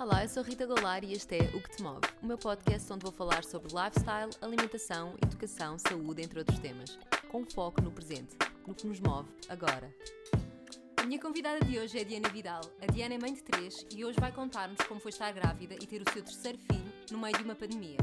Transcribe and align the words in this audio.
Olá, 0.00 0.24
eu 0.24 0.30
sou 0.30 0.42
Rita 0.42 0.64
Goulart 0.64 1.04
e 1.04 1.12
este 1.12 1.36
é 1.36 1.42
O 1.54 1.60
Que 1.60 1.76
Te 1.76 1.82
Move, 1.82 2.00
o 2.22 2.26
meu 2.26 2.38
podcast 2.38 2.90
onde 2.90 3.02
vou 3.02 3.12
falar 3.12 3.44
sobre 3.44 3.68
lifestyle, 3.68 4.30
alimentação, 4.40 5.14
educação, 5.22 5.78
saúde, 5.78 6.22
entre 6.22 6.38
outros 6.38 6.58
temas, 6.58 6.98
com 7.28 7.44
foco 7.44 7.82
no 7.82 7.92
presente, 7.92 8.34
no 8.66 8.74
que 8.74 8.86
nos 8.86 8.98
move 8.98 9.28
agora. 9.46 9.94
A 10.96 11.04
minha 11.04 11.20
convidada 11.20 11.62
de 11.66 11.78
hoje 11.78 11.98
é 11.98 12.00
a 12.00 12.04
Diana 12.04 12.30
Vidal. 12.30 12.62
A 12.80 12.86
Diana 12.86 13.16
é 13.16 13.18
mãe 13.18 13.34
de 13.34 13.42
três 13.42 13.84
e 13.94 14.02
hoje 14.02 14.18
vai 14.18 14.32
contar-nos 14.32 14.80
como 14.88 14.98
foi 15.00 15.10
estar 15.10 15.30
grávida 15.32 15.74
e 15.74 15.86
ter 15.86 16.00
o 16.00 16.10
seu 16.10 16.22
terceiro 16.22 16.56
filho 16.56 16.92
no 17.10 17.18
meio 17.18 17.36
de 17.36 17.44
uma 17.44 17.54
pandemia. 17.54 17.98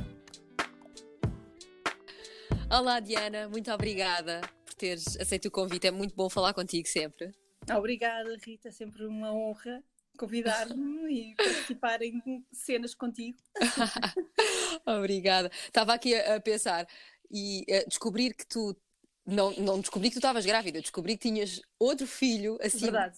Olá, 2.70 3.00
Diana, 3.00 3.50
muito 3.50 3.72
obrigada 3.72 4.42
por 4.64 4.76
teres 4.76 5.18
aceito 5.20 5.48
o 5.48 5.52
convite. 5.52 5.88
É 5.88 5.92
muito 5.92 6.16
bom 6.16 6.30
falar 6.30 6.54
contigo 6.54 6.88
sempre. 6.88 7.32
Obrigada, 7.76 8.38
Rita, 8.46 8.72
sempre 8.72 9.04
uma 9.04 9.34
honra 9.34 9.84
convidar-me 10.18 11.32
e 11.32 11.36
participar 11.36 12.02
em 12.02 12.46
cenas 12.52 12.94
contigo. 12.94 13.38
Obrigada. 14.86 15.50
Estava 15.66 15.94
aqui 15.94 16.16
a, 16.16 16.40
pensar 16.42 16.88
e 17.32 17.66
a 17.70 17.88
descobrir 17.88 18.34
que 18.34 18.46
tu 18.46 18.76
não, 19.26 19.52
não 19.54 19.80
descobri 19.80 20.10
que 20.10 20.16
tu 20.16 20.20
estavas 20.20 20.46
grávida, 20.46 20.82
descobri 20.82 21.18
que 21.18 21.30
tinhas 21.30 21.62
outro 21.80 22.08
filho 22.08 22.58
assim. 22.62 22.86
Verdade. 22.86 23.18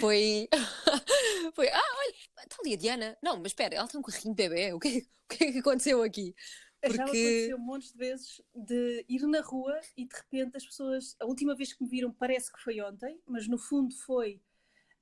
Foi. 0.00 0.48
foi. 1.54 1.68
Ah, 1.68 1.96
olha, 1.98 2.14
está 2.42 2.56
ali 2.60 2.74
a 2.74 2.76
Diana. 2.76 3.18
Não, 3.22 3.36
mas 3.36 3.46
espera, 3.48 3.74
ela 3.74 3.88
tem 3.88 3.98
um 3.98 4.02
carrinho 4.02 4.34
de 4.34 4.48
bebê. 4.48 4.72
O 4.72 4.78
que, 4.78 4.98
o 4.98 5.36
que 5.36 5.44
é 5.44 5.52
que 5.52 5.58
aconteceu 5.58 6.02
aqui? 6.02 6.34
Porque... 6.80 6.96
Já 6.96 7.04
aconteceu 7.04 7.56
um 7.56 7.60
monte 7.60 7.92
de 7.92 7.98
vezes 7.98 8.40
de 8.54 9.04
ir 9.08 9.22
na 9.22 9.40
rua 9.40 9.80
e 9.96 10.04
de 10.04 10.14
repente 10.14 10.56
as 10.56 10.64
pessoas. 10.64 11.16
A 11.20 11.26
última 11.26 11.54
vez 11.54 11.72
que 11.72 11.82
me 11.82 11.88
viram 11.88 12.12
parece 12.12 12.52
que 12.52 12.60
foi 12.60 12.80
ontem, 12.80 13.20
mas 13.26 13.46
no 13.46 13.58
fundo 13.58 13.94
foi 13.94 14.40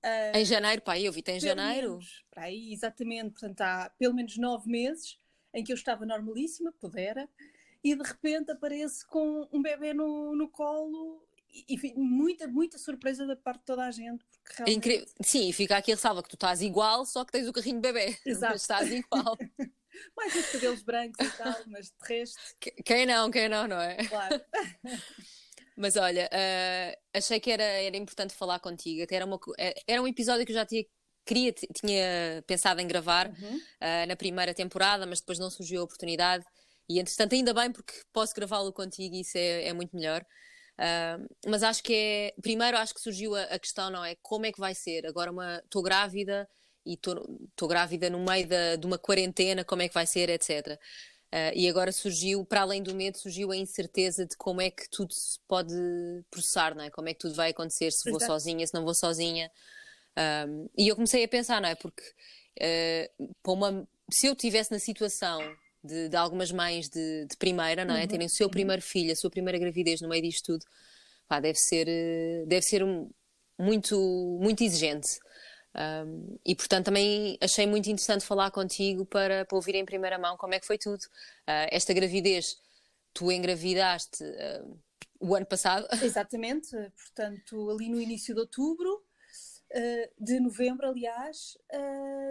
Uh, 0.05 0.37
em 0.37 0.45
janeiro, 0.45 0.81
pá, 0.83 0.99
eu 0.99 1.13
vi, 1.13 1.23
em 1.27 1.41
janeiro. 1.41 1.99
Para 2.31 2.45
aí, 2.45 2.73
exatamente, 2.73 3.33
portanto, 3.33 3.61
há 3.61 3.91
pelo 3.99 4.15
menos 4.15 4.37
nove 4.39 4.71
meses 4.71 5.19
em 5.53 5.63
que 5.63 5.73
eu 5.73 5.77
estava 5.77 6.07
normalíssima, 6.07 6.73
pudera, 6.73 7.29
e 7.83 7.95
de 7.95 8.03
repente 8.03 8.53
aparece 8.53 9.07
com 9.07 9.49
um 9.53 9.61
bebê 9.61 9.93
no, 9.93 10.35
no 10.35 10.49
colo 10.49 11.23
e, 11.53 11.77
muita, 11.97 12.47
muita 12.47 12.79
surpresa 12.79 13.27
da 13.27 13.37
parte 13.37 13.61
de 13.61 13.67
toda 13.67 13.85
a 13.85 13.91
gente. 13.91 14.25
Porque 14.25 14.57
realmente... 14.57 14.77
Incrível. 14.77 15.07
Sim, 15.21 15.53
fica 15.53 15.77
aqui 15.77 15.93
a 15.93 15.95
ressalva 15.95 16.23
que 16.23 16.29
tu 16.29 16.37
estás 16.37 16.63
igual, 16.63 17.05
só 17.05 17.25
que 17.25 17.33
tens 17.33 17.49
o 17.49 17.53
carrinho 17.53 17.81
de 17.81 17.93
bebê. 17.93 18.17
Exato. 18.25 18.53
Mas 18.53 18.63
estás 18.63 18.91
igual. 18.91 19.37
Mais 20.17 20.35
os 20.35 20.53
cabelos 20.53 20.83
brancos 20.83 21.27
e 21.27 21.37
tal, 21.37 21.57
mas 21.67 21.87
de 21.91 22.09
resto. 22.09 22.41
Quem 22.85 23.05
não, 23.07 23.31
quem 23.31 23.49
não, 23.49 23.67
não 23.67 23.81
é? 23.81 23.97
Claro. 24.07 24.41
Mas 25.81 25.97
olha, 25.97 26.29
uh, 26.29 27.01
achei 27.15 27.41
que 27.41 27.51
era, 27.51 27.63
era 27.63 27.97
importante 27.97 28.35
falar 28.35 28.61
contigo. 28.61 29.03
Até 29.03 29.17
era, 29.17 29.25
uma, 29.25 29.41
eh, 29.59 29.75
era 29.87 30.03
um 30.03 30.07
episódio 30.07 30.45
que 30.45 30.53
eu 30.53 30.57
já 30.57 30.67
tinha, 30.67 30.85
queria, 31.25 31.53
tinha 31.53 32.45
pensado 32.47 32.83
em 32.83 32.87
gravar 32.87 33.29
uhum. 33.29 33.57
uh, 33.57 34.07
na 34.07 34.15
primeira 34.15 34.53
temporada, 34.53 35.07
mas 35.07 35.21
depois 35.21 35.39
não 35.39 35.49
surgiu 35.49 35.81
a 35.81 35.85
oportunidade. 35.85 36.45
E 36.87 37.01
entretanto, 37.01 37.35
ainda 37.35 37.55
bem, 37.55 37.73
porque 37.73 37.95
posso 38.13 38.35
gravá-lo 38.35 38.71
contigo 38.75 39.15
e 39.15 39.21
isso 39.23 39.39
é, 39.39 39.69
é 39.69 39.73
muito 39.73 39.97
melhor. 39.97 40.23
Uh, 40.75 41.27
mas 41.47 41.63
acho 41.63 41.83
que 41.83 41.95
é. 41.95 42.35
Primeiro, 42.43 42.77
acho 42.77 42.93
que 42.93 43.01
surgiu 43.01 43.35
a, 43.35 43.45
a, 43.45 43.59
questão, 43.59 43.89
não 43.89 44.05
é? 44.05 44.17
Como 44.17 44.45
é 44.45 44.53
que 44.53 44.61
vai 44.61 44.75
ser? 44.75 45.07
Agora, 45.07 45.33
estou 45.65 45.83
grávida 45.83 46.47
e 46.85 46.93
estou 46.93 47.69
grávida 47.69 48.11
no 48.11 48.23
meio 48.23 48.47
da, 48.47 48.77
de 48.77 48.87
uma 48.87 48.99
quarentena, 48.99 49.65
como 49.65 49.81
é 49.81 49.89
que 49.89 49.95
vai 49.95 50.07
ser, 50.07 50.29
etc. 50.29 50.79
Uh, 51.33 51.55
e 51.55 51.69
agora 51.69 51.93
surgiu, 51.93 52.45
para 52.45 52.63
além 52.63 52.83
do 52.83 52.93
medo, 52.93 53.17
surgiu 53.17 53.53
a 53.53 53.57
incerteza 53.57 54.27
de 54.27 54.37
como 54.37 54.61
é 54.61 54.69
que 54.69 54.91
tudo 54.91 55.15
se 55.15 55.39
pode 55.47 55.73
processar, 56.29 56.75
não 56.75 56.83
é? 56.83 56.91
Como 56.91 57.09
é 57.09 57.15
que 57.15 57.21
tudo 57.21 57.37
vai 57.37 57.51
acontecer, 57.51 57.93
se 57.93 58.11
vou 58.11 58.19
sozinha, 58.19 58.67
se 58.67 58.75
não 58.75 58.85
vou 58.85 58.95
sozinha. 58.95 59.49
Um, 60.49 60.69
e 60.77 60.89
eu 60.89 60.97
comecei 60.97 61.23
a 61.23 61.29
pensar, 61.29 61.61
não 61.61 61.69
é? 61.69 61.77
Porque 61.77 62.03
uh, 63.19 63.35
uma, 63.47 63.89
se 64.11 64.27
eu 64.27 64.33
estivesse 64.33 64.73
na 64.73 64.81
situação 64.81 65.41
de, 65.85 66.09
de, 66.09 66.17
algumas 66.17 66.51
mães 66.51 66.89
de, 66.89 67.27
de 67.27 67.37
primeira, 67.37 67.85
não 67.85 67.95
é? 67.95 68.03
Uhum. 68.03 68.09
Terem 68.09 68.27
o 68.27 68.31
seu 68.31 68.47
uhum. 68.47 68.51
primeiro 68.51 68.83
filho, 68.83 69.13
a 69.13 69.17
sua 69.17 69.31
primeira 69.31 69.57
gravidez 69.57 70.01
no 70.01 70.09
meio 70.09 70.23
disto 70.23 70.47
tudo, 70.47 70.67
pá, 71.29 71.39
deve 71.39 71.61
ser, 71.61 71.87
uh, 71.87 72.47
deve 72.47 72.63
ser 72.63 72.83
um, 72.83 73.09
muito, 73.57 73.97
muito 74.41 74.65
exigente. 74.65 75.21
Um, 75.73 76.37
e 76.45 76.57
portanto 76.57 76.87
também 76.87 77.39
achei 77.41 77.65
muito 77.65 77.89
interessante 77.89 78.25
falar 78.25 78.51
contigo 78.51 79.07
para, 79.07 79.45
para 79.45 79.57
ouvir 79.57 79.77
em 79.77 79.85
primeira 79.85 80.19
mão 80.19 80.37
como 80.37 80.55
é 80.55 80.61
que 80.61 80.67
foi 80.67 80.77
tudo. 80.77 81.03
Uh, 81.03 81.71
esta 81.71 81.93
gravidez, 81.93 82.59
tu 83.15 83.31
engravidaste 83.31 84.25
uh, 84.25 84.79
o 85.21 85.35
ano 85.35 85.47
passado? 85.47 85.87
Exatamente, 86.03 86.71
portanto, 86.97 87.71
ali 87.71 87.89
no 87.89 88.01
início 88.01 88.35
de 88.35 88.41
outubro, 88.41 88.95
uh, 88.97 90.13
de 90.19 90.41
novembro, 90.41 90.89
aliás, 90.89 91.57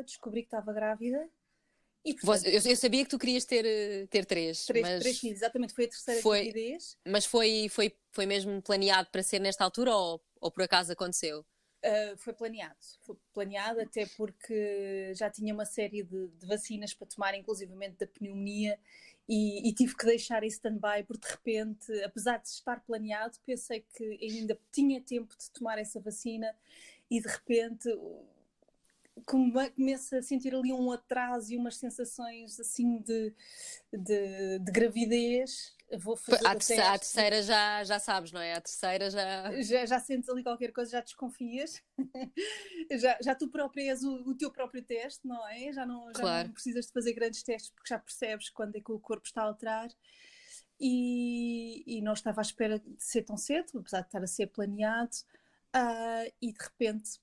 descobri 0.06 0.41
que 0.41 0.47
estava 0.47 0.73
grávida. 0.73 1.29
E, 2.03 2.13
portanto, 2.13 2.45
eu, 2.47 2.61
eu, 2.63 2.75
sabia 2.77 3.03
que 3.03 3.09
tu 3.09 3.19
querias 3.19 3.44
ter, 3.44 4.07
ter 4.07 4.25
três. 4.25 4.66
Três, 4.66 4.88
mas 4.88 5.00
três 5.01 5.19
filhos, 5.19 5.38
exatamente, 5.38 5.73
foi 5.73 5.85
a 5.85 5.89
terceira 5.89 6.21
foi, 6.21 6.44
gravidez. 6.45 6.97
Mas 7.06 7.25
foi, 7.25 7.67
foi, 7.69 7.94
foi 8.11 8.25
mesmo 8.25 8.61
planeado 8.61 9.09
para 9.11 9.21
ser 9.21 9.39
nesta 9.39 9.66
altura 9.66 9.94
ou, 9.94 10.21
ou 10.39 10.50
por 10.50 10.63
acaso 10.63 10.94
aconteceu? 10.94 11.45
Uh, 11.81 12.17
foi 12.17 12.34
planeado, 12.34 12.75
foi 13.03 13.16
planeado 13.34 13.79
até 13.79 14.06
porque 14.17 15.13
já 15.16 15.29
tinha 15.29 15.53
uma 15.53 15.66
série 15.66 16.03
de, 16.03 16.28
de 16.28 16.45
vacinas 16.45 16.94
para 16.94 17.07
tomar, 17.07 17.34
inclusivamente 17.35 17.95
da 18.00 18.06
pneumonia, 18.06 18.78
e, 19.29 19.69
e, 19.69 19.73
tive 19.73 19.95
que 19.95 20.06
deixar 20.06 20.44
em 20.44 20.47
stand-by 20.47 21.03
porque 21.03 21.28
de 21.28 21.31
repente, 21.31 22.03
apesar 22.03 22.38
de 22.38 22.50
estar 22.50 22.84
planeado, 22.84 23.38
pensei 23.45 23.85
que 23.95 24.19
ainda 24.22 24.59
tinha 24.72 25.00
tempo 25.00 25.34
de 25.38 25.51
tomar 25.51 25.78
essa 25.78 26.01
vacina 26.01 26.53
e 27.09 27.22
de 27.22 27.28
repente 27.28 27.88
começo 29.25 30.16
a 30.16 30.22
sentir 30.22 30.53
ali 30.53 30.72
um 30.72 30.91
atraso 30.91 31.53
e 31.53 31.57
umas 31.57 31.78
sensações 31.78 32.59
assim 32.59 33.00
de, 33.02 33.34
de, 33.91 34.59
de 34.59 34.72
gravidez 34.72 35.78
vou 35.97 36.16
fazer 36.16 36.46
a, 36.46 36.52
terceira, 36.52 36.90
a 36.90 37.00
terceira 37.00 37.41
já, 37.41 37.84
já 37.84 38.00
sabes, 38.00 38.31
não 38.31 38.41
é? 38.41 38.53
A 38.53 38.62
terceira 38.62 39.09
já... 39.09 39.62
Já, 39.62 39.85
já 39.85 40.00
sentes 40.00 40.30
ali 40.30 40.44
qualquer 40.44 40.72
coisa, 40.72 40.91
já 40.91 41.02
desconfias. 41.02 41.81
já, 42.91 43.18
já 43.22 43.35
tu 43.35 43.50
próprio 43.50 43.88
és 43.90 44.03
o, 44.03 44.30
o, 44.30 44.35
teu 44.35 44.52
próprio 44.52 44.84
teste, 44.84 45.28
não 45.28 45.47
é? 45.47 45.72
Já, 45.74 45.86
não, 45.86 46.07
já 46.13 46.22
claro. 46.22 46.47
não 46.47 46.53
precisas 46.53 46.86
de 46.86 46.91
fazer 46.91 47.13
grandes 47.13 47.41
testes 47.41 47.72
porque 47.72 47.90
já 47.90 47.97
percebes 47.97 48.50
quando 48.50 48.75
é 48.75 48.81
que 48.81 48.91
o 48.91 49.00
corpo 49.00 49.25
está 49.25 49.41
a 49.41 49.46
alterar. 49.46 49.90
E, 50.80 51.84
e 51.86 52.01
não 52.01 52.13
estava 52.13 52.40
à 52.40 52.44
espera 52.44 52.80
de 52.80 53.03
ser 53.03 53.24
tão 53.24 53.36
cedo, 53.36 53.80
apesar 53.80 54.01
de 54.01 54.07
estar 54.07 54.24
a 54.24 54.28
ser 54.28 54.47
planeado. 54.47 55.16
Uh, 55.75 56.31
e 56.41 56.51
de 56.51 56.63
repente 56.63 57.19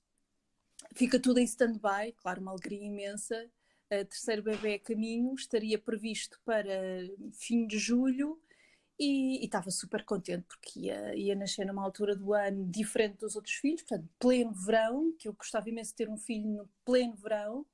fica 0.95 1.19
tudo 1.19 1.39
em 1.39 1.43
stand-by, 1.43 2.13
claro, 2.17 2.41
uma 2.41 2.51
alegria 2.51 2.83
imensa. 2.83 3.49
A 3.89 4.03
terceiro 4.03 4.43
bebê 4.43 4.73
a 4.73 4.79
caminho 4.79 5.33
estaria 5.33 5.79
previsto 5.79 6.39
para 6.43 6.69
fim 7.31 7.65
de 7.65 7.77
julho 7.79 8.37
e 8.99 9.45
estava 9.45 9.69
super 9.69 10.03
contente 10.03 10.43
porque 10.47 10.79
ia, 10.79 11.15
ia 11.15 11.35
nascer 11.35 11.65
numa 11.65 11.83
altura 11.83 12.15
do 12.15 12.33
ano 12.33 12.65
diferente 12.69 13.17
dos 13.19 13.35
outros 13.35 13.55
filhos, 13.55 13.83
portanto, 13.83 14.09
pleno 14.19 14.53
verão, 14.53 15.13
que 15.17 15.27
eu 15.27 15.33
gostava 15.33 15.69
imenso 15.69 15.91
de 15.91 15.97
ter 15.97 16.09
um 16.09 16.17
filho 16.17 16.47
no 16.47 16.69
pleno 16.83 17.15
verão. 17.15 17.65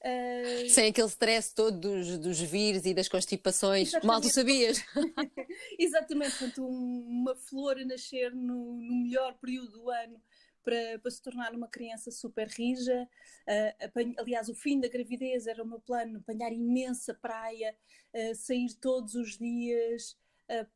Uh... 0.00 0.68
Sem 0.70 0.88
aquele 0.88 1.08
stress 1.08 1.54
todo 1.54 1.78
dos, 1.78 2.18
dos 2.18 2.40
vírus 2.40 2.84
e 2.86 2.94
das 2.94 3.08
constipações. 3.08 3.88
Exatamente. 3.88 4.06
Mal 4.06 4.20
tu 4.20 4.28
sabias. 4.30 4.82
Exatamente, 5.78 6.38
portanto, 6.38 6.66
um, 6.66 7.06
uma 7.08 7.36
flor 7.36 7.78
a 7.78 7.84
nascer 7.84 8.34
no, 8.34 8.74
no 8.74 9.02
melhor 9.02 9.34
período 9.34 9.70
do 9.70 9.90
ano 9.90 10.20
para, 10.64 10.98
para, 10.98 11.10
se 11.10 11.22
tornar 11.22 11.54
uma 11.54 11.68
criança 11.68 12.10
super 12.10 12.48
rija. 12.48 13.08
Uh, 13.46 14.14
aliás, 14.18 14.48
o 14.48 14.54
fim 14.54 14.80
da 14.80 14.88
gravidez 14.88 15.46
era 15.46 15.62
o 15.62 15.66
meu 15.66 15.80
plano: 15.80 16.18
apanhar 16.18 16.52
imensa 16.52 17.14
praia, 17.14 17.76
uh, 18.12 18.34
sair 18.34 18.74
todos 18.80 19.14
os 19.14 19.38
dias, 19.38 20.16
a, 20.48 20.66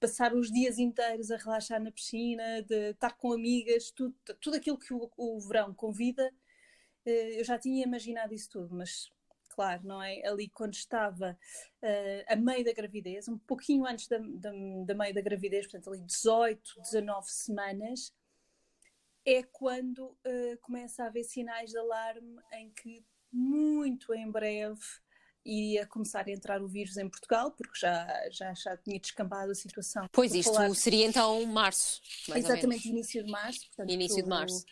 passar 0.00 0.34
os 0.34 0.50
dias 0.50 0.78
inteiros 0.78 1.30
a 1.30 1.36
relaxar 1.36 1.82
na 1.82 1.92
piscina, 1.92 2.62
de 2.62 2.90
estar 2.90 3.16
com 3.16 3.32
amigas, 3.32 3.90
tudo, 3.90 4.14
tudo 4.40 4.56
aquilo 4.56 4.78
que 4.78 4.94
o, 4.94 5.10
o 5.16 5.40
verão 5.40 5.74
convida. 5.74 6.32
Eu 7.04 7.42
já 7.42 7.58
tinha 7.58 7.84
imaginado 7.84 8.34
isso 8.34 8.50
tudo, 8.50 8.74
mas 8.74 9.10
claro, 9.58 9.84
não 9.84 10.00
é? 10.00 10.24
Ali 10.24 10.48
quando 10.48 10.74
estava 10.74 11.36
uh, 11.82 12.32
a 12.32 12.36
meio 12.36 12.64
da 12.64 12.72
gravidez, 12.72 13.26
um 13.28 13.36
pouquinho 13.38 13.84
antes 13.86 14.06
da, 14.06 14.18
da, 14.18 14.52
da, 14.86 14.94
meio 14.94 15.12
da 15.12 15.20
gravidez, 15.20 15.66
portanto 15.66 15.90
ali 15.90 16.00
18, 16.00 16.80
19 16.80 17.28
semanas, 17.28 18.14
é 19.28 19.42
quando 19.42 20.06
uh, 20.06 20.58
começa 20.62 21.04
a 21.04 21.06
haver 21.06 21.22
sinais 21.22 21.70
de 21.70 21.78
alarme 21.78 22.40
em 22.54 22.70
que 22.70 23.04
muito 23.30 24.14
em 24.14 24.30
breve 24.30 24.80
ia 25.44 25.86
começar 25.86 26.26
a 26.26 26.30
entrar 26.30 26.62
o 26.62 26.68
vírus 26.68 26.96
em 26.96 27.08
Portugal, 27.08 27.50
porque 27.52 27.78
já, 27.78 28.06
já, 28.30 28.54
já 28.54 28.76
tinha 28.76 28.98
descambado 28.98 29.50
a 29.50 29.54
situação. 29.54 30.08
Pois, 30.12 30.34
isto 30.34 30.52
falar... 30.52 30.74
seria 30.74 31.06
então 31.06 31.44
março. 31.46 32.00
Exatamente, 32.34 32.88
início 32.88 33.22
de 33.22 33.30
março. 33.30 33.66
Portanto, 33.66 33.90
início 33.90 34.22
de 34.22 34.28
março. 34.28 34.64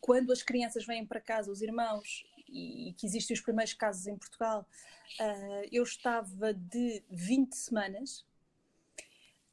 Quando 0.00 0.32
as 0.32 0.42
crianças 0.42 0.84
vêm 0.84 1.06
para 1.06 1.20
casa, 1.20 1.50
os 1.50 1.62
irmãos, 1.62 2.24
e, 2.48 2.92
que 2.98 3.06
existem 3.06 3.34
os 3.34 3.40
primeiros 3.40 3.74
casos 3.74 4.06
em 4.06 4.16
Portugal, 4.16 4.68
uh, 5.20 5.68
eu 5.70 5.82
estava 5.84 6.52
de 6.52 7.04
20 7.10 7.54
semanas 7.54 8.24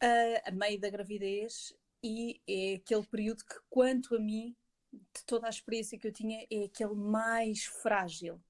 uh, 0.03 0.41
a 0.45 0.51
meio 0.51 0.80
da 0.80 0.89
gravidez 0.89 1.75
e 2.04 2.42
é 2.48 2.76
aquele 2.76 3.06
período 3.08 3.44
que, 3.46 3.56
quanto 3.70 4.16
a 4.16 4.20
mim, 4.20 4.56
de 4.92 5.24
toda 5.26 5.48
a 5.48 5.50
experiência 5.50 5.98
que 5.98 6.08
eu 6.08 6.12
tinha, 6.12 6.46
é 6.52 6.66
aquele 6.66 6.94
mais 6.94 7.64
frágil. 7.66 8.42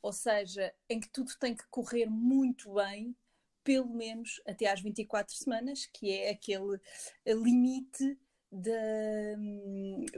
Ou 0.00 0.12
seja, 0.12 0.74
em 0.88 0.98
que 1.00 1.08
tudo 1.10 1.32
tem 1.38 1.54
que 1.54 1.66
correr 1.68 2.06
muito 2.06 2.74
bem, 2.74 3.14
pelo 3.62 3.88
menos 3.88 4.40
até 4.46 4.66
às 4.66 4.80
24 4.80 5.34
semanas, 5.34 5.86
que 5.86 6.10
é 6.10 6.30
aquele 6.30 6.80
limite 7.26 8.18
de, 8.50 9.36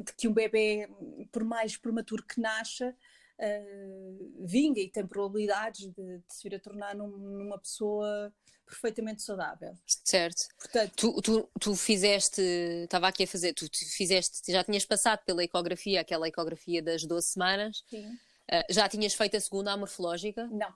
de 0.04 0.12
que 0.16 0.28
um 0.28 0.32
bebê, 0.32 0.88
por 1.32 1.42
mais 1.42 1.76
prematuro 1.76 2.24
que 2.24 2.40
nasça, 2.40 2.96
uh, 3.40 4.46
vinga 4.46 4.80
e 4.80 4.90
tem 4.90 5.06
probabilidades 5.06 5.86
de, 5.92 6.18
de, 6.18 6.24
se 6.28 6.48
vir 6.48 6.56
a 6.56 6.60
tornar 6.60 6.94
num, 6.94 7.08
numa 7.08 7.58
pessoa 7.58 8.32
perfeitamente 8.66 9.22
saudável. 9.22 9.76
Certo. 10.04 10.46
Portanto, 10.56 10.92
tu, 10.94 11.22
tu, 11.22 11.50
tu 11.58 11.74
fizeste, 11.74 12.40
estava 12.84 13.08
aqui 13.08 13.24
a 13.24 13.26
fazer, 13.26 13.52
tu, 13.52 13.68
tu, 13.68 13.78
fizeste, 13.78 14.52
já 14.52 14.62
tinhas 14.62 14.84
passado 14.84 15.24
pela 15.24 15.42
ecografia, 15.42 16.00
aquela 16.00 16.28
ecografia 16.28 16.82
das 16.82 17.04
12 17.04 17.26
semanas. 17.26 17.82
Sim. 17.88 18.06
Uh, 18.06 18.64
já 18.70 18.88
tinhas 18.88 19.14
feito 19.14 19.36
a 19.36 19.40
segunda, 19.40 19.72
a 19.72 19.76
morfológica? 19.76 20.46
Não. 20.46 20.72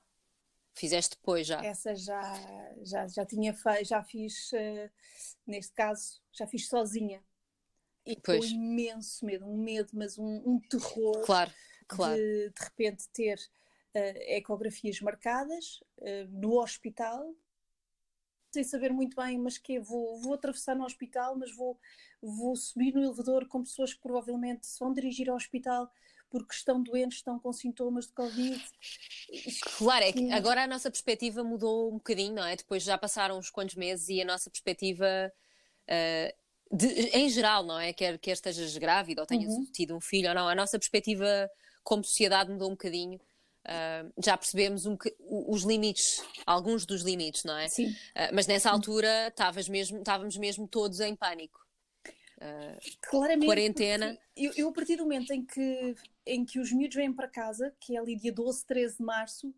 Fizeste 0.74 1.16
depois 1.16 1.46
já? 1.46 1.64
Essa 1.64 1.94
já, 1.94 2.22
já, 2.82 3.06
já 3.06 3.24
tinha 3.24 3.54
feito, 3.54 3.88
já 3.88 4.02
fiz, 4.02 4.50
uh, 4.52 4.90
neste 5.46 5.72
caso, 5.72 6.20
já 6.32 6.46
fiz 6.46 6.68
sozinha. 6.68 7.22
E 8.04 8.16
com 8.16 8.34
imenso 8.34 9.24
medo, 9.24 9.46
um 9.46 9.56
medo, 9.56 9.90
mas 9.94 10.18
um, 10.18 10.42
um 10.44 10.60
terror. 10.68 11.22
Claro, 11.24 11.50
claro. 11.86 12.16
De, 12.16 12.50
de 12.50 12.64
repente 12.64 13.08
ter 13.08 13.38
uh, 13.38 14.18
ecografias 14.28 15.00
marcadas 15.00 15.80
uh, 15.98 16.28
no 16.30 16.60
hospital, 16.60 17.34
sem 18.52 18.64
saber 18.64 18.92
muito 18.92 19.16
bem, 19.16 19.38
mas 19.38 19.58
que 19.58 19.80
vou, 19.80 20.18
vou 20.20 20.34
atravessar 20.34 20.76
no 20.76 20.84
hospital, 20.84 21.36
mas 21.36 21.54
vou, 21.54 21.78
vou 22.22 22.54
subir 22.54 22.94
no 22.94 23.02
elevador 23.02 23.46
com 23.48 23.62
pessoas 23.62 23.92
que 23.92 24.00
provavelmente 24.00 24.66
se 24.66 24.78
vão 24.78 24.92
dirigir 24.92 25.28
ao 25.28 25.36
hospital 25.36 25.90
porque 26.34 26.52
estão 26.52 26.82
doentes, 26.82 27.18
estão 27.18 27.38
com 27.38 27.52
sintomas 27.52 28.08
de 28.08 28.12
Covid. 28.12 28.60
Claro, 29.78 30.04
é 30.04 30.12
que 30.12 30.32
agora 30.32 30.64
a 30.64 30.66
nossa 30.66 30.90
perspectiva 30.90 31.44
mudou 31.44 31.90
um 31.90 31.94
bocadinho, 31.94 32.34
não 32.34 32.44
é? 32.44 32.56
Depois 32.56 32.82
já 32.82 32.98
passaram 32.98 33.38
uns 33.38 33.50
quantos 33.50 33.76
meses 33.76 34.08
e 34.08 34.20
a 34.20 34.24
nossa 34.24 34.50
perspectiva 34.50 35.06
uh, 35.88 36.76
de, 36.76 36.86
em 37.16 37.28
geral, 37.28 37.62
não 37.62 37.78
é? 37.78 37.92
Quer, 37.92 38.18
quer 38.18 38.32
estejas 38.32 38.76
grávida 38.76 39.22
ou 39.22 39.26
tenhas 39.26 39.52
uhum. 39.52 39.64
tido 39.66 39.96
um 39.96 40.00
filho 40.00 40.28
ou 40.28 40.34
não, 40.34 40.48
a 40.48 40.56
nossa 40.56 40.76
perspectiva 40.76 41.48
como 41.84 42.02
sociedade 42.02 42.50
mudou 42.50 42.68
um 42.68 42.72
bocadinho. 42.72 43.20
Uh, 43.64 44.12
já 44.22 44.36
percebemos 44.36 44.84
um, 44.84 44.96
os 45.48 45.62
limites, 45.62 46.22
alguns 46.44 46.84
dos 46.84 47.02
limites, 47.02 47.44
não 47.44 47.56
é? 47.56 47.68
Sim. 47.68 47.90
Uh, 47.90 48.34
mas 48.34 48.46
nessa 48.46 48.70
altura 48.70 49.32
mesmo, 49.70 49.98
estávamos 49.98 50.36
mesmo 50.36 50.66
todos 50.66 51.00
em 51.00 51.14
pânico. 51.14 51.64
Uh, 52.36 52.78
Claramente. 53.02 53.46
Quarentena. 53.46 54.18
Eu, 54.36 54.52
eu, 54.56 54.68
a 54.68 54.72
partir 54.72 54.96
do 54.96 55.04
momento 55.04 55.32
em 55.32 55.44
que, 55.44 55.94
em 56.26 56.44
que 56.44 56.58
os 56.58 56.72
miúdos 56.72 56.96
vêm 56.96 57.12
para 57.12 57.28
casa, 57.28 57.74
que 57.80 57.96
é 57.96 58.00
ali 58.00 58.16
dia 58.16 58.32
12, 58.32 58.66
13 58.66 58.96
de 58.98 59.02
março, 59.02 59.54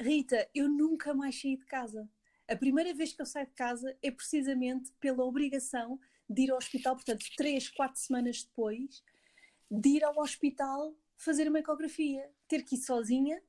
Rita, 0.00 0.48
eu 0.54 0.68
nunca 0.68 1.12
mais 1.12 1.40
saí 1.40 1.56
de 1.56 1.66
casa. 1.66 2.08
A 2.48 2.56
primeira 2.56 2.92
vez 2.94 3.12
que 3.12 3.22
eu 3.22 3.26
saio 3.26 3.46
de 3.46 3.52
casa 3.52 3.96
é 4.02 4.10
precisamente 4.10 4.90
pela 4.98 5.24
obrigação 5.24 6.00
de 6.28 6.42
ir 6.42 6.50
ao 6.50 6.58
hospital, 6.58 6.94
portanto, 6.94 7.24
três, 7.36 7.68
quatro 7.68 8.00
semanas 8.00 8.42
depois, 8.42 9.04
de 9.70 9.88
ir 9.90 10.04
ao 10.04 10.18
hospital 10.18 10.94
fazer 11.20 11.48
uma 11.48 11.58
ecografia, 11.58 12.28
ter 12.48 12.62
que 12.62 12.76
ir 12.76 12.78
sozinha, 12.78 13.40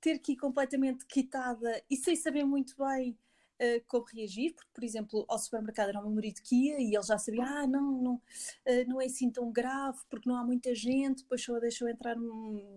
ter 0.00 0.18
que 0.18 0.32
ir 0.32 0.36
completamente 0.36 1.06
quitada 1.06 1.82
e 1.88 1.96
sem 1.96 2.16
saber 2.16 2.44
muito 2.44 2.76
bem 2.76 3.16
uh, 3.60 3.84
como 3.86 4.04
reagir, 4.04 4.52
porque, 4.54 4.70
por 4.74 4.82
exemplo, 4.82 5.24
ao 5.28 5.38
supermercado 5.38 5.90
era 5.90 6.00
o 6.00 6.02
meu 6.02 6.12
marido 6.12 6.40
que 6.42 6.56
ia 6.56 6.80
e 6.80 6.94
ele 6.94 7.02
já 7.02 7.16
sabia, 7.16 7.44
ah, 7.44 7.66
não, 7.68 8.02
não, 8.02 8.14
uh, 8.14 8.88
não 8.88 9.00
é 9.00 9.06
assim 9.06 9.30
tão 9.30 9.52
grave, 9.52 9.98
porque 10.10 10.28
não 10.28 10.36
há 10.36 10.44
muita 10.44 10.74
gente, 10.74 11.22
depois 11.22 11.42
só 11.42 11.58
deixou 11.60 11.88
entrar 11.88 12.16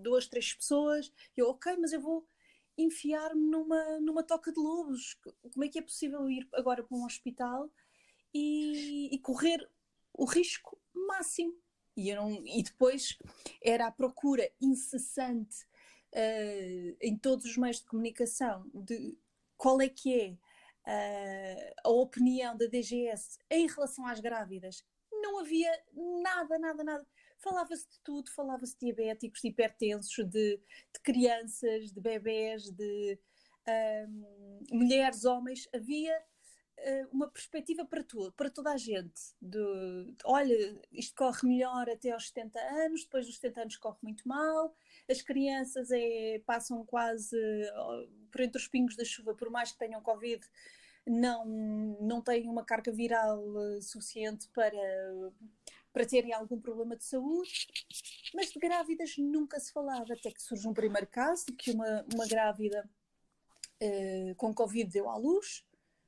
duas, 0.01 0.27
três 0.27 0.53
pessoas, 0.53 1.11
eu, 1.35 1.47
ok, 1.49 1.75
mas 1.77 1.91
eu 1.91 1.99
vou 1.99 2.27
enfiar-me 2.77 3.49
numa, 3.49 3.99
numa 3.99 4.23
toca 4.23 4.51
de 4.51 4.59
lobos, 4.59 5.17
como 5.51 5.65
é 5.65 5.67
que 5.67 5.79
é 5.79 5.81
possível 5.81 6.29
ir 6.29 6.47
agora 6.53 6.83
para 6.83 6.95
um 6.95 7.05
hospital 7.05 7.71
e, 8.33 9.13
e 9.13 9.19
correr 9.19 9.67
o 10.13 10.25
risco 10.25 10.79
máximo. 10.93 11.55
E, 11.95 12.09
eu 12.09 12.15
não, 12.17 12.45
e 12.45 12.63
depois 12.63 13.17
era 13.63 13.87
a 13.87 13.91
procura 13.91 14.49
incessante 14.61 15.65
uh, 16.13 16.97
em 17.01 17.17
todos 17.17 17.45
os 17.45 17.57
meios 17.57 17.77
de 17.77 17.85
comunicação 17.85 18.69
de 18.73 19.17
qual 19.57 19.81
é 19.81 19.89
que 19.89 20.19
é 20.19 20.31
uh, 20.87 21.73
a 21.83 21.89
opinião 21.89 22.57
da 22.57 22.65
DGS 22.65 23.37
em 23.49 23.67
relação 23.67 24.05
às 24.05 24.19
grávidas. 24.19 24.83
Não 25.11 25.39
havia 25.39 25.71
nada, 26.23 26.57
nada, 26.57 26.83
nada. 26.83 27.07
Falava-se 27.37 27.89
de 27.89 27.99
tudo, 28.03 28.31
falava-se 28.31 28.73
de 28.73 28.85
diabéticos, 28.85 29.41
de 29.41 29.47
hipertensos, 29.47 30.25
de, 30.29 30.57
de 30.57 30.99
crianças, 31.03 31.91
de 31.91 31.99
bebés, 31.99 32.69
de 32.71 33.19
ah, 33.67 34.07
mulheres, 34.71 35.25
homens. 35.25 35.67
Havia 35.73 36.13
uma 37.11 37.27
perspectiva 37.29 37.85
para 37.85 38.03
tudo, 38.03 38.31
para 38.31 38.49
toda 38.49 38.71
a 38.71 38.77
gente. 38.77 39.21
De, 39.41 40.15
olha, 40.23 40.81
isto 40.91 41.15
corre 41.15 41.47
melhor 41.47 41.89
até 41.89 42.11
aos 42.11 42.27
70 42.27 42.59
anos, 42.59 43.03
depois 43.03 43.25
dos 43.25 43.35
70 43.35 43.61
anos 43.61 43.77
corre 43.77 43.97
muito 44.01 44.27
mal, 44.27 44.73
as 45.09 45.21
crianças 45.21 45.89
é, 45.91 46.41
passam 46.45 46.85
quase 46.85 47.37
por 48.31 48.41
entre 48.41 48.61
os 48.61 48.67
pingos 48.67 48.95
da 48.95 49.05
chuva, 49.05 49.35
por 49.35 49.49
mais 49.49 49.71
que 49.71 49.79
tenham 49.79 50.01
Covid, 50.01 50.41
não, 51.05 51.45
não 51.99 52.21
têm 52.21 52.47
uma 52.47 52.63
carga 52.63 52.91
viral 52.91 53.43
eh, 53.59 53.81
suficiente 53.81 54.47
para, 54.53 54.71
para 55.91 56.05
terem 56.05 56.33
algum 56.33 56.59
problema 56.59 56.95
de 56.95 57.03
saúde, 57.03 57.67
mas 58.33 58.51
de 58.51 58.59
grávidas 58.59 59.17
nunca 59.17 59.59
se 59.59 59.71
falava, 59.73 60.13
até 60.13 60.31
que 60.31 60.41
surge 60.41 60.67
um 60.67 60.73
primeiro 60.73 61.07
caso 61.07 61.45
que 61.57 61.71
uma, 61.71 62.05
uma 62.13 62.27
grávida 62.27 62.87
uh, 63.81 64.35
com 64.35 64.53
Covid 64.53 64.89
deu 64.89 65.09
à 65.09 65.17
luz, 65.17 65.65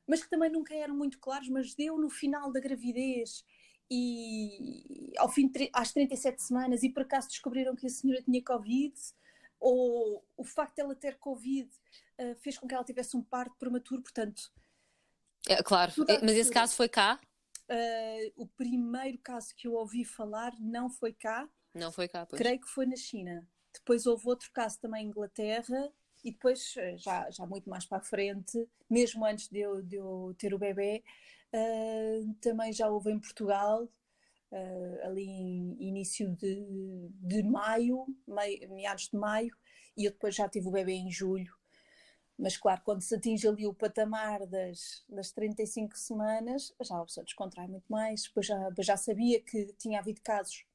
mas 0.07 0.23
que 0.23 0.29
também 0.29 0.51
nunca 0.51 0.73
eram 0.73 0.95
muito 0.95 1.19
claros, 1.19 1.49
mas 1.49 1.73
deu 1.73 1.97
no 1.97 2.09
final 2.09 2.51
da 2.51 2.59
gravidez 2.59 3.43
e 3.89 5.13
ao 5.17 5.29
fim 5.29 5.47
de, 5.47 5.69
às 5.73 5.91
37 5.91 6.41
semanas 6.41 6.83
e 6.83 6.89
por 6.89 7.03
acaso 7.03 7.27
descobriram 7.27 7.75
que 7.75 7.85
a 7.85 7.89
senhora 7.89 8.21
tinha 8.21 8.43
Covid 8.43 8.93
ou 9.59 10.25
o 10.35 10.43
facto 10.43 10.75
de 10.75 10.81
ela 10.81 10.95
ter 10.95 11.17
Covid 11.19 11.69
uh, 12.19 12.35
fez 12.41 12.57
com 12.57 12.67
que 12.67 12.73
ela 12.73 12.83
tivesse 12.83 13.15
um 13.15 13.23
parto 13.23 13.55
prematuro, 13.57 14.01
portanto... 14.01 14.51
É, 15.47 15.61
claro, 15.61 15.91
é, 16.07 16.21
mas 16.21 16.35
esse 16.35 16.51
caso 16.51 16.75
foi 16.75 16.89
cá? 16.89 17.19
Uh, 17.69 18.43
o 18.43 18.47
primeiro 18.47 19.17
caso 19.19 19.53
que 19.55 19.67
eu 19.67 19.73
ouvi 19.73 20.03
falar 20.03 20.53
não 20.59 20.89
foi 20.89 21.13
cá. 21.13 21.47
Não 21.73 21.91
foi 21.91 22.07
cá, 22.07 22.25
pois. 22.25 22.41
Creio 22.41 22.59
que 22.59 22.67
foi 22.67 22.85
na 22.85 22.95
China. 22.95 23.47
Depois 23.73 24.05
houve 24.05 24.27
outro 24.27 24.49
caso 24.51 24.79
também 24.79 25.05
em 25.05 25.07
Inglaterra 25.07 25.91
e 26.23 26.31
depois, 26.31 26.75
eh, 26.77 26.97
já, 26.97 27.29
já 27.29 27.45
muito 27.45 27.69
mais 27.69 27.85
para 27.85 27.97
a 27.97 28.01
frente, 28.01 28.67
mesmo 28.89 29.25
antes 29.25 29.49
de 29.49 29.59
eu, 29.59 29.81
de 29.81 29.97
eu 29.97 30.33
ter 30.37 30.53
o 30.53 30.59
bebê, 30.59 31.03
uh, 31.53 32.33
também 32.35 32.71
já 32.71 32.89
houve 32.89 33.11
em 33.11 33.19
Portugal, 33.19 33.83
uh, 33.83 35.05
ali 35.05 35.25
em 35.25 35.77
início 35.79 36.29
de, 36.35 36.65
de 37.21 37.43
maio, 37.43 38.05
meados 38.69 39.09
de 39.09 39.17
maio, 39.17 39.55
e 39.97 40.05
eu 40.05 40.11
depois 40.11 40.35
já 40.35 40.47
tive 40.47 40.67
o 40.67 40.71
bebê 40.71 40.93
em 40.93 41.11
julho. 41.11 41.53
Mas 42.37 42.57
claro, 42.57 42.81
quando 42.83 43.01
se 43.01 43.15
atinge 43.15 43.47
ali 43.47 43.67
o 43.67 43.73
patamar 43.73 44.45
das, 44.47 45.03
das 45.07 45.31
35 45.31 45.95
semanas, 45.97 46.73
já 46.81 46.99
a 46.99 47.05
pessoa 47.05 47.23
descontrai 47.23 47.67
muito 47.67 47.85
mais. 47.87 48.23
Depois 48.23 48.45
já, 48.47 48.69
já 48.79 48.97
sabia 48.97 49.39
que 49.39 49.67
tinha 49.77 49.99
havido 49.99 50.19
casos, 50.21 50.65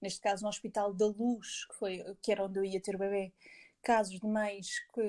neste 0.00 0.20
caso 0.20 0.42
no 0.42 0.48
Hospital 0.48 0.92
da 0.92 1.06
Luz, 1.06 1.64
que, 1.66 1.74
foi, 1.76 2.04
que 2.22 2.30
era 2.32 2.44
onde 2.44 2.58
eu 2.58 2.64
ia 2.64 2.80
ter 2.80 2.94
o 2.94 2.98
bebê, 2.98 3.32
casos 3.86 4.18
de 4.18 4.26
mães 4.26 4.80
que, 4.92 5.00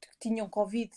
que 0.00 0.18
tinham 0.18 0.48
Covid 0.48 0.90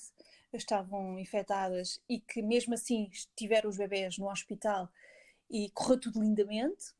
estavam 0.53 1.19
infectadas 1.19 1.99
e 2.07 2.17
que 2.17 2.41
mesmo 2.41 2.73
assim 2.73 3.11
tiveram 3.35 3.69
os 3.69 3.75
bebés 3.75 4.17
no 4.17 4.31
hospital 4.31 4.89
e 5.49 5.69
correu 5.71 5.99
tudo 5.99 6.21
lindamente. 6.21 6.95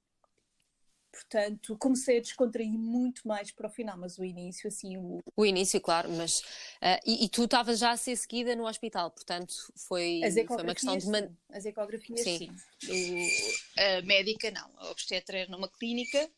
Portanto, 1.09 1.77
comecei 1.79 2.17
a 2.17 2.21
descontrair 2.21 2.69
muito 2.69 3.25
mais 3.25 3.49
para 3.49 3.67
o 3.67 3.69
final, 3.69 3.97
mas 3.97 4.19
o 4.19 4.25
início, 4.25 4.67
assim. 4.67 4.97
O, 4.97 5.23
o 5.35 5.45
início, 5.45 5.79
claro, 5.79 6.11
mas. 6.11 6.41
Uh, 6.41 6.99
e, 7.05 7.25
e, 7.25 7.29
tu 7.29 7.45
estavas 7.45 7.79
já 7.79 7.91
a 7.91 7.97
ser 7.97 8.15
seguida 8.17 8.55
no 8.55 8.67
hospital, 8.67 9.09
portanto, 9.09 9.55
foi, 9.73 10.21
foi 10.45 10.63
uma 10.63 10.75
questão 10.75 10.97
de. 10.97 11.07
Man... 11.07 11.29
As 11.49 11.65
ecografias, 11.65 12.21
sim. 12.21 12.51
sim. 12.79 13.25
O, 13.25 13.81
a 13.81 14.01
médica, 14.03 14.51
não. 14.51 14.69
A 14.75 14.91
obstetra 14.91 15.39
era 15.39 15.49
numa 15.49 15.69
clínica 15.69 16.29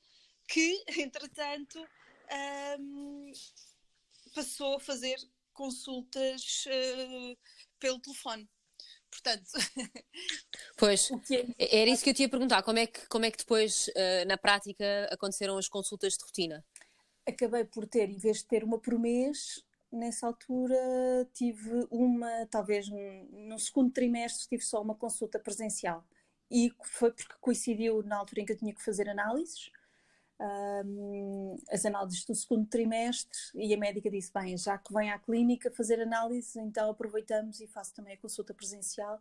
que, 0.47 0.83
entretanto, 0.97 1.85
um, 2.79 3.31
passou 4.33 4.75
a 4.75 4.79
fazer 4.79 5.17
consultas 5.53 6.65
uh, 6.67 7.37
pelo 7.79 7.99
telefone. 7.99 8.49
Portanto. 9.09 9.49
Pois, 10.77 11.09
é... 11.57 11.81
era 11.81 11.89
isso 11.89 12.03
que 12.03 12.09
eu 12.09 12.13
te 12.13 12.21
ia 12.21 12.29
perguntar. 12.29 12.63
Como 12.63 12.79
é 12.79 12.87
que, 12.87 13.05
como 13.07 13.25
é 13.25 13.31
que 13.31 13.39
depois, 13.39 13.89
uh, 13.89 14.25
na 14.27 14.37
prática, 14.37 15.09
aconteceram 15.11 15.57
as 15.57 15.67
consultas 15.67 16.13
de 16.13 16.23
rotina? 16.23 16.65
Acabei 17.27 17.65
por 17.65 17.85
ter, 17.85 18.09
em 18.09 18.17
vez 18.17 18.37
de 18.37 18.45
ter 18.45 18.63
uma 18.63 18.79
por 18.79 18.97
mês, 18.97 19.61
nessa 19.91 20.25
altura 20.25 20.77
tive 21.33 21.85
uma, 21.91 22.47
talvez 22.49 22.87
no 22.89 23.59
segundo 23.59 23.91
trimestre, 23.91 24.47
tive 24.47 24.63
só 24.63 24.81
uma 24.81 24.95
consulta 24.95 25.37
presencial. 25.37 26.05
E 26.49 26.71
foi 26.83 27.11
porque 27.11 27.35
coincidiu 27.41 28.01
na 28.03 28.17
altura 28.17 28.41
em 28.41 28.45
que 28.45 28.53
eu 28.53 28.57
tinha 28.57 28.73
que 28.73 28.83
fazer 28.83 29.09
análises 29.09 29.69
um, 30.39 31.57
as 31.69 31.85
análises 31.85 32.25
do 32.25 32.33
segundo 32.33 32.67
trimestre 32.67 33.37
e 33.55 33.73
a 33.73 33.77
médica 33.77 34.09
disse, 34.09 34.31
bem, 34.33 34.57
já 34.57 34.77
que 34.77 34.93
vem 34.93 35.11
à 35.11 35.19
clínica 35.19 35.69
fazer 35.71 35.99
análises, 35.99 36.55
então 36.55 36.89
aproveitamos 36.89 37.59
e 37.59 37.67
faço 37.67 37.93
também 37.93 38.13
a 38.13 38.17
consulta 38.17 38.53
presencial. 38.53 39.19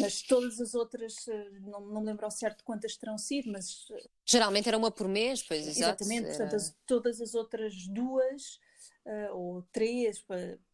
Mas 0.00 0.22
todas 0.22 0.58
as 0.58 0.74
outras, 0.74 1.28
eh, 1.28 1.50
não, 1.60 1.80
não 1.80 2.00
me 2.00 2.06
lembro 2.06 2.24
ao 2.24 2.30
certo 2.30 2.64
quantas 2.64 2.96
terão 2.96 3.18
sido, 3.18 3.52
mas... 3.52 3.86
Eh, 3.90 4.08
Geralmente 4.24 4.68
era 4.68 4.78
uma 4.78 4.90
por 4.90 5.06
mês, 5.06 5.42
pois. 5.42 5.66
Exatamente, 5.66 6.28
era... 6.28 6.36
portanto, 6.36 6.56
as, 6.56 6.74
todas 6.86 7.20
as 7.20 7.34
outras 7.34 7.86
duas 7.88 8.58
uh, 9.04 9.34
ou 9.34 9.62
três, 9.70 10.24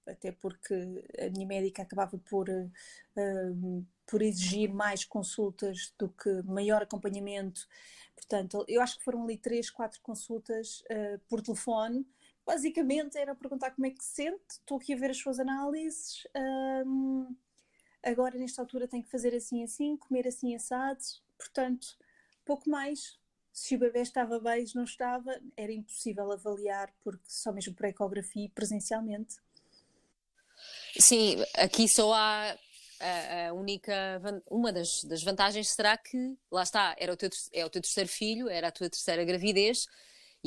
até 0.06 0.30
porque 0.30 0.75
a 1.18 1.28
minha 1.30 1.46
médica 1.46 1.82
acabava 1.82 2.16
por, 2.16 2.49
uh, 2.49 3.87
por 4.06 4.22
exigir 4.22 4.72
mais 4.72 5.04
consultas 5.04 5.92
do 5.98 6.08
que 6.08 6.42
maior 6.44 6.82
acompanhamento. 6.82 7.66
Portanto, 8.14 8.64
eu 8.68 8.80
acho 8.80 8.98
que 8.98 9.04
foram 9.04 9.25
ali 9.25 9.36
três, 9.36 9.68
quatro 9.68 10.00
consultas 10.00 10.80
uh, 10.82 11.18
por 11.28 11.42
telefone. 11.42 12.06
Basicamente 12.46 13.18
era 13.18 13.34
perguntar 13.34 13.72
como 13.72 13.86
é 13.86 13.90
que 13.90 14.02
se 14.02 14.14
sente, 14.14 14.40
estou 14.50 14.78
aqui 14.78 14.94
a 14.94 14.96
ver 14.96 15.10
as 15.10 15.18
suas 15.18 15.40
análises, 15.40 16.26
um, 16.86 17.34
agora 18.00 18.38
nesta 18.38 18.62
altura 18.62 18.86
tenho 18.86 19.02
que 19.02 19.10
fazer 19.10 19.34
assim 19.34 19.64
assim, 19.64 19.96
comer 19.96 20.28
assim 20.28 20.54
assado, 20.54 21.02
portanto, 21.36 21.98
pouco 22.44 22.70
mais 22.70 23.18
se 23.52 23.75
o 23.75 23.78
bebê 23.78 24.02
estava 24.02 24.38
bem, 24.38 24.64
se 24.64 24.76
não 24.76 24.84
estava, 24.84 25.40
era 25.56 25.72
impossível 25.72 26.30
avaliar, 26.30 26.92
porque 27.02 27.25
só 27.26 27.50
mesmo 27.50 27.75
por 27.75 27.86
ecografia 27.86 28.50
presencialmente. 28.54 29.36
Sim, 31.00 31.42
aqui 31.56 31.88
só 31.88 32.12
há 32.12 32.56
a, 33.00 33.48
a, 33.48 33.52
única 33.52 34.20
uma 34.50 34.72
das, 34.72 35.04
das 35.04 35.22
vantagens 35.22 35.68
será 35.68 35.96
que 35.96 36.36
lá 36.50 36.62
está 36.62 36.94
era 36.98 37.12
o 37.12 37.16
teu 37.16 37.30
é 37.52 37.64
o 37.64 37.70
teu 37.70 37.82
terceiro 37.82 38.08
filho 38.08 38.48
era 38.48 38.68
a 38.68 38.72
tua 38.72 38.88
terceira 38.88 39.24
gravidez 39.24 39.86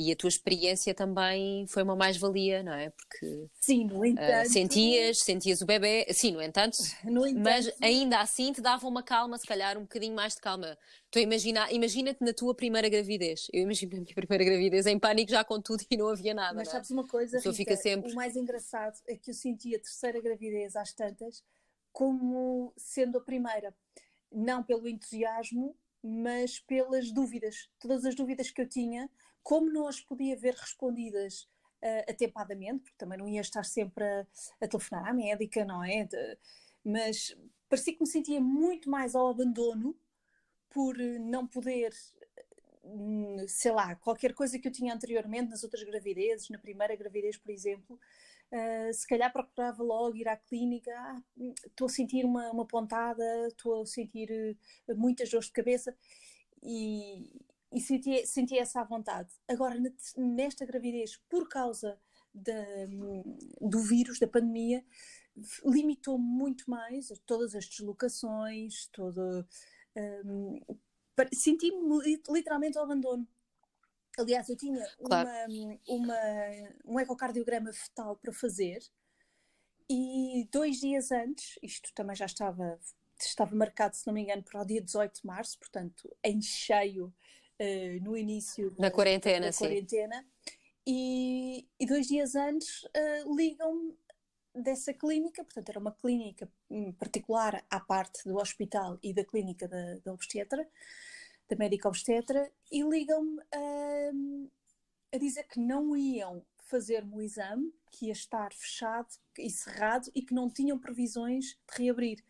e 0.00 0.10
a 0.10 0.16
tua 0.16 0.28
experiência 0.28 0.94
também 0.94 1.66
foi 1.66 1.82
uma 1.82 1.94
mais-valia, 1.94 2.62
não 2.62 2.72
é? 2.72 2.88
Porque 2.88 3.48
sim, 3.60 3.84
no 3.84 4.02
ah, 4.02 4.08
entanto, 4.08 4.46
uh, 4.46 4.50
sentias, 4.50 5.18
sentias 5.18 5.60
o 5.60 5.66
bebê, 5.66 6.06
sim, 6.10 6.32
no 6.32 6.40
entanto, 6.40 6.78
no 7.04 7.26
entanto, 7.26 7.44
mas 7.44 7.70
ainda 7.82 8.20
assim 8.20 8.50
te 8.50 8.62
dava 8.62 8.88
uma 8.88 9.02
calma, 9.02 9.36
se 9.36 9.46
calhar 9.46 9.76
um 9.76 9.82
bocadinho 9.82 10.14
mais 10.14 10.34
de 10.34 10.40
calma. 10.40 10.78
Estou 11.04 11.20
a 11.20 11.22
imaginar, 11.22 11.70
imagina-te 11.70 12.24
na 12.24 12.32
tua 12.32 12.54
primeira 12.54 12.88
gravidez. 12.88 13.48
Eu 13.52 13.62
imagino 13.62 13.92
a 13.92 14.00
minha 14.00 14.14
primeira 14.14 14.42
gravidez 14.42 14.86
em 14.86 14.98
pânico 14.98 15.30
já 15.30 15.44
com 15.44 15.60
tudo 15.60 15.84
e 15.90 15.96
não 15.98 16.08
havia 16.08 16.32
nada. 16.32 16.54
Mas 16.54 16.68
é? 16.68 16.70
sabes 16.70 16.90
uma 16.90 17.06
coisa, 17.06 17.36
Rita, 17.36 17.52
fica 17.52 17.76
sempre... 17.76 18.10
o 18.10 18.14
mais 18.14 18.36
engraçado 18.36 18.98
é 19.06 19.16
que 19.16 19.30
eu 19.30 19.34
senti 19.34 19.74
a 19.74 19.78
terceira 19.78 20.18
gravidez 20.20 20.76
às 20.76 20.94
tantas 20.94 21.42
como 21.92 22.72
sendo 22.76 23.18
a 23.18 23.20
primeira. 23.20 23.74
Não 24.30 24.62
pelo 24.62 24.88
entusiasmo, 24.88 25.76
mas 26.02 26.58
pelas 26.58 27.12
dúvidas. 27.12 27.68
Todas 27.78 28.04
as 28.04 28.14
dúvidas 28.14 28.50
que 28.50 28.60
eu 28.60 28.68
tinha 28.68 29.10
como 29.42 29.70
não 29.70 29.86
as 29.86 30.00
podia 30.00 30.36
ver 30.36 30.54
respondidas 30.54 31.48
uh, 31.82 32.10
atempadamente, 32.10 32.82
porque 32.82 32.98
também 32.98 33.18
não 33.18 33.28
ia 33.28 33.40
estar 33.40 33.64
sempre 33.64 34.04
a, 34.04 34.26
a 34.60 34.68
telefonar 34.68 35.08
à 35.08 35.12
médica, 35.12 35.64
não 35.64 35.82
é? 35.82 36.04
De, 36.04 36.38
mas 36.84 37.36
parecia 37.68 37.94
que 37.94 38.00
me 38.00 38.06
sentia 38.06 38.40
muito 38.40 38.90
mais 38.90 39.14
ao 39.14 39.28
abandono 39.28 39.96
por 40.68 40.96
não 40.96 41.46
poder, 41.46 41.92
hum, 42.84 43.44
sei 43.48 43.72
lá, 43.72 43.94
qualquer 43.96 44.34
coisa 44.34 44.58
que 44.58 44.68
eu 44.68 44.72
tinha 44.72 44.94
anteriormente 44.94 45.50
nas 45.50 45.64
outras 45.64 45.82
gravidezes, 45.82 46.48
na 46.48 46.58
primeira 46.58 46.94
gravidez, 46.94 47.36
por 47.36 47.50
exemplo, 47.50 47.98
uh, 48.52 48.92
se 48.92 49.06
calhar 49.06 49.32
procurava 49.32 49.82
logo 49.82 50.16
ir 50.16 50.28
à 50.28 50.36
clínica, 50.36 50.92
ah, 50.96 51.22
estou 51.66 51.86
a 51.86 51.90
sentir 51.90 52.24
uma, 52.24 52.50
uma 52.50 52.66
pontada, 52.66 53.24
estou 53.48 53.82
a 53.82 53.86
sentir 53.86 54.30
uh, 54.88 54.96
muitas 54.96 55.30
dores 55.30 55.46
de 55.46 55.52
cabeça 55.52 55.96
e, 56.62 57.30
e 57.72 57.80
senti, 57.80 58.26
senti 58.26 58.58
essa 58.58 58.84
vontade. 58.84 59.30
Agora, 59.48 59.76
nesta 60.16 60.64
gravidez, 60.64 61.16
por 61.28 61.48
causa 61.48 61.98
da, 62.32 62.64
do 63.60 63.80
vírus, 63.80 64.18
da 64.18 64.26
pandemia, 64.26 64.84
limitou 65.64 66.18
muito 66.18 66.70
mais 66.70 67.08
todas 67.26 67.54
as 67.54 67.66
deslocações, 67.66 68.86
todo. 68.92 69.46
Um, 69.96 70.60
Senti-me 71.34 72.18
literalmente 72.30 72.78
ao 72.78 72.84
abandono. 72.84 73.28
Aliás, 74.20 74.48
eu 74.48 74.56
tinha 74.56 74.84
claro. 75.02 75.28
uma, 75.48 75.78
uma, 75.88 76.18
um 76.84 77.00
ecocardiograma 77.00 77.72
fetal 77.72 78.16
para 78.16 78.32
fazer 78.32 78.80
e 79.92 80.48
dois 80.52 80.78
dias 80.78 81.10
antes, 81.10 81.58
isto 81.60 81.92
também 81.94 82.14
já 82.14 82.26
estava, 82.26 82.78
estava 83.18 83.56
marcado, 83.56 83.96
se 83.96 84.06
não 84.06 84.14
me 84.14 84.22
engano, 84.22 84.42
para 84.42 84.62
o 84.62 84.64
dia 84.64 84.80
18 84.80 85.20
de 85.20 85.26
março, 85.26 85.58
portanto, 85.58 86.16
em 86.22 86.40
cheio 86.40 87.06
uh, 87.06 88.04
no 88.04 88.16
início 88.16 88.72
na 88.78 88.88
quarentena, 88.88 89.50
da 89.50 89.56
quarentena 89.56 90.24
e, 90.86 91.66
e, 91.78 91.86
dois 91.86 92.06
dias 92.06 92.36
antes 92.36 92.84
uh, 92.84 93.36
ligam-me 93.36 93.96
dessa 94.54 94.94
clínica, 94.94 95.42
portanto 95.42 95.68
era 95.68 95.78
uma 95.78 95.92
clínica 95.92 96.48
particular 96.98 97.64
à 97.68 97.80
parte 97.80 98.28
do 98.28 98.36
hospital 98.36 98.96
e 99.02 99.12
da 99.12 99.24
clínica 99.24 99.66
da, 99.66 99.96
da 100.04 100.12
obstetra, 100.12 100.68
da 101.50 101.56
médica 101.56 101.88
obstetra, 101.88 102.50
e 102.70 102.82
ligam-me 102.82 103.38
uh, 103.38 104.50
a 105.12 105.18
dizer 105.18 105.44
que 105.44 105.60
não 105.60 105.96
iam 105.96 106.44
fazer-me 106.58 107.14
o 107.14 107.20
exame, 107.20 107.74
que 107.90 108.06
ia 108.06 108.12
estar 108.12 108.52
fechado 108.52 109.08
e 109.36 109.50
cerrado 109.50 110.08
e 110.14 110.22
que 110.22 110.32
não 110.32 110.48
tinham 110.48 110.78
previsões 110.78 111.46
de 111.46 111.82
reabrir 111.82 112.24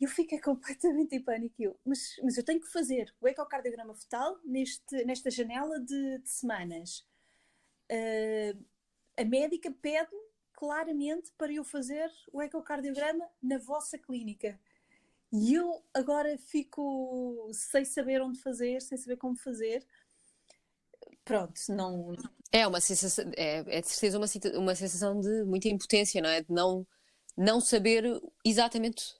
eu 0.00 0.08
fiquei 0.08 0.38
completamente 0.40 1.14
em 1.14 1.22
pânico. 1.22 1.54
Eu, 1.58 1.78
mas, 1.84 2.16
mas 2.22 2.36
eu 2.36 2.44
tenho 2.44 2.60
que 2.60 2.70
fazer 2.70 3.14
o 3.20 3.28
ecocardiograma 3.28 3.94
fetal 3.94 4.38
neste, 4.44 5.04
nesta 5.04 5.30
janela 5.30 5.80
de, 5.80 6.18
de 6.18 6.28
semanas. 6.28 7.06
Uh, 7.90 8.64
a 9.16 9.24
médica 9.24 9.70
pede 9.70 10.10
claramente 10.52 11.32
para 11.36 11.52
eu 11.52 11.64
fazer 11.64 12.10
o 12.32 12.40
ecocardiograma 12.42 13.28
na 13.42 13.58
vossa 13.58 13.98
clínica. 13.98 14.58
E 15.36 15.54
eu 15.54 15.84
agora 15.92 16.38
fico 16.38 17.50
sem 17.52 17.84
saber 17.84 18.22
onde 18.22 18.40
fazer, 18.40 18.80
sem 18.80 18.96
saber 18.96 19.16
como 19.16 19.36
fazer. 19.36 19.84
Pronto, 21.24 21.60
não. 21.70 22.14
É 22.52 22.64
uma 22.66 22.80
sensação, 22.80 23.24
é, 23.36 23.64
é 23.66 23.80
de 23.80 23.88
certeza 23.88 24.16
uma, 24.16 24.26
uma 24.60 24.74
sensação 24.76 25.20
de 25.20 25.42
muita 25.42 25.68
impotência, 25.68 26.22
não 26.22 26.28
é? 26.28 26.42
De 26.42 26.52
não, 26.52 26.86
não 27.36 27.60
saber 27.60 28.04
exatamente 28.44 29.16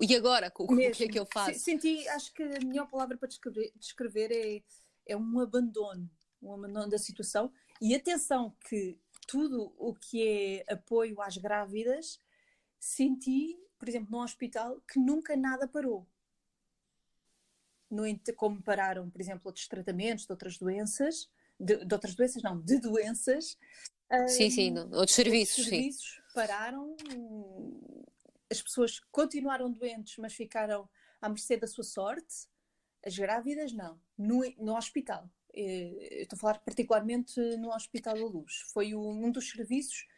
e 0.00 0.14
agora, 0.14 0.52
o, 0.58 0.64
o 0.64 0.76
que 0.92 1.04
é 1.04 1.08
que 1.08 1.18
eu 1.18 1.26
faço? 1.26 1.58
Senti, 1.58 2.06
acho 2.08 2.32
que 2.34 2.42
a 2.42 2.60
melhor 2.64 2.88
palavra 2.88 3.16
para 3.16 3.28
descrever, 3.28 3.72
descrever 3.76 4.30
é, 4.30 4.62
é 5.06 5.16
um 5.16 5.40
abandono, 5.40 6.10
um 6.42 6.52
abandono 6.52 6.90
da 6.90 6.98
situação. 6.98 7.50
E 7.80 7.94
atenção 7.94 8.54
que 8.68 8.98
tudo 9.26 9.74
o 9.78 9.94
que 9.94 10.22
é 10.68 10.72
apoio 10.72 11.20
às 11.22 11.36
grávidas, 11.36 12.20
senti, 12.78 13.58
por 13.86 13.90
exemplo, 13.90 14.10
no 14.10 14.24
hospital, 14.24 14.80
que 14.80 14.98
nunca 14.98 15.36
nada 15.36 15.68
parou. 15.68 16.04
No, 17.88 18.02
como 18.34 18.60
pararam, 18.60 19.08
por 19.08 19.20
exemplo, 19.20 19.42
outros 19.44 19.68
tratamentos 19.68 20.26
de 20.26 20.32
outras 20.32 20.58
doenças, 20.58 21.30
de, 21.58 21.84
de 21.84 21.94
outras 21.94 22.16
doenças, 22.16 22.42
não, 22.42 22.60
de 22.60 22.80
doenças. 22.80 23.56
Sim, 24.26 24.46
um, 24.46 24.50
sim, 24.50 24.78
outros 24.92 25.14
serviços. 25.14 25.58
Outros 25.58 25.68
serviços 25.68 26.08
sim. 26.16 26.34
pararam, 26.34 26.96
as 28.50 28.60
pessoas 28.60 28.98
continuaram 29.12 29.70
doentes, 29.70 30.16
mas 30.18 30.34
ficaram 30.34 30.88
à 31.20 31.28
mercê 31.28 31.56
da 31.56 31.68
sua 31.68 31.84
sorte. 31.84 32.48
As 33.04 33.16
grávidas, 33.16 33.72
não. 33.72 34.00
No, 34.18 34.42
no 34.58 34.76
hospital. 34.76 35.30
Eh, 35.54 36.22
estou 36.22 36.36
a 36.36 36.40
falar 36.40 36.58
particularmente 36.58 37.38
no 37.58 37.72
Hospital 37.72 38.14
da 38.14 38.26
Luz. 38.26 38.62
Foi 38.72 38.96
um 38.96 39.30
dos 39.30 39.48
serviços 39.48 40.08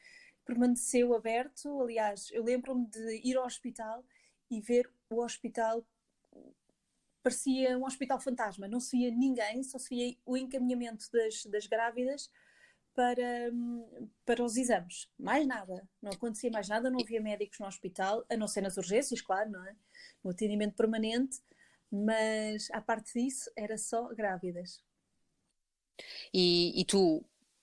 permaneceu 0.48 1.14
aberto. 1.14 1.82
Aliás, 1.82 2.30
eu 2.32 2.42
lembro-me 2.42 2.86
de 2.86 3.20
ir 3.22 3.36
ao 3.36 3.44
hospital 3.44 4.02
e 4.50 4.62
ver 4.62 4.90
o 5.10 5.22
hospital. 5.22 5.86
Parecia 7.22 7.76
um 7.76 7.84
hospital 7.84 8.18
fantasma, 8.18 8.66
não 8.66 8.80
se 8.80 8.96
via 8.96 9.10
ninguém, 9.10 9.62
só 9.62 9.78
se 9.78 9.90
via 9.90 10.16
o 10.24 10.36
encaminhamento 10.36 11.04
das, 11.12 11.44
das 11.44 11.66
grávidas 11.66 12.30
para, 12.94 13.52
para 14.24 14.42
os 14.42 14.56
exames. 14.56 15.10
Mais 15.18 15.46
nada. 15.46 15.86
Não 16.00 16.10
acontecia 16.10 16.50
mais 16.50 16.66
nada, 16.66 16.88
não 16.88 17.00
havia 17.00 17.20
médicos 17.20 17.58
no 17.58 17.66
hospital, 17.66 18.24
a 18.30 18.36
não 18.36 18.48
ser 18.48 18.62
nas 18.62 18.78
urgências, 18.78 19.20
claro, 19.20 19.50
não 19.50 19.62
é? 19.66 19.76
No 20.24 20.30
atendimento 20.30 20.74
permanente, 20.74 21.42
mas 21.92 22.70
a 22.70 22.80
parte 22.80 23.12
disso 23.12 23.50
era 23.54 23.76
só 23.76 24.08
grávidas. 24.14 24.82
E, 26.32 26.80
e 26.80 26.84
tu 26.86 27.22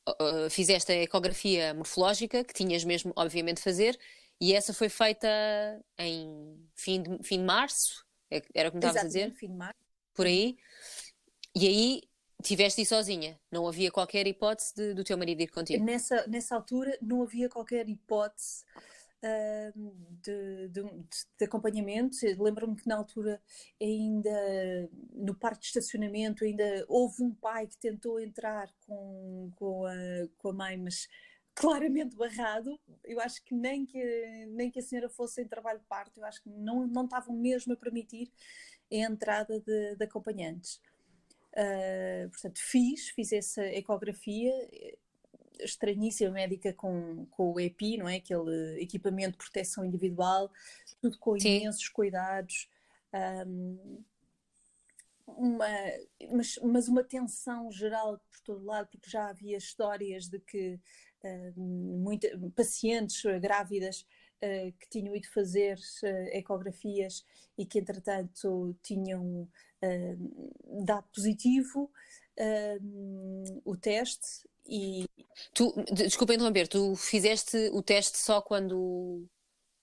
uh, 0.09 0.49
fizeste 0.49 0.91
a 0.91 0.95
ecografia 0.95 1.73
morfológica, 1.73 2.43
que 2.43 2.53
tinhas 2.53 2.83
mesmo, 2.83 3.13
obviamente, 3.15 3.61
fazer, 3.61 3.97
e 4.39 4.53
essa 4.53 4.73
foi 4.73 4.89
feita 4.89 5.27
em 5.97 6.57
fim 6.75 7.01
de, 7.01 7.23
fim 7.23 7.39
de 7.39 7.45
março, 7.45 8.05
é, 8.29 8.41
era 8.53 8.69
como 8.69 8.79
estavas 8.79 9.03
a 9.03 9.07
dizer? 9.07 9.33
fim 9.33 9.47
de 9.47 9.55
março. 9.55 9.79
Por 10.13 10.25
aí. 10.25 10.57
E 11.55 11.67
aí 11.67 12.01
Tiveste 12.43 12.81
ir 12.81 12.85
sozinha? 12.85 13.39
Não 13.51 13.67
havia 13.67 13.89
qualquer 13.89 14.27
hipótese 14.27 14.75
de, 14.75 14.93
do 14.93 15.03
teu 15.03 15.17
marido 15.17 15.41
ir 15.41 15.47
contigo? 15.47 15.83
Nessa, 15.83 16.27
nessa 16.27 16.55
altura 16.55 16.97
não 17.01 17.23
havia 17.23 17.49
qualquer 17.49 17.87
hipótese. 17.87 18.63
De, 20.21 20.67
de, 20.69 20.83
de, 21.37 21.45
acompanhamento. 21.45 22.17
Lembro-me 22.39 22.75
que 22.75 22.87
na 22.87 22.97
altura 22.97 23.41
ainda 23.81 24.89
no 25.13 25.35
parque 25.35 25.61
de 25.61 25.67
estacionamento 25.67 26.43
ainda 26.43 26.85
houve 26.87 27.23
um 27.23 27.33
pai 27.33 27.67
que 27.67 27.77
tentou 27.77 28.19
entrar 28.19 28.69
com, 28.85 29.51
com, 29.55 29.85
a, 29.85 29.93
com 30.37 30.49
a 30.49 30.53
mãe, 30.53 30.77
mas 30.77 31.07
claramente 31.55 32.15
barrado. 32.15 32.79
Eu 33.03 33.19
acho 33.21 33.43
que 33.43 33.55
nem 33.55 33.85
que, 33.85 34.45
nem 34.47 34.69
que 34.69 34.79
a 34.79 34.83
senhora 34.83 35.09
fosse 35.09 35.41
em 35.41 35.47
trabalho 35.47 35.79
de 35.79 35.85
parto, 35.85 36.19
eu 36.19 36.25
acho 36.25 36.43
que 36.43 36.49
não, 36.49 36.85
não 36.85 37.05
estavam 37.05 37.35
mesmo 37.35 37.73
a 37.73 37.77
permitir 37.77 38.31
a 38.91 38.95
entrada 38.95 39.59
de, 39.59 39.95
de 39.95 40.03
acompanhantes. 40.03 40.79
Uh, 41.53 42.29
portanto, 42.29 42.59
fiz, 42.59 43.09
fiz 43.09 43.31
essa 43.31 43.65
ecografia, 43.65 44.51
estranhíssima 45.59 46.31
médica 46.31 46.73
com, 46.73 47.25
com 47.27 47.53
o 47.53 47.59
EPI, 47.59 47.97
não 47.97 48.07
é? 48.07 48.15
Aquele 48.17 48.81
equipamento 48.81 49.31
de 49.31 49.37
proteção 49.37 49.85
individual, 49.85 50.51
tudo 51.01 51.17
com 51.19 51.39
Sim. 51.39 51.57
imensos 51.57 51.87
cuidados. 51.89 52.69
Um, 53.13 54.03
uma, 55.27 55.67
mas, 56.31 56.59
mas 56.63 56.87
uma 56.87 57.03
tensão 57.03 57.71
geral 57.71 58.19
por 58.29 58.39
todo 58.41 58.65
lado, 58.65 58.87
porque 58.89 59.09
já 59.09 59.29
havia 59.29 59.57
histórias 59.57 60.27
de 60.27 60.39
que 60.39 60.79
uh, 61.23 61.59
muita, 61.59 62.27
pacientes 62.55 63.21
grávidas 63.41 64.01
uh, 64.01 64.71
que 64.79 64.89
tinham 64.89 65.15
ido 65.15 65.27
fazer 65.31 65.77
uh, 65.77 66.07
ecografias 66.31 67.25
e 67.57 67.65
que, 67.65 67.79
entretanto, 67.79 68.75
tinham 68.81 69.47
dado 70.83 71.07
positivo 71.13 71.91
o 73.63 73.75
teste 73.77 74.47
e... 74.67 75.05
Tu, 75.53 75.73
desculpa 75.93 76.33
interromper, 76.33 76.67
tu 76.67 76.95
fizeste 76.95 77.69
o 77.73 77.81
teste 77.81 78.17
só 78.17 78.41
quando, 78.41 79.27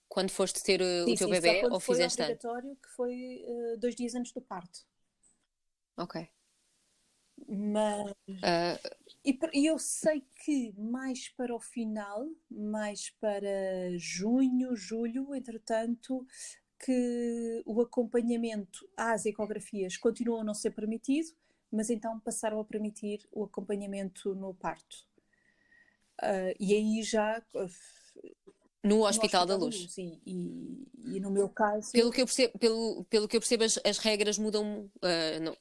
quando 0.08 0.30
foste 0.30 0.62
ter 0.62 0.80
uh, 0.80 1.04
sim, 1.04 1.12
o 1.12 1.16
teu 1.16 1.28
sim, 1.28 1.32
bebê 1.32 1.66
ou 1.66 1.78
foi 1.78 1.96
fizeste 1.96 2.22
obrigatório, 2.22 2.76
que 2.76 2.88
foi 2.90 3.44
uh, 3.46 3.78
dois 3.78 3.94
dias 3.94 4.14
antes 4.14 4.32
do 4.32 4.40
parto. 4.40 4.80
Ok. 5.96 6.28
Mas... 7.48 8.10
Uh... 8.28 9.02
E, 9.24 9.38
e 9.52 9.66
eu 9.66 9.78
sei 9.78 10.24
que 10.44 10.72
mais 10.76 11.28
para 11.28 11.54
o 11.54 11.60
final, 11.60 12.26
mais 12.50 13.10
para 13.20 13.96
junho, 13.96 14.74
julho, 14.74 15.34
entretanto, 15.34 16.26
que 16.84 17.62
o 17.64 17.80
acompanhamento 17.80 18.88
às 18.96 19.26
ecografias 19.26 19.96
continua 19.96 20.40
a 20.40 20.44
não 20.44 20.54
ser 20.54 20.72
permitido 20.72 21.28
mas 21.72 21.88
então 21.88 22.20
passaram 22.20 22.60
a 22.60 22.64
permitir 22.64 23.26
o 23.32 23.44
acompanhamento 23.44 24.34
no 24.34 24.54
parto. 24.54 24.96
Uh, 26.22 26.54
e 26.60 26.74
aí 26.74 27.02
já. 27.02 27.42
Uh, 27.54 27.68
no, 28.84 28.96
no 28.96 29.06
Hospital, 29.06 29.46
da 29.46 29.56
Luz. 29.56 29.80
luz 29.80 29.98
e, 29.98 30.20
e, 30.26 31.16
e, 31.16 31.20
no 31.20 31.30
meu 31.30 31.48
caso. 31.48 31.92
Pelo 31.92 32.10
que 32.10 32.20
eu 32.20 32.26
percebo, 32.26 32.58
pelo, 32.58 33.04
pelo 33.04 33.28
que 33.28 33.36
eu 33.36 33.40
percebo 33.40 33.64
as, 33.64 33.78
as 33.84 33.98
regras 33.98 34.38
mudam. 34.38 34.90
Uh, 34.96 35.40
não, 35.42 35.56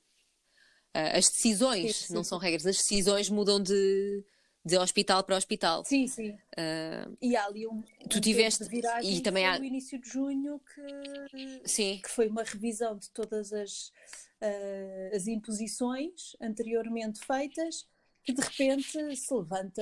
as 0.93 1.29
decisões, 1.29 1.95
sim, 1.95 2.07
sim. 2.07 2.13
não 2.13 2.21
são 2.21 2.37
regras, 2.37 2.65
as 2.65 2.75
decisões 2.75 3.29
mudam 3.29 3.63
de, 3.63 4.25
de 4.65 4.77
hospital 4.77 5.23
para 5.23 5.37
hospital. 5.37 5.85
Sim, 5.85 6.05
sim. 6.05 6.31
Uh, 6.31 7.17
e 7.21 7.35
há 7.35 7.45
ali 7.45 7.65
um, 7.65 7.81
tu 8.09 8.17
um 8.17 8.21
tiveste 8.21 8.65
viragem 8.65 9.15
e 9.15 9.21
também 9.21 9.45
há 9.45 9.57
no 9.57 9.63
início 9.63 9.99
de 9.99 10.09
junho 10.09 10.59
que, 10.59 11.61
sim. 11.63 11.99
que 12.03 12.09
foi 12.09 12.27
uma 12.27 12.43
revisão 12.43 12.97
de 12.97 13.09
todas 13.11 13.53
as 13.53 13.93
uh, 14.41 15.15
as 15.15 15.27
imposições 15.27 16.35
anteriormente 16.41 17.19
feitas, 17.25 17.87
que 18.23 18.33
de 18.33 18.41
repente 18.41 19.15
se 19.15 19.33
levanta 19.33 19.81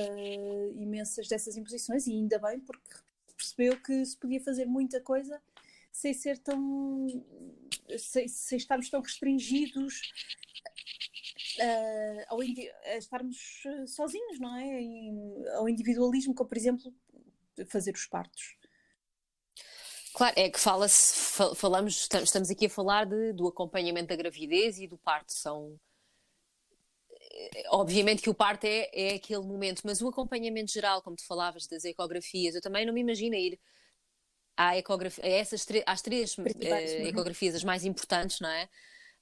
imensas 0.75 1.27
dessas 1.27 1.57
imposições, 1.57 2.07
e 2.07 2.13
ainda 2.13 2.39
bem, 2.39 2.59
porque 2.59 2.81
percebeu 3.35 3.79
que 3.81 4.05
se 4.05 4.17
podia 4.17 4.41
fazer 4.41 4.65
muita 4.65 4.99
coisa 5.01 5.41
sem 5.91 6.13
ser 6.13 6.37
tão. 6.37 7.07
sem, 7.97 8.27
sem 8.27 8.57
estarmos 8.57 8.89
tão 8.89 9.01
restringidos 9.01 10.01
uh, 11.59 12.25
ao 12.27 12.39
a 12.39 12.97
estarmos 12.97 13.63
sozinhos, 13.87 14.39
não 14.39 14.55
é? 14.55 14.81
E, 14.81 15.11
ao 15.55 15.67
individualismo, 15.67 16.33
como 16.33 16.49
por 16.49 16.57
exemplo 16.57 16.93
fazer 17.67 17.93
os 17.93 18.05
partos. 18.05 18.57
Claro, 20.19 20.33
é 20.37 20.49
que 20.49 20.59
fala-se, 20.59 21.55
falamos, 21.55 22.09
estamos 22.13 22.49
aqui 22.49 22.65
a 22.65 22.69
falar 22.69 23.05
de, 23.05 23.31
do 23.31 23.47
acompanhamento 23.47 24.09
da 24.09 24.17
gravidez 24.17 24.77
e 24.77 24.85
do 24.85 24.97
parto. 24.97 25.31
São 25.31 25.79
eh, 27.09 27.63
obviamente 27.69 28.21
que 28.21 28.29
o 28.29 28.33
parto 28.33 28.65
é, 28.65 28.89
é 28.91 29.15
aquele 29.15 29.45
momento, 29.45 29.81
mas 29.85 30.01
o 30.01 30.09
acompanhamento 30.09 30.73
geral, 30.73 31.01
como 31.01 31.15
tu 31.15 31.25
falavas 31.25 31.67
das 31.67 31.85
ecografias, 31.85 32.53
eu 32.53 32.61
também 32.61 32.85
não 32.85 32.93
me 32.93 32.99
imagino 32.99 33.33
ir 33.33 33.57
à 34.57 34.77
ecografia, 34.77 35.23
a 35.23 35.29
essas 35.29 35.65
às 35.85 36.01
três 36.01 36.37
uh, 36.37 36.43
ecografias 37.07 37.55
as 37.55 37.63
mais 37.63 37.85
importantes, 37.85 38.41
não 38.41 38.49
é? 38.49 38.65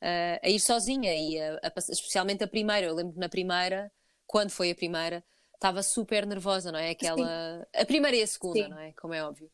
Uh, 0.01 0.39
a 0.41 0.49
ir 0.49 0.60
sozinha 0.60 1.13
e 1.13 1.39
a, 1.39 1.60
a, 1.62 1.73
especialmente 1.91 2.43
a 2.43 2.47
primeira. 2.47 2.88
Eu 2.88 2.95
lembro 2.95 3.13
que 3.13 3.19
na 3.19 3.29
primeira, 3.29 3.91
quando 4.25 4.49
foi 4.49 4.71
a 4.71 4.75
primeira, 4.75 5.23
estava 5.53 5.83
super 5.83 6.25
nervosa, 6.25 6.71
não 6.71 6.79
é? 6.79 6.89
Aquela, 6.89 7.60
Sim. 7.60 7.81
a 7.81 7.86
primeira 7.86 8.17
e 8.17 8.23
a 8.23 8.27
segunda, 8.27 8.63
Sim. 8.63 8.69
não 8.69 8.79
é? 8.79 8.93
Como 8.93 9.13
é 9.13 9.23
óbvio. 9.23 9.51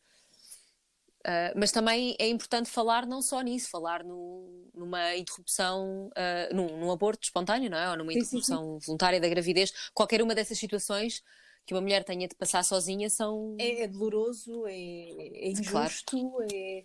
Uh, 1.26 1.56
mas 1.56 1.72
também 1.72 2.14
é 2.18 2.28
importante 2.28 2.68
falar 2.68 3.06
não 3.06 3.22
só 3.22 3.40
nisso, 3.40 3.70
falar 3.70 4.04
no, 4.04 4.68
numa 4.74 5.16
interrupção, 5.16 6.08
uh, 6.08 6.54
num, 6.54 6.78
num, 6.78 6.90
aborto 6.90 7.24
espontâneo, 7.24 7.70
não 7.70 7.78
é? 7.78 7.90
Ou 7.90 7.96
numa 7.96 8.12
interrupção 8.12 8.78
voluntária 8.80 9.18
da 9.18 9.28
gravidez. 9.28 9.72
Qualquer 9.94 10.20
uma 10.20 10.34
dessas 10.34 10.58
situações 10.58 11.22
que 11.66 11.72
uma 11.72 11.80
mulher 11.80 12.04
tenha 12.04 12.28
de 12.28 12.34
passar 12.34 12.62
sozinha 12.62 13.08
são. 13.08 13.56
É, 13.58 13.82
é 13.82 13.88
doloroso, 13.88 14.66
é, 14.66 14.74
é 14.74 15.50
injusto, 15.50 16.20
claro. 16.20 16.46
é... 16.52 16.84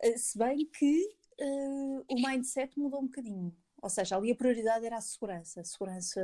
Eh, 0.00 0.16
se 0.16 0.38
bem 0.38 0.64
que 0.66 1.08
uh, 1.40 2.04
o 2.08 2.14
mindset 2.14 2.78
mudou 2.78 3.00
um 3.00 3.06
bocadinho. 3.06 3.52
Ou 3.82 3.90
seja, 3.90 4.16
ali 4.16 4.30
a 4.30 4.36
prioridade 4.36 4.86
era 4.86 4.96
a 4.96 5.00
segurança, 5.00 5.60
a 5.60 5.64
segurança 5.64 6.20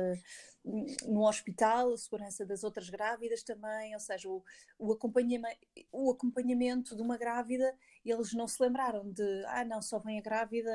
no 1.05 1.27
hospital, 1.27 1.91
a 1.91 1.97
segurança 1.97 2.45
das 2.45 2.63
outras 2.63 2.89
grávidas 2.89 3.43
também, 3.43 3.93
ou 3.93 3.99
seja, 3.99 4.29
o, 4.29 4.41
o, 4.77 4.93
acompanhamento, 4.93 5.59
o 5.91 6.09
acompanhamento 6.09 6.95
de 6.95 7.01
uma 7.01 7.17
grávida, 7.17 7.75
eles 8.05 8.33
não 8.33 8.47
se 8.47 8.63
lembraram 8.63 9.11
de, 9.11 9.43
ah 9.47 9.65
não, 9.65 9.81
só 9.81 9.99
vem 9.99 10.19
a 10.19 10.21
grávida 10.21 10.71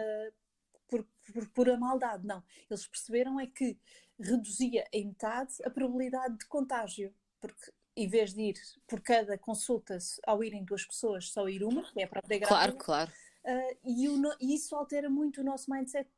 por, 0.87 1.07
por 1.33 1.49
pura 1.49 1.79
maldade, 1.79 2.27
não. 2.27 2.44
Eles 2.68 2.87
perceberam 2.87 3.40
é 3.40 3.47
que 3.47 3.79
reduzia 4.20 4.87
em 4.92 5.07
metade 5.07 5.55
a 5.64 5.70
probabilidade 5.70 6.37
de 6.37 6.47
contágio, 6.47 7.14
porque 7.40 7.73
em 7.97 8.09
vez 8.09 8.35
de 8.35 8.42
ir 8.42 8.55
por 8.87 9.01
cada 9.01 9.38
consulta, 9.38 9.97
ao 10.27 10.44
irem 10.44 10.64
duas 10.64 10.85
pessoas, 10.85 11.31
só 11.31 11.49
ir 11.49 11.64
uma, 11.64 11.90
que 11.92 12.01
é 12.01 12.05
a 12.05 12.09
própria 12.09 12.38
grávida. 12.40 12.75
Claro, 12.75 12.77
claro. 12.77 13.12
Uh, 13.44 13.79
e, 13.85 14.09
o, 14.09 14.37
e 14.40 14.55
isso 14.55 14.75
altera 14.75 15.09
muito 15.09 15.40
o 15.40 15.44
nosso 15.44 15.70
mindset 15.70 16.09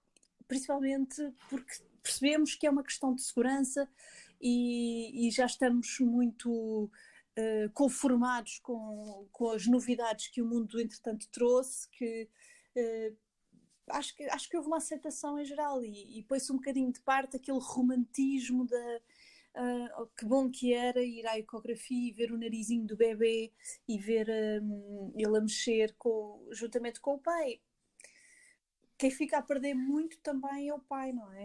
principalmente 0.47 1.33
porque 1.49 1.75
percebemos 2.03 2.55
que 2.55 2.67
é 2.67 2.71
uma 2.71 2.85
questão 2.85 3.15
de 3.15 3.23
segurança 3.23 3.89
e, 4.41 5.27
e 5.27 5.31
já 5.31 5.47
estamos 5.47 5.99
muito 6.01 6.91
uh, 7.39 7.71
conformados 7.75 8.59
com, 8.61 9.27
com 9.33 9.51
as 9.51 9.67
novidades 9.67 10.29
que 10.29 10.41
o 10.41 10.47
mundo, 10.47 10.81
entretanto, 10.81 11.29
trouxe, 11.31 11.89
que 11.91 12.29
uh, 12.77 13.17
acho 13.91 14.15
que, 14.17 14.25
acho 14.25 14.49
que 14.49 14.57
houve 14.57 14.69
uma 14.69 14.79
aceitação 14.79 15.39
em 15.39 15.45
geral 15.45 15.85
e, 15.85 16.19
e 16.19 16.23
pôs-se 16.25 16.53
um 16.53 16.57
bocadinho 16.57 16.93
de 16.93 17.01
parte 17.01 17.37
aquele 17.37 17.61
romantismo 17.61 18.67
da. 18.67 19.01
Uh, 19.59 20.07
que 20.15 20.27
bom 20.27 20.51
que 20.51 20.75
era 20.75 21.03
ir 21.03 21.27
à 21.27 21.39
ecografia 21.39 22.11
e 22.11 22.13
ver 22.13 22.31
o 22.31 22.37
narizinho 22.37 22.87
do 22.87 22.95
bebê 22.95 23.51
e 23.89 23.97
ver 23.97 24.29
um, 24.63 25.11
ele 25.17 25.39
a 25.39 25.41
mexer 25.41 25.95
com, 25.97 26.47
juntamente 26.53 27.01
com 27.01 27.15
o 27.15 27.19
pai 27.19 27.59
quem 28.99 29.11
fica 29.11 29.39
a 29.39 29.43
perder 29.43 29.75
muito 29.75 30.19
também 30.19 30.69
é 30.69 30.75
o 30.75 30.79
pai, 30.79 31.13
não 31.13 31.33
é? 31.33 31.45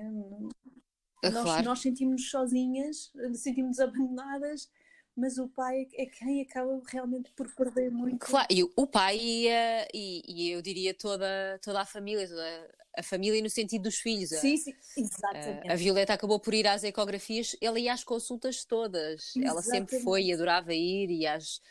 é 1.23 1.29
nós, 1.29 1.43
claro. 1.43 1.63
nós 1.63 1.81
sentimos-nos 1.81 2.29
sozinhas, 2.29 3.11
sentimos-nos 3.35 3.79
abandonadas, 3.79 4.69
mas 5.15 5.37
o 5.37 5.47
pai 5.49 5.87
é 5.95 6.05
quem 6.05 6.41
acaba 6.41 6.81
realmente 6.87 7.31
por 7.31 7.53
perder 7.53 7.91
muito. 7.91 8.25
Claro, 8.25 8.47
e 8.49 8.63
o 8.63 8.87
pai 8.87 9.17
e, 9.19 9.47
e, 9.93 10.23
e 10.27 10.51
eu 10.51 10.61
diria 10.61 10.93
toda, 10.93 11.59
toda 11.61 11.81
a 11.81 11.85
família, 11.85 12.27
toda 12.27 12.71
a 12.97 13.03
família 13.03 13.41
no 13.41 13.49
sentido 13.49 13.83
dos 13.83 13.97
filhos. 13.97 14.29
Sim, 14.29 14.57
sim, 14.57 14.73
exatamente. 14.97 15.69
A, 15.69 15.73
a 15.73 15.75
Violeta 15.75 16.13
acabou 16.13 16.39
por 16.39 16.53
ir 16.53 16.67
às 16.67 16.83
ecografias, 16.83 17.55
ela 17.61 17.79
ia 17.79 17.93
às 17.93 18.03
consultas 18.03 18.63
todas, 18.63 19.35
exatamente. 19.35 19.47
ela 19.47 19.61
sempre 19.61 19.99
foi 19.99 20.25
e 20.25 20.33
adorava 20.33 20.73
ir 20.73 21.09
e 21.09 21.27
às 21.27 21.61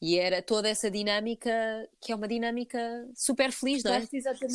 e 0.00 0.18
era 0.18 0.40
toda 0.40 0.68
essa 0.68 0.90
dinâmica, 0.90 1.50
que 2.00 2.12
é 2.12 2.14
uma 2.14 2.28
dinâmica 2.28 2.78
super 3.14 3.50
feliz, 3.50 3.82
não 3.82 3.94
é? 3.94 4.06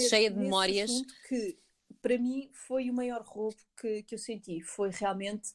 Cheia 0.08 0.32
de 0.32 0.38
memórias. 0.38 0.90
que 1.28 1.58
para 2.02 2.18
mim 2.18 2.50
foi 2.54 2.90
o 2.90 2.94
maior 2.94 3.22
roubo 3.24 3.58
que, 3.80 4.04
que 4.04 4.16
eu 4.16 4.20
senti. 4.20 4.62
Foi 4.62 4.90
realmente 4.90 5.52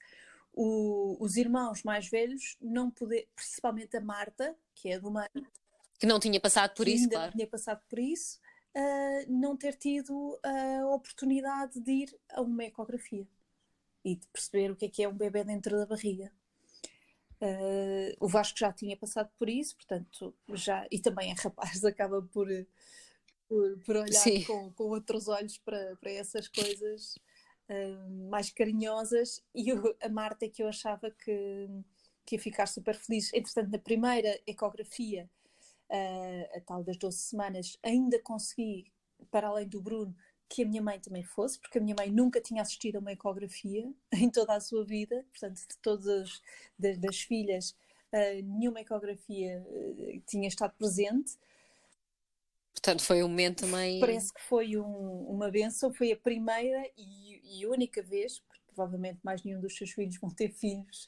o, 0.52 1.16
os 1.20 1.36
irmãos 1.36 1.82
mais 1.82 2.08
velhos 2.08 2.56
não 2.60 2.90
poder, 2.90 3.28
principalmente 3.34 3.96
a 3.96 4.00
Marta, 4.00 4.56
que 4.74 4.90
é 4.90 4.98
do 4.98 5.10
meio. 5.10 5.28
Que 5.98 6.06
não 6.06 6.20
tinha 6.20 6.40
passado 6.40 6.74
por 6.74 6.86
isso, 6.86 7.04
ainda 7.04 7.16
claro. 7.16 7.32
tinha 7.32 7.46
passado 7.46 7.82
por 7.88 7.98
isso, 7.98 8.38
uh, 8.76 9.32
não 9.32 9.56
ter 9.56 9.74
tido 9.74 10.38
a 10.42 10.86
oportunidade 10.94 11.80
de 11.80 11.92
ir 11.92 12.18
a 12.30 12.40
uma 12.40 12.64
ecografia 12.64 13.26
e 14.04 14.16
de 14.16 14.26
perceber 14.28 14.70
o 14.70 14.76
que 14.76 14.84
é 14.84 14.88
que 14.88 15.02
é 15.02 15.08
um 15.08 15.16
bebê 15.16 15.44
dentro 15.44 15.76
da 15.76 15.86
barriga. 15.86 16.32
Uh, 17.40 18.16
o 18.18 18.26
Vasco 18.26 18.58
já 18.58 18.72
tinha 18.72 18.96
passado 18.96 19.30
por 19.38 19.48
isso, 19.48 19.76
portanto, 19.76 20.34
já, 20.54 20.86
e 20.90 20.98
também 20.98 21.30
é 21.30 21.34
rapaz, 21.34 21.82
acaba 21.86 22.20
por, 22.20 22.48
por, 23.48 23.78
por 23.84 23.96
olhar 23.96 24.24
com, 24.44 24.72
com, 24.72 24.84
outros 24.84 25.28
olhos 25.28 25.56
para, 25.58 25.96
para 25.96 26.10
essas 26.10 26.48
coisas 26.48 27.16
uh, 27.68 28.28
mais 28.28 28.50
carinhosas. 28.50 29.40
E 29.54 29.68
eu, 29.68 29.96
a 30.02 30.08
Marta 30.08 30.46
é 30.46 30.48
que 30.48 30.62
eu 30.62 30.68
achava 30.68 31.12
que, 31.12 31.68
que 32.26 32.36
ia 32.36 32.40
ficar 32.40 32.66
super 32.66 32.96
feliz. 32.96 33.32
Entretanto, 33.32 33.70
na 33.70 33.78
primeira 33.78 34.40
ecografia, 34.44 35.30
uh, 35.90 36.56
a 36.56 36.60
tal 36.60 36.82
das 36.82 36.96
12 36.96 37.18
semanas, 37.18 37.78
ainda 37.84 38.20
consegui, 38.20 38.92
para 39.30 39.48
além 39.48 39.68
do 39.68 39.80
Bruno, 39.80 40.14
que 40.48 40.62
a 40.62 40.66
minha 40.66 40.82
mãe 40.82 40.98
também 40.98 41.22
fosse, 41.22 41.58
porque 41.58 41.78
a 41.78 41.80
minha 41.80 41.94
mãe 41.96 42.10
nunca 42.10 42.40
tinha 42.40 42.62
assistido 42.62 42.96
a 42.96 42.98
uma 43.00 43.12
ecografia 43.12 43.92
em 44.12 44.30
toda 44.30 44.54
a 44.54 44.60
sua 44.60 44.84
vida, 44.84 45.24
portanto, 45.30 45.58
de 45.58 45.76
todas 45.82 46.08
as 46.08 46.42
das, 46.78 46.98
das 46.98 47.20
filhas, 47.20 47.76
uh, 48.12 48.42
nenhuma 48.42 48.80
ecografia 48.80 49.64
uh, 49.66 50.22
tinha 50.26 50.48
estado 50.48 50.74
presente. 50.78 51.36
Portanto, 52.72 53.02
foi 53.02 53.22
um 53.22 53.28
momento 53.28 53.66
também. 53.66 54.00
Parece 54.00 54.32
que 54.32 54.40
foi 54.42 54.76
um, 54.76 55.26
uma 55.28 55.50
benção, 55.50 55.92
foi 55.92 56.12
a 56.12 56.16
primeira 56.16 56.88
e, 56.96 57.60
e, 57.60 57.66
única 57.66 58.02
vez, 58.02 58.38
porque 58.38 58.62
provavelmente 58.66 59.18
mais 59.22 59.42
nenhum 59.42 59.60
dos 59.60 59.76
seus 59.76 59.90
filhos 59.90 60.16
vão 60.16 60.30
ter 60.30 60.50
filhos. 60.52 61.06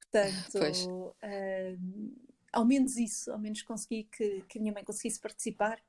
Portanto, 0.00 1.14
uh, 1.22 2.14
ao 2.52 2.64
menos 2.64 2.96
isso, 2.96 3.30
ao 3.30 3.38
menos 3.38 3.62
consegui 3.62 4.04
que, 4.04 4.42
que 4.48 4.58
a 4.58 4.60
minha 4.60 4.72
mãe 4.72 4.84
conseguisse 4.84 5.20
participar. 5.20 5.82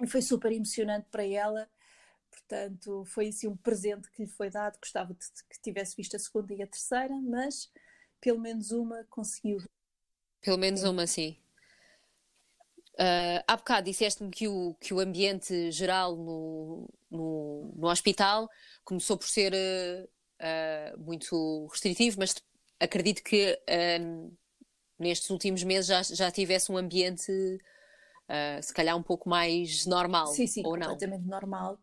E 0.00 0.06
foi 0.06 0.22
super 0.22 0.50
emocionante 0.50 1.06
para 1.10 1.24
ela 1.24 1.68
Portanto, 2.34 3.04
foi 3.06 3.28
assim 3.28 3.46
um 3.46 3.56
presente 3.56 4.10
que 4.10 4.24
lhe 4.24 4.28
foi 4.28 4.50
dado. 4.50 4.78
Gostava 4.78 5.14
de 5.14 5.26
que 5.48 5.60
tivesse 5.62 5.96
visto 5.96 6.16
a 6.16 6.18
segunda 6.18 6.52
e 6.52 6.62
a 6.62 6.66
terceira, 6.66 7.14
mas 7.22 7.70
pelo 8.20 8.40
menos 8.40 8.70
uma 8.70 9.04
conseguiu. 9.04 9.58
Pelo 10.40 10.58
menos 10.58 10.82
uma, 10.82 11.06
sim. 11.06 11.38
Uh, 12.94 13.42
há 13.48 13.56
bocado 13.56 13.86
disseste-me 13.86 14.30
que 14.30 14.46
o, 14.46 14.74
que 14.80 14.94
o 14.94 15.00
ambiente 15.00 15.72
geral 15.72 16.14
no, 16.14 16.88
no, 17.10 17.72
no 17.76 17.88
hospital 17.88 18.48
começou 18.84 19.18
por 19.18 19.26
ser 19.26 19.52
uh, 19.52 20.04
uh, 20.40 21.00
muito 21.00 21.66
restritivo, 21.72 22.20
mas 22.20 22.36
acredito 22.78 23.22
que 23.24 23.58
uh, 23.68 24.36
nestes 24.96 25.28
últimos 25.30 25.64
meses 25.64 25.86
já, 25.86 26.02
já 26.02 26.30
tivesse 26.30 26.70
um 26.70 26.76
ambiente 26.76 27.32
se 28.62 28.72
calhar 28.72 28.96
um 28.96 29.02
pouco 29.02 29.28
mais 29.28 29.84
normal, 29.84 30.28
sim, 30.28 30.46
sim, 30.46 30.62
ou 30.64 30.78
não? 30.78 30.88
completamente 30.88 31.26
normal. 31.26 31.78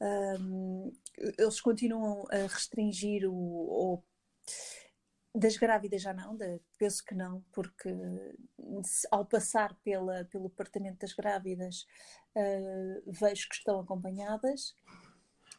Um, 0.00 0.92
eles 1.38 1.60
continuam 1.60 2.24
a 2.30 2.46
restringir 2.46 3.28
o, 3.28 3.34
o, 3.34 4.02
das 5.34 5.56
grávidas 5.56 6.02
já 6.02 6.12
não, 6.12 6.36
de, 6.36 6.60
penso 6.78 7.04
que 7.04 7.14
não, 7.14 7.42
porque 7.52 7.94
ao 9.10 9.24
passar 9.24 9.74
pela, 9.82 10.24
pelo 10.26 10.48
departamento 10.48 10.98
das 10.98 11.12
grávidas 11.12 11.86
uh, 12.36 13.02
vejo 13.06 13.48
que 13.48 13.54
estão 13.54 13.80
acompanhadas, 13.80 14.74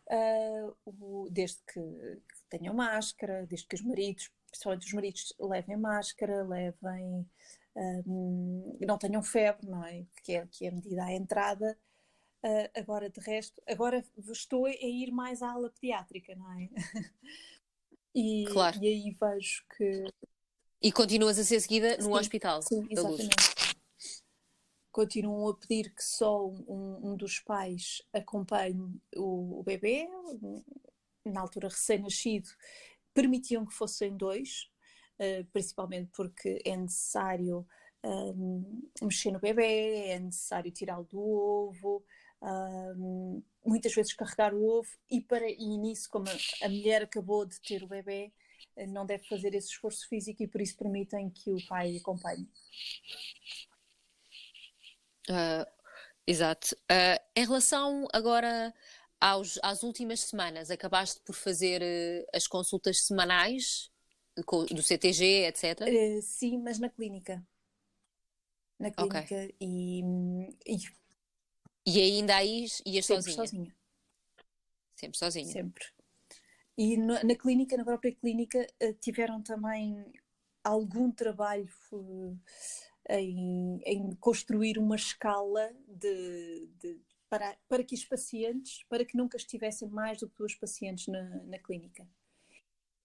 uh, 0.10 0.76
o, 0.86 1.28
desde 1.32 1.60
que, 1.66 1.80
que, 1.80 2.44
tenham 2.50 2.74
máscara, 2.74 3.46
desde 3.48 3.68
que 3.68 3.76
os 3.76 3.82
maridos, 3.82 4.32
principalmente 4.50 4.88
os 4.88 4.94
maridos, 4.94 5.34
levem 5.40 5.78
máscara, 5.78 6.44
levem 6.44 7.28
um, 7.76 8.78
não 8.82 8.98
tenham 8.98 9.24
febre, 9.24 9.68
não 9.68 9.84
é? 9.84 10.06
Que 10.24 10.34
é, 10.34 10.48
que 10.52 10.66
é 10.66 10.70
a 10.70 10.72
medida 10.72 11.04
à 11.04 11.14
entrada. 11.14 11.78
Uh, 12.46 12.68
agora, 12.76 13.10
de 13.10 13.22
resto, 13.22 13.62
agora 13.66 14.04
estou 14.30 14.66
a 14.66 14.72
ir 14.72 15.12
mais 15.12 15.42
à 15.42 15.52
ala 15.52 15.70
pediátrica, 15.70 16.36
não 16.36 16.52
é? 16.52 16.70
e, 18.14 18.44
claro. 18.52 18.78
e 18.84 18.88
aí 18.88 19.18
vejo 19.18 19.64
que. 19.78 20.04
E 20.82 20.92
continuas 20.92 21.40
a 21.40 21.44
ser 21.46 21.62
seguida 21.62 21.98
no 21.98 22.14
hospital? 22.14 22.62
Sim, 22.62 22.86
exatamente. 22.90 23.36
Continuam 24.92 25.48
a 25.48 25.56
pedir 25.56 25.96
que 25.96 26.04
só 26.04 26.46
um, 26.46 27.14
um 27.14 27.16
dos 27.16 27.40
pais 27.40 28.02
acompanhe 28.12 29.00
o, 29.16 29.62
o 29.62 29.64
bebê, 29.64 30.10
na 31.26 31.40
altura 31.40 31.70
recém-nascido, 31.70 32.50
permitiam 33.14 33.66
que 33.66 33.74
fossem 33.74 34.18
dois, 34.18 34.70
uh, 35.18 35.46
principalmente 35.54 36.12
porque 36.14 36.62
é 36.66 36.76
necessário 36.76 37.66
um, 38.04 38.90
mexer 39.02 39.32
no 39.32 39.40
bebê, 39.40 40.10
é 40.10 40.20
necessário 40.20 40.72
tirá-lo 40.72 41.06
do 41.06 41.22
ovo, 41.22 42.04
um, 42.44 43.42
muitas 43.66 43.94
vezes 43.94 44.14
carregar 44.14 44.54
o 44.54 44.64
ovo 44.66 44.90
e, 45.10 45.22
para, 45.22 45.50
e 45.50 45.78
nisso, 45.78 46.10
como 46.10 46.26
a, 46.28 46.66
a 46.66 46.70
mulher 46.70 47.04
acabou 47.04 47.46
de 47.46 47.60
ter 47.62 47.82
o 47.84 47.88
bebê, 47.88 48.32
eh, 48.76 48.88
não 48.88 49.06
deve 49.06 49.24
fazer 49.28 49.56
esse 49.56 49.70
esforço 49.70 50.08
físico 50.10 50.44
e 50.44 50.48
por 50.48 50.62
isso 50.62 50.76
permitem 50.78 51.30
que 51.30 51.52
o 51.52 51.68
pai 51.68 51.98
acompanhe. 51.98 52.48
Uh, 55.30 55.66
exato. 56.28 56.76
Uh, 56.92 57.18
em 57.36 57.46
relação 57.46 58.08
agora 58.12 58.74
aos, 59.22 59.58
às 59.64 59.84
últimas 59.84 60.20
semanas, 60.22 60.70
acabaste 60.70 61.22
por 61.22 61.34
fazer 61.34 61.82
uh, 61.82 62.28
as 62.34 62.46
consultas 62.46 63.06
semanais 63.06 63.90
do 64.36 64.82
CTG, 64.82 65.46
etc? 65.46 65.82
sim, 66.22 66.58
mas 66.58 66.80
na 66.80 66.90
clínica. 66.90 67.46
Na 68.80 68.92
clínica 68.92 69.20
okay. 69.20 69.56
e, 69.62 70.02
e 70.66 70.78
e 71.86 72.00
ainda 72.00 72.36
aí 72.38 72.66
ias 72.86 73.06
Sempre 73.06 73.32
sozinha? 73.32 73.36
sozinha. 73.36 73.76
Sempre 74.96 75.18
sozinha? 75.18 75.52
Sempre. 75.52 75.86
E 76.78 76.98
no, 76.98 77.14
na 77.24 77.36
clínica, 77.36 77.78
na 77.78 77.84
própria 77.84 78.14
clínica, 78.16 78.66
eh, 78.80 78.94
tiveram 78.94 79.42
também 79.42 80.12
algum 80.64 81.12
trabalho 81.12 81.70
eh, 83.06 83.20
em, 83.20 83.82
em 83.86 84.16
construir 84.16 84.80
uma 84.80 84.96
escala 84.96 85.72
de, 85.88 86.68
de, 86.80 87.02
para, 87.30 87.58
para 87.68 87.84
que 87.84 87.94
os 87.94 88.06
pacientes, 88.06 88.84
para 88.90 89.06
que 89.06 89.18
nunca 89.18 89.38
estivessem 89.38 89.90
mais 89.90 90.20
do 90.20 90.30
que 90.30 90.38
duas 90.38 90.56
pacientes 90.56 91.08
na, 91.08 91.24
na 91.44 91.60
clínica. 91.60 92.08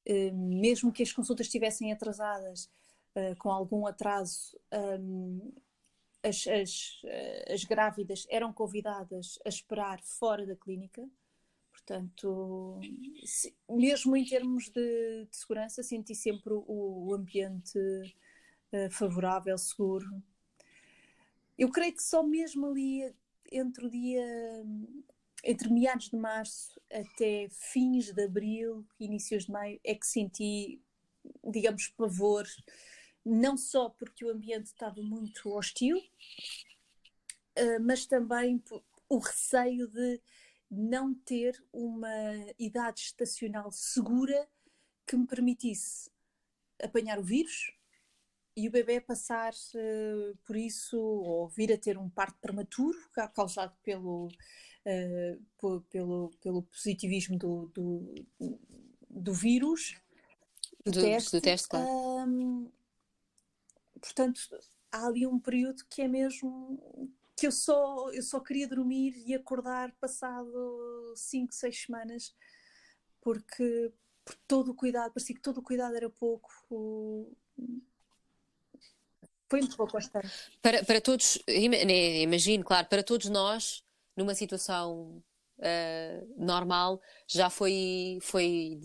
Eh, 0.07 0.31
mesmo 0.31 0.93
que 0.93 1.03
as 1.03 1.13
consultas 1.13 1.47
estivessem 1.47 1.93
atrasadas, 1.93 2.71
com 3.41 3.51
algum 3.51 3.85
atraso, 3.85 4.57
as, 6.23 6.47
as, 6.47 7.01
eh, 7.05 7.55
as 7.55 7.65
grávidas 7.65 8.27
eram 8.29 8.53
convidadas 8.53 9.39
a 9.45 9.49
esperar 9.49 10.01
fora 10.03 10.47
da 10.47 10.57
clínica. 10.57 11.09
Portanto, 11.71 12.81
se, 13.25 13.55
mesmo 13.69 14.17
em 14.17 14.25
termos 14.25 14.69
de, 14.69 15.27
de, 15.31 15.37
segurança, 15.37 15.83
senti 15.83 16.15
sempre 16.15 16.53
o, 16.53 16.65
o 16.67 17.15
ambiente 17.15 17.79
uh, 17.79 18.91
favorável, 18.91 19.57
seguro. 19.57 20.23
Eu 21.57 21.71
creio 21.71 21.95
que 21.95 22.03
só 22.03 22.23
mesmo 22.23 22.67
ali 22.67 23.15
entre 23.51 23.87
o 23.87 23.91
dia 23.91 24.25
entre 25.45 25.71
meados 25.71 26.11
de 26.11 26.17
março 26.17 26.81
até 26.93 27.49
fins 27.51 28.13
de 28.13 28.25
abril, 28.25 28.85
inícios 28.99 29.47
de 29.47 29.53
maio, 29.53 29.81
é 29.85 29.95
que 29.95 30.07
senti, 30.07 30.81
digamos, 31.45 31.89
pavor 31.89 32.45
não 33.29 33.57
só 33.57 33.89
porque 33.91 34.25
o 34.25 34.31
ambiente 34.31 34.67
estava 34.67 35.03
muito 35.03 35.51
hostil, 35.51 36.01
eh, 37.55 37.79
mas 37.79 38.07
também 38.07 38.63
o 39.09 39.19
receio 39.19 39.89
de 39.89 40.21
não 40.71 41.15
ter 41.15 41.63
uma 41.73 42.09
idade 42.59 43.01
estacional 43.01 43.71
segura 43.73 44.49
que 45.07 45.17
me 45.17 45.27
permitisse 45.27 46.11
apanhar 46.83 47.19
o 47.19 47.23
vírus 47.23 47.73
e 48.57 48.69
o 48.69 48.71
bebê 48.71 49.01
passar 49.01 49.53
uh, 49.53 50.37
por 50.45 50.57
isso 50.57 50.99
ou 50.99 51.49
vir 51.49 51.73
a 51.73 51.79
ter 51.79 51.97
um 51.97 52.11
parto 52.11 52.37
prematuro 52.41 52.99
causado 53.35 53.75
pelo, 53.83 54.27
uh, 54.27 55.81
pelo, 55.89 56.31
pelo 56.41 56.63
positivismo 56.65 57.39
do, 57.39 57.71
do, 57.75 58.15
do 59.09 59.33
vírus 59.33 59.97
do, 60.85 60.91
do 60.91 61.01
teste, 61.01 61.31
do 61.31 61.41
teste 61.41 61.69
claro. 61.69 61.89
Um, 61.89 62.71
portanto, 64.01 64.41
há 64.91 65.07
ali 65.07 65.27
um 65.27 65.39
período 65.39 65.85
que 65.89 66.03
é 66.03 66.09
mesmo 66.09 67.13
que 67.37 67.47
eu 67.47 67.53
só, 67.53 68.11
eu 68.11 68.23
só 68.23 68.41
queria 68.41 68.67
dormir 68.67 69.15
e 69.25 69.35
acordar 69.35 69.93
passado 70.01 71.13
5, 71.15 71.55
6 71.55 71.83
semanas, 71.83 72.35
porque 73.21 73.93
por 74.25 74.35
todo 74.47 74.73
o 74.73 74.75
cuidado, 74.75 75.13
parecia 75.13 75.35
que 75.35 75.41
todo 75.41 75.59
o 75.59 75.63
cuidado 75.63 75.97
era 75.97 76.11
pouco. 76.11 76.51
Foi 79.49 79.61
muito 79.61 79.77
pouco 79.77 79.93
bastante. 79.93 80.29
Para, 80.61 80.85
para 80.85 81.01
todos, 81.01 81.39
imagino, 81.47 82.65
claro, 82.65 82.87
para 82.89 83.03
todos 83.03 83.31
nós, 83.31 83.83
numa 84.17 84.35
situação 84.35 85.23
uh, 85.59 86.45
normal, 86.45 87.01
já 87.27 87.49
foi, 87.49 88.19
foi, 88.21 88.81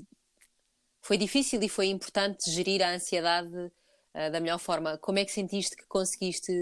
foi 1.02 1.18
difícil 1.18 1.62
e 1.62 1.68
foi 1.68 1.88
importante 1.88 2.50
gerir 2.50 2.82
a 2.82 2.92
ansiedade 2.92 3.72
uh, 4.16 4.32
da 4.32 4.40
melhor 4.40 4.60
forma. 4.60 4.98
Como 4.98 5.20
é 5.20 5.26
que 5.26 5.32
sentiste 5.32 5.76
que 5.76 5.86
conseguiste 5.88 6.54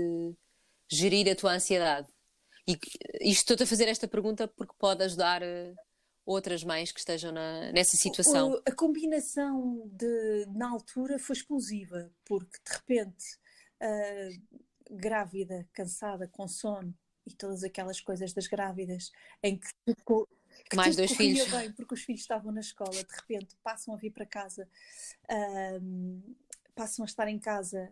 gerir 0.89 1.29
a 1.31 1.35
tua 1.35 1.53
ansiedade? 1.53 2.07
E 2.67 2.73
isto 3.21 3.41
estou-te 3.41 3.63
a 3.63 3.67
fazer 3.67 3.87
esta 3.87 4.07
pergunta 4.07 4.47
porque 4.47 4.73
pode 4.77 5.03
ajudar 5.03 5.41
uh, 5.41 5.75
outras 6.25 6.63
mães 6.63 6.91
que 6.91 6.99
estejam 6.99 7.31
na, 7.31 7.71
nessa 7.71 7.97
situação. 7.97 8.61
A 8.65 8.71
combinação 8.71 9.89
de, 9.91 10.45
na 10.53 10.69
altura 10.69 11.17
foi 11.17 11.35
explosiva, 11.35 12.11
porque 12.25 12.57
de 12.65 12.73
repente, 12.73 13.25
uh, 13.81 14.59
grávida, 14.91 15.67
cansada, 15.73 16.27
com 16.27 16.47
sono 16.47 16.93
e 17.25 17.33
todas 17.33 17.63
aquelas 17.63 17.99
coisas 17.99 18.33
das 18.33 18.47
grávidas 18.47 19.11
em 19.43 19.57
que 19.57 19.67
ficou. 19.85 20.27
Que 20.69 20.75
Mais 20.75 20.95
dois 20.95 21.13
filhos. 21.13 21.49
bem 21.49 21.71
porque 21.71 21.93
os 21.93 22.03
filhos 22.03 22.21
estavam 22.21 22.51
na 22.51 22.59
escola, 22.59 22.91
de 22.91 23.15
repente 23.15 23.55
passam 23.63 23.93
a 23.93 23.97
vir 23.97 24.11
para 24.11 24.25
casa, 24.25 24.67
uh, 25.29 26.35
passam 26.75 27.03
a 27.03 27.07
estar 27.07 27.27
em 27.27 27.39
casa 27.39 27.91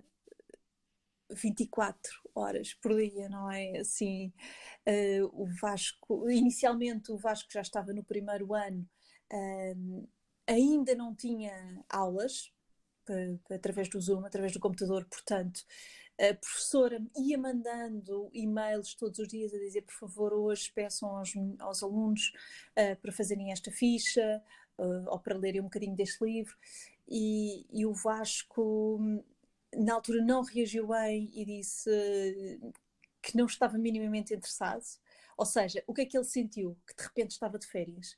24 1.32 2.12
horas 2.34 2.74
por 2.76 2.96
dia, 2.96 3.30
não 3.30 3.52
é? 3.52 3.78
Assim, 3.80 4.34
uh, 4.88 5.26
o 5.34 5.48
Vasco, 5.62 6.30
inicialmente 6.30 7.12
o 7.12 7.18
Vasco 7.18 7.52
já 7.52 7.62
estava 7.62 7.94
no 7.94 8.04
primeiro 8.04 8.54
ano, 8.54 8.88
uh, 9.32 10.10
ainda 10.48 10.96
não 10.96 11.14
tinha 11.14 11.84
aulas, 11.90 12.52
através 13.50 13.90
do 13.90 14.00
Zoom, 14.00 14.26
através 14.26 14.54
do 14.54 14.60
computador, 14.60 15.06
portanto, 15.06 15.62
a 16.20 16.34
professora 16.34 17.02
ia 17.18 17.38
mandando 17.38 18.30
e-mails 18.34 18.94
todos 18.94 19.20
os 19.20 19.28
dias 19.28 19.54
a 19.54 19.58
dizer, 19.58 19.84
por 19.84 19.94
favor, 19.94 20.34
hoje 20.34 20.72
peçam 20.74 21.16
aos, 21.16 21.32
aos 21.60 21.82
alunos 21.82 22.34
uh, 22.72 22.96
para 23.02 23.12
fazerem 23.12 23.52
esta 23.52 23.72
ficha 23.72 24.44
uh, 24.80 25.10
ou 25.10 25.20
para 25.20 25.38
lerem 25.38 25.62
um 25.62 25.66
bocadinho 25.66 25.96
deste 25.96 26.24
livro. 26.24 26.56
E, 27.08 27.66
e 27.72 27.86
o 27.86 27.94
Vasco 27.94 29.00
na 29.76 29.94
altura 29.94 30.24
não 30.24 30.44
reagiu 30.44 30.88
bem 30.88 31.30
e 31.34 31.46
disse 31.46 31.90
que 33.22 33.38
não 33.38 33.46
estava 33.46 33.78
minimamente 33.78 34.34
interessado. 34.34 34.84
Ou 35.38 35.46
seja, 35.46 35.84
o 35.88 35.94
que 35.94 36.02
é 36.02 36.06
que 36.06 36.18
ele 36.18 36.26
sentiu? 36.26 36.78
Que 36.88 36.96
de 36.96 37.04
repente 37.04 37.32
estava 37.32 37.58
de 37.58 37.68
férias 37.68 38.18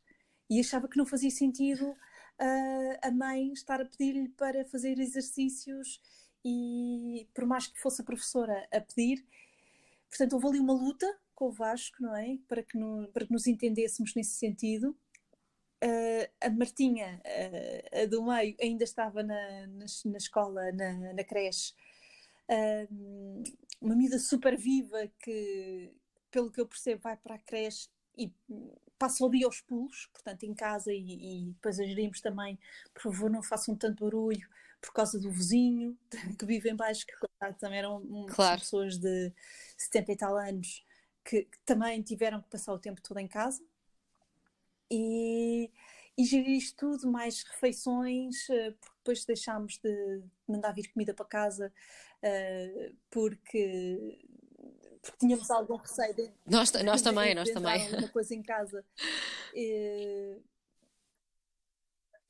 e 0.49 0.59
achava 0.59 0.87
que 0.87 0.97
não 0.97 1.05
fazia 1.05 1.31
sentido 1.31 1.85
uh, 1.91 2.97
a 3.01 3.11
mãe 3.11 3.53
estar 3.53 3.79
a 3.79 3.85
pedir-lhe 3.85 4.29
para 4.29 4.65
fazer 4.65 4.99
exercícios 4.99 6.01
e 6.43 7.27
por 7.33 7.45
mais 7.45 7.67
que 7.67 7.79
fosse 7.79 8.01
a 8.01 8.05
professora 8.05 8.67
a 8.71 8.81
pedir, 8.81 9.25
portanto 10.09 10.33
houve 10.33 10.47
ali 10.47 10.59
uma 10.59 10.73
luta 10.73 11.07
com 11.35 11.45
o 11.45 11.51
Vasco, 11.51 12.01
não 12.01 12.15
é? 12.15 12.37
Para 12.47 12.63
que, 12.63 12.77
no, 12.77 13.07
para 13.09 13.25
que 13.25 13.31
nos 13.31 13.47
entendêssemos 13.47 14.13
nesse 14.13 14.31
sentido 14.31 14.97
Uh, 15.83 16.29
a 16.39 16.49
Martinha, 16.49 17.21
uh, 17.25 18.03
a 18.03 18.05
do 18.05 18.23
meio, 18.23 18.55
ainda 18.61 18.83
estava 18.83 19.23
na, 19.23 19.67
na, 19.67 19.85
na 20.05 20.17
escola, 20.17 20.71
na, 20.71 21.13
na 21.13 21.23
creche. 21.23 21.73
Uh, 22.49 23.43
uma 23.81 23.95
miúda 23.95 24.19
super 24.19 24.55
viva 24.57 25.07
que, 25.19 25.91
pelo 26.29 26.51
que 26.51 26.61
eu 26.61 26.67
percebo, 26.67 27.01
vai 27.01 27.17
para 27.17 27.35
a 27.35 27.39
creche 27.39 27.89
e 28.15 28.31
passa 28.99 29.25
o 29.25 29.29
dia 29.29 29.47
aos 29.47 29.61
pulos, 29.61 30.07
portanto, 30.13 30.43
em 30.43 30.53
casa, 30.53 30.93
e, 30.93 31.47
e 31.47 31.51
depois 31.53 31.79
agerimos 31.79 32.21
também, 32.21 32.59
por 32.93 33.01
favor, 33.01 33.31
não 33.31 33.41
façam 33.41 33.75
tanto 33.75 34.03
barulho 34.03 34.47
por 34.79 34.93
causa 34.93 35.19
do 35.19 35.31
vizinho 35.31 35.97
que 36.37 36.45
vive 36.45 36.69
em 36.69 36.75
baixo, 36.75 37.05
que 37.07 37.13
também 37.59 37.79
eram 37.79 38.27
claro. 38.29 38.59
pessoas 38.59 38.97
de 38.97 39.33
70 39.77 40.11
e 40.11 40.17
tal 40.17 40.37
anos 40.37 40.85
que, 41.23 41.43
que 41.43 41.59
também 41.65 42.01
tiveram 42.01 42.41
que 42.41 42.49
passar 42.49 42.73
o 42.73 42.79
tempo 42.79 43.01
todo 43.01 43.19
em 43.19 43.27
casa 43.27 43.63
e, 44.91 45.71
e 46.17 46.25
gerir 46.25 46.57
isto 46.57 46.77
tudo, 46.77 47.09
mais 47.09 47.43
refeições, 47.43 48.49
eh, 48.49 48.71
porque 48.71 48.97
depois 48.97 49.25
deixámos 49.25 49.77
de 49.77 50.21
mandar 50.47 50.73
vir 50.73 50.91
comida 50.91 51.13
para 51.13 51.25
casa 51.25 51.73
uh, 52.21 52.95
porque, 53.09 54.19
porque 55.01 55.17
tínhamos 55.17 55.49
algum 55.49 55.77
receio 55.77 56.13
de, 56.13 56.31
nós, 56.45 56.71
nós 56.83 57.01
de, 57.01 57.03
também, 57.03 57.29
de, 57.29 57.35
nós 57.35 57.49
também. 57.49 57.85
alguma 57.85 58.09
coisa 58.09 58.35
em 58.35 58.43
casa. 58.43 58.85
E... 59.53 60.37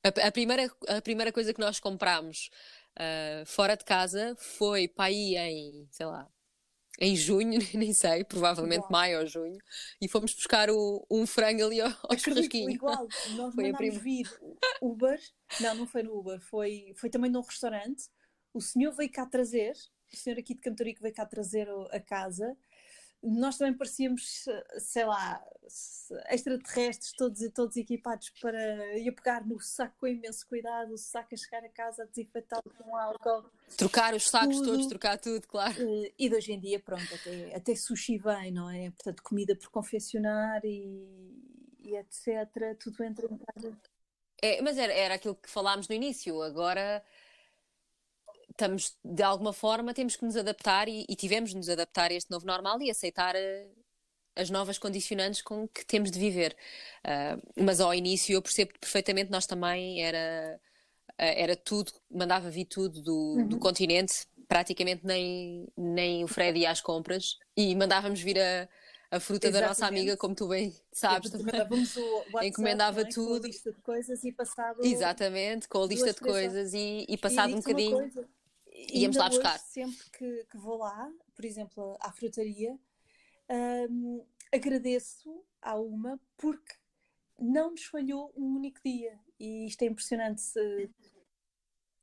A, 0.02 0.26
a, 0.26 0.32
primeira, 0.32 0.68
a 0.88 1.00
primeira 1.00 1.30
coisa 1.30 1.54
que 1.54 1.60
nós 1.60 1.78
comprámos 1.78 2.50
uh, 2.98 3.46
fora 3.46 3.76
de 3.76 3.84
casa 3.84 4.34
foi 4.36 4.88
para 4.88 5.12
ir 5.12 5.36
em, 5.36 5.86
sei 5.92 6.06
lá, 6.06 6.28
em 6.98 7.16
junho, 7.16 7.58
nem 7.74 7.92
sei, 7.92 8.24
provavelmente 8.24 8.86
maio 8.90 9.20
ou 9.20 9.26
junho, 9.26 9.58
e 10.00 10.08
fomos 10.08 10.34
buscar 10.34 10.70
o, 10.70 11.04
um 11.10 11.26
frango 11.26 11.64
ali 11.64 11.80
ao, 11.80 11.90
ao 12.08 12.18
churrasquinho. 12.18 12.70
igual, 12.70 13.06
nós 13.36 13.54
foi 13.54 13.72
mandámos 13.72 13.96
vir 13.98 14.26
Uber, 14.80 15.20
não, 15.60 15.74
não 15.74 15.86
foi 15.86 16.02
no 16.02 16.18
Uber, 16.18 16.40
foi, 16.40 16.92
foi 16.96 17.10
também 17.10 17.30
num 17.30 17.40
restaurante, 17.40 18.04
o 18.52 18.60
senhor 18.60 18.92
veio 18.92 19.10
cá 19.10 19.26
trazer, 19.26 19.72
o 20.12 20.16
senhor 20.16 20.38
aqui 20.38 20.54
de 20.54 20.60
Cantorico 20.60 21.02
veio 21.02 21.14
cá 21.14 21.24
trazer 21.24 21.68
a 21.90 22.00
casa, 22.00 22.56
nós 23.22 23.56
também 23.56 23.74
parecíamos, 23.74 24.46
sei 24.78 25.04
lá, 25.04 25.42
extraterrestres, 26.28 27.12
todos, 27.12 27.40
todos 27.54 27.76
equipados 27.76 28.30
para 28.40 28.98
ir 28.98 29.12
pegar 29.12 29.46
no 29.46 29.60
saco 29.60 29.94
com 30.00 30.08
imenso 30.08 30.46
cuidado, 30.48 30.92
o 30.92 30.98
saco 30.98 31.32
a 31.32 31.36
chegar 31.36 31.64
a 31.64 31.68
casa, 31.68 32.06
desinfetá-lo 32.06 32.64
com 32.76 32.96
álcool. 32.96 33.44
Trocar 33.76 34.14
os 34.14 34.28
sacos 34.28 34.56
tudo. 34.56 34.70
todos, 34.70 34.86
trocar 34.86 35.18
tudo, 35.18 35.46
claro. 35.46 35.74
Eh, 35.78 36.12
e 36.18 36.28
de 36.28 36.34
hoje 36.34 36.52
em 36.52 36.58
dia, 36.58 36.80
pronto, 36.80 37.14
até, 37.14 37.54
até 37.54 37.74
sushi 37.76 38.18
vem, 38.18 38.50
não 38.50 38.68
é? 38.68 38.90
Portanto, 38.90 39.22
comida 39.22 39.54
por 39.54 39.70
confeccionar 39.70 40.60
e, 40.64 41.06
e 41.80 41.96
etc. 41.96 42.76
Tudo 42.78 43.04
entra 43.04 43.26
em 43.26 43.38
casa. 43.38 43.78
É, 44.42 44.60
mas 44.60 44.76
era, 44.76 44.92
era 44.92 45.14
aquilo 45.14 45.36
que 45.36 45.48
falámos 45.48 45.86
no 45.86 45.94
início, 45.94 46.42
agora 46.42 47.02
estamos, 48.52 48.96
de 49.04 49.22
alguma 49.22 49.52
forma, 49.52 49.92
temos 49.92 50.16
que 50.16 50.24
nos 50.24 50.36
adaptar 50.36 50.88
e, 50.88 51.04
e 51.08 51.16
tivemos 51.16 51.50
de 51.50 51.56
nos 51.56 51.68
adaptar 51.68 52.10
a 52.10 52.14
este 52.14 52.30
novo 52.30 52.46
normal 52.46 52.80
e 52.80 52.90
aceitar 52.90 53.34
uh, 53.34 53.82
as 54.36 54.48
novas 54.48 54.78
condicionantes 54.78 55.42
com 55.42 55.66
que 55.68 55.84
temos 55.84 56.10
de 56.10 56.18
viver. 56.18 56.56
Uh, 57.04 57.62
mas 57.64 57.80
ao 57.80 57.92
início 57.92 58.34
eu 58.34 58.42
percebo 58.42 58.72
perfeitamente, 58.78 59.30
nós 59.30 59.46
também 59.46 60.02
era, 60.02 60.60
uh, 61.10 61.14
era 61.16 61.56
tudo, 61.56 61.92
mandava 62.10 62.50
vir 62.50 62.66
tudo 62.66 63.02
do, 63.02 63.36
uhum. 63.38 63.48
do 63.48 63.58
continente, 63.58 64.26
praticamente 64.46 65.04
nem, 65.04 65.66
nem 65.76 66.24
o 66.24 66.28
Fred 66.28 66.58
ia 66.58 66.70
às 66.70 66.80
compras 66.80 67.38
e 67.56 67.74
mandávamos 67.74 68.20
vir 68.20 68.38
a 68.38 68.68
a 69.12 69.20
fruta 69.20 69.48
Exatamente. 69.48 69.60
da 69.60 69.68
nossa 69.68 69.86
amiga, 69.86 70.16
como 70.16 70.34
tu 70.34 70.48
bem 70.48 70.74
sabes. 70.90 71.34
Encomendávamos 71.34 71.96
o 71.98 72.00
WhatsApp, 72.00 72.46
Encomendava 72.46 73.04
tudo. 73.04 73.40
Com 73.40 73.44
a 73.44 73.46
lista 73.46 73.72
de 73.72 73.80
coisas 73.82 74.24
e 74.24 74.32
passado. 74.32 74.78
Exatamente, 74.82 75.68
com 75.68 75.82
a 75.82 75.86
lista 75.86 76.14
de 76.14 76.20
coisas 76.20 76.72
e, 76.72 77.04
e 77.06 77.18
passado 77.18 77.52
um 77.52 77.56
bocadinho 77.56 78.10
íamos 78.90 79.16
lá 79.16 79.28
buscar. 79.28 79.58
sempre 79.58 80.10
que, 80.10 80.46
que, 80.50 80.56
vou 80.56 80.78
lá, 80.78 81.10
por 81.34 81.44
exemplo, 81.44 81.96
à 82.00 82.10
frutaria, 82.12 82.78
um, 83.90 84.24
agradeço 84.52 85.44
à 85.60 85.78
uma 85.78 86.20
porque 86.36 86.74
não 87.38 87.72
nos 87.72 87.84
falhou 87.84 88.32
um 88.36 88.56
único 88.56 88.80
dia. 88.84 89.18
E 89.38 89.66
isto 89.66 89.82
é 89.82 89.86
impressionante. 89.86 90.40
Se, 90.40 90.90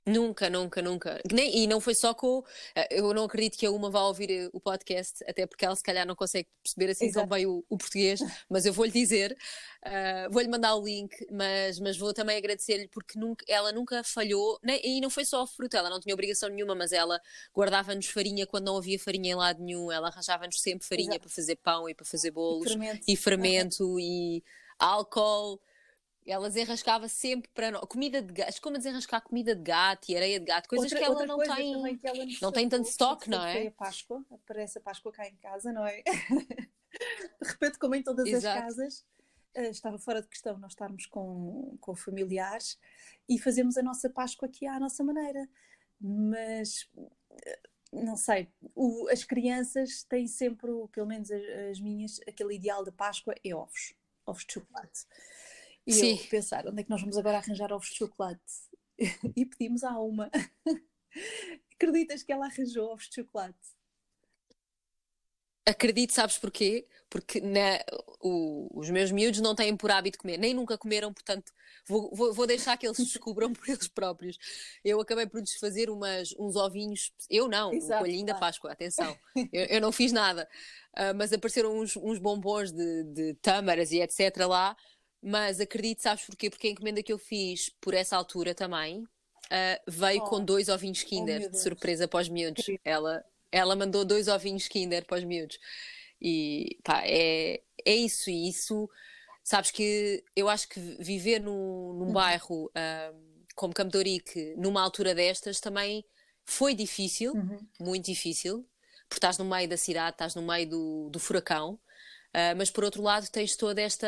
Nunca, 0.09 0.49
nunca, 0.49 0.81
nunca. 0.81 1.21
Nem, 1.31 1.63
e 1.63 1.67
não 1.67 1.79
foi 1.79 1.93
só 1.93 2.13
com. 2.13 2.43
Eh, 2.75 2.99
eu 2.99 3.13
não 3.13 3.25
acredito 3.25 3.57
que 3.57 3.65
a 3.65 3.71
uma 3.71 3.89
vá 3.91 4.01
ouvir 4.03 4.31
eh, 4.31 4.49
o 4.51 4.59
podcast, 4.59 5.23
até 5.27 5.45
porque 5.45 5.63
ela 5.63 5.75
se 5.75 5.83
calhar 5.83 6.05
não 6.05 6.15
consegue 6.15 6.49
perceber 6.63 6.91
assim 6.91 7.05
Exato. 7.05 7.27
tão 7.27 7.37
bem 7.37 7.45
o, 7.45 7.63
o, 7.69 7.77
português, 7.77 8.19
mas 8.49 8.65
eu 8.65 8.73
vou-lhe 8.73 8.91
dizer, 8.91 9.37
uh, 9.85 10.31
vou-lhe 10.31 10.47
mandar 10.47 10.75
o 10.75 10.83
link, 10.83 11.15
mas, 11.31 11.79
mas 11.79 11.97
vou 11.97 12.13
também 12.13 12.37
agradecer-lhe 12.37 12.87
porque 12.87 13.19
nunca, 13.19 13.45
ela 13.47 13.71
nunca 13.71 14.03
falhou, 14.03 14.59
nem, 14.63 14.81
e 14.83 14.99
não 14.99 15.09
foi 15.09 15.25
só 15.25 15.43
a 15.43 15.47
fruta, 15.47 15.77
ela 15.77 15.89
não 15.89 15.99
tinha 15.99 16.13
obrigação 16.13 16.49
nenhuma, 16.49 16.73
mas 16.73 16.91
ela 16.91 17.19
guardava-nos 17.55 18.07
farinha 18.07 18.47
quando 18.47 18.65
não 18.65 18.77
havia 18.77 18.97
farinha 18.97 19.31
em 19.31 19.35
lado 19.35 19.61
nenhum, 19.61 19.91
ela 19.91 20.07
arranjava-nos 20.07 20.59
sempre 20.59 20.87
farinha 20.87 21.11
Exato. 21.11 21.21
para 21.21 21.29
fazer 21.29 21.55
pão 21.57 21.87
e 21.87 21.93
para 21.93 22.05
fazer 22.05 22.31
bolos, 22.31 22.65
e 22.65 22.69
fermento, 22.69 23.03
e, 23.07 23.15
fermento, 23.15 23.99
e 23.99 24.43
álcool 24.79 25.61
ela 26.31 26.47
desenrascava 26.47 27.07
sempre 27.07 27.49
para 27.53 27.71
nós. 27.71 27.85
Comida 27.85 28.21
de 28.21 28.33
gato, 28.33 28.61
como 28.61 28.77
desenrascar 28.77 29.21
comida 29.21 29.55
de 29.55 29.61
gato 29.61 30.09
e 30.09 30.15
areia 30.15 30.39
de 30.39 30.45
gato, 30.45 30.67
coisas 30.67 30.91
outra, 30.91 30.99
que 30.99 31.05
ela 31.05 31.25
não 31.25 31.37
tem. 31.37 31.73
Ela 32.03 32.25
não 32.41 32.51
tem 32.51 32.69
tanto 32.69 32.89
estoque, 32.89 33.29
não 33.29 33.45
é? 33.45 33.53
Foi 33.53 33.67
a 33.67 33.71
Páscoa, 33.71 34.25
aparece 34.31 34.77
a 34.77 34.81
Páscoa 34.81 35.11
cá 35.11 35.27
em 35.27 35.35
casa, 35.37 35.71
não 35.71 35.85
é? 35.85 36.03
de 37.41 37.47
repente, 37.47 37.79
como 37.79 37.95
em 37.95 38.03
todas 38.03 38.27
Exato. 38.27 38.57
as 38.57 38.63
casas, 38.63 39.05
eh, 39.53 39.69
estava 39.69 39.97
fora 39.97 40.21
de 40.21 40.27
questão 40.27 40.57
nós 40.57 40.71
estarmos 40.71 41.05
com, 41.05 41.77
com 41.79 41.95
familiares 41.95 42.79
e 43.27 43.37
fazemos 43.39 43.77
a 43.77 43.83
nossa 43.83 44.09
Páscoa 44.09 44.47
aqui 44.47 44.65
à 44.65 44.79
nossa 44.79 45.03
maneira. 45.03 45.49
Mas 45.99 46.89
eh, 47.45 47.59
não 47.91 48.15
sei, 48.15 48.47
o, 48.75 49.07
as 49.09 49.23
crianças 49.23 50.03
têm 50.03 50.27
sempre, 50.27 50.69
pelo 50.91 51.07
menos 51.07 51.31
as, 51.31 51.43
as 51.71 51.79
minhas, 51.79 52.19
aquele 52.27 52.55
ideal 52.55 52.83
de 52.83 52.91
Páscoa 52.91 53.33
é 53.43 53.53
ovos, 53.53 53.93
ovos 54.25 54.45
de 54.45 54.53
chocolate. 54.53 55.05
E 55.89 55.93
Sim. 55.93 56.19
eu 56.21 56.29
pensar, 56.29 56.67
onde 56.67 56.81
é 56.81 56.83
que 56.83 56.89
nós 56.91 57.01
vamos 57.01 57.17
agora 57.17 57.39
arranjar 57.39 57.73
ovos 57.73 57.89
de 57.89 57.95
chocolate? 57.95 58.39
e 59.35 59.43
pedimos 59.43 59.83
à 59.83 59.99
uma. 59.99 60.29
Acreditas 61.73 62.21
que 62.21 62.31
ela 62.31 62.45
arranjou 62.45 62.91
ovos 62.91 63.09
de 63.09 63.15
chocolate? 63.15 63.57
Acredito, 65.65 66.13
sabes 66.13 66.37
porquê? 66.37 66.87
Porque 67.09 67.41
na, 67.41 67.79
o, 68.21 68.69
os 68.79 68.91
meus 68.91 69.11
miúdos 69.11 69.39
não 69.39 69.55
têm 69.55 69.75
por 69.75 69.89
hábito 69.89 70.19
comer, 70.19 70.37
nem 70.37 70.53
nunca 70.53 70.77
comeram, 70.77 71.11
portanto 71.11 71.51
vou, 71.87 72.13
vou, 72.13 72.33
vou 72.33 72.45
deixar 72.45 72.77
que 72.77 72.85
eles 72.85 72.97
descubram 73.01 73.51
por 73.51 73.67
eles 73.67 73.87
próprios. 73.87 74.37
Eu 74.83 75.01
acabei 75.01 75.25
por 75.25 75.39
lhes 75.39 75.55
fazer 75.55 75.89
umas, 75.89 76.35
uns 76.37 76.55
ovinhos, 76.55 77.11
eu 77.31 77.47
não, 77.47 77.73
Exato, 77.73 77.95
o 77.95 78.05
coelhinho 78.05 78.25
claro. 78.25 78.39
da 78.39 78.45
Páscoa, 78.45 78.71
atenção, 78.71 79.17
eu, 79.51 79.65
eu, 79.65 79.81
não 79.81 79.91
fiz 79.91 80.11
nada, 80.11 80.47
uh, 80.93 81.15
mas 81.15 81.33
apareceram 81.33 81.79
uns, 81.79 81.95
uns 81.97 82.19
bombons 82.19 82.71
de, 82.71 83.03
de 83.05 83.33
tâmaras 83.35 83.91
e 83.91 83.99
etc. 84.01 84.37
lá 84.47 84.75
mas 85.21 85.59
acredito, 85.59 86.01
sabes 86.01 86.25
porquê? 86.25 86.49
Porque 86.49 86.67
a 86.67 86.71
encomenda 86.71 87.03
que 87.03 87.11
eu 87.11 87.17
fiz 87.17 87.69
por 87.81 87.93
essa 87.93 88.15
altura 88.15 88.55
também 88.55 89.03
uh, 89.03 89.81
veio 89.87 90.21
oh. 90.23 90.25
com 90.25 90.43
dois 90.43 90.69
ovinhos 90.69 91.03
Kinder 91.03 91.45
oh, 91.45 91.49
de 91.49 91.59
surpresa 91.59 92.07
para 92.07 92.21
os 92.21 92.29
miúdos. 92.29 92.65
Ela, 92.83 93.23
ela 93.51 93.75
mandou 93.75 94.05
dois 94.05 94.27
ovinhos 94.27 94.67
Kinder 94.67 95.05
para 95.05 95.17
os 95.17 95.23
miúdos. 95.23 95.59
E 96.21 96.77
pá, 96.83 97.01
é, 97.05 97.61
é 97.85 97.95
isso. 97.95 98.29
E 98.29 98.49
isso, 98.49 98.89
sabes 99.43 99.71
que 99.71 100.23
eu 100.35 100.49
acho 100.49 100.67
que 100.69 100.79
viver 100.99 101.39
no, 101.39 101.93
num 101.93 102.05
uhum. 102.07 102.13
bairro 102.13 102.65
uh, 102.65 103.29
como 103.55 103.73
Campo 103.73 103.91
de 104.01 104.55
numa 104.55 104.81
altura 104.81 105.13
destas, 105.13 105.59
também 105.59 106.05
foi 106.45 106.73
difícil, 106.73 107.33
uhum. 107.33 107.59
muito 107.77 108.05
difícil, 108.05 108.65
porque 109.07 109.17
estás 109.17 109.37
no 109.37 109.43
meio 109.43 109.67
da 109.67 109.75
cidade, 109.75 110.15
estás 110.15 110.33
no 110.33 110.41
meio 110.41 110.69
do, 110.69 111.09
do 111.09 111.19
furacão. 111.19 111.77
Uh, 112.29 112.53
mas 112.55 112.69
por 112.69 112.83
outro 112.83 113.01
lado 113.01 113.27
tens 113.27 113.55
toda 113.55 113.81
esta 113.81 114.07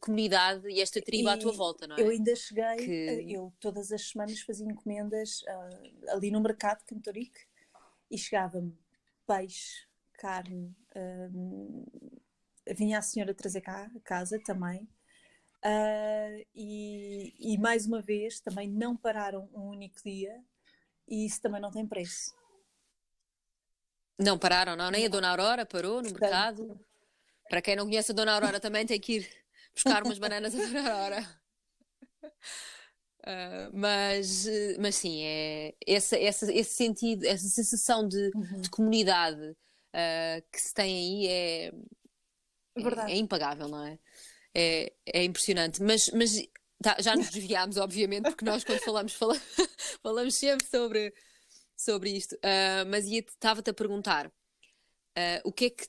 comunidade 0.00 0.66
e 0.70 0.80
esta 0.80 1.02
tribo 1.02 1.28
e 1.28 1.32
à 1.32 1.36
tua 1.36 1.52
volta, 1.52 1.86
não 1.86 1.96
é? 1.96 2.00
Eu 2.00 2.08
ainda 2.08 2.34
cheguei, 2.34 2.76
que... 2.76 3.32
eu 3.34 3.52
todas 3.60 3.92
as 3.92 4.08
semanas 4.08 4.40
fazia 4.40 4.66
encomendas 4.66 5.42
uh, 5.42 6.10
ali 6.10 6.30
no 6.30 6.40
mercado 6.40 6.78
de 6.78 6.86
Cantorique 6.86 7.40
e 8.10 8.16
chegava-me 8.16 8.74
peixe, 9.26 9.86
carne, 10.14 10.74
uh, 10.96 11.86
vinha 12.74 12.98
a 12.98 13.02
senhora 13.02 13.34
trazer 13.34 13.60
cá 13.60 13.90
a 13.94 14.00
casa 14.00 14.40
também. 14.40 14.88
E, 16.54 17.34
e, 17.36 17.58
mais 17.58 17.84
uma 17.84 18.00
vez 18.00 18.40
também 18.40 18.70
não 18.70 18.96
pararam 18.96 19.50
um 19.52 19.68
único 19.70 20.00
dia 20.04 20.40
e 21.06 21.26
isso 21.26 21.42
também 21.42 21.60
não 21.60 21.70
tem 21.70 21.84
preço. 21.84 22.32
Não 24.18 24.38
pararam, 24.38 24.76
não? 24.76 24.90
Nem 24.90 25.06
a 25.06 25.08
Dona 25.08 25.30
Aurora 25.30 25.66
parou 25.66 25.96
no 25.96 26.10
Portanto, 26.10 26.20
mercado. 26.20 26.87
Para 27.48 27.62
quem 27.62 27.76
não 27.76 27.86
conhece 27.86 28.12
a 28.12 28.14
Dona 28.14 28.34
Aurora, 28.34 28.60
também 28.60 28.86
tem 28.86 29.00
que 29.00 29.18
ir 29.18 29.30
buscar 29.74 30.02
umas 30.04 30.18
bananas 30.18 30.54
a 30.54 30.58
Dona 30.58 30.92
Aurora. 30.92 31.40
Uh, 33.22 33.70
mas, 33.72 34.46
mas 34.78 34.96
sim, 34.96 35.22
é 35.22 35.74
essa, 35.86 36.18
esse 36.18 36.74
sentido, 36.74 37.24
essa 37.24 37.48
sensação 37.48 38.06
de, 38.06 38.30
uhum. 38.34 38.60
de 38.60 38.70
comunidade 38.70 39.56
uh, 39.94 40.42
que 40.52 40.60
se 40.60 40.74
tem 40.74 40.96
aí 40.96 41.26
é, 41.26 41.66
é, 42.76 43.12
é, 43.12 43.16
impagável, 43.16 43.68
não 43.68 43.84
é? 43.84 43.98
É, 44.54 44.92
é 45.06 45.24
impressionante. 45.24 45.82
Mas, 45.82 46.10
mas 46.10 46.46
tá, 46.82 46.96
já 47.00 47.16
nos 47.16 47.30
desviámos, 47.30 47.76
obviamente, 47.78 48.24
porque 48.24 48.44
nós 48.44 48.64
quando 48.64 48.80
falamos, 48.80 49.14
falamos, 49.14 49.42
falamos 50.02 50.34
sempre 50.34 50.66
sobre, 50.66 51.14
sobre 51.76 52.10
isto. 52.10 52.34
Uh, 52.36 52.84
mas 52.88 53.06
estava-te 53.06 53.70
a 53.70 53.74
perguntar 53.74 54.30
o 55.42 55.52
que 55.52 55.64
é 55.64 55.70
que 55.70 55.88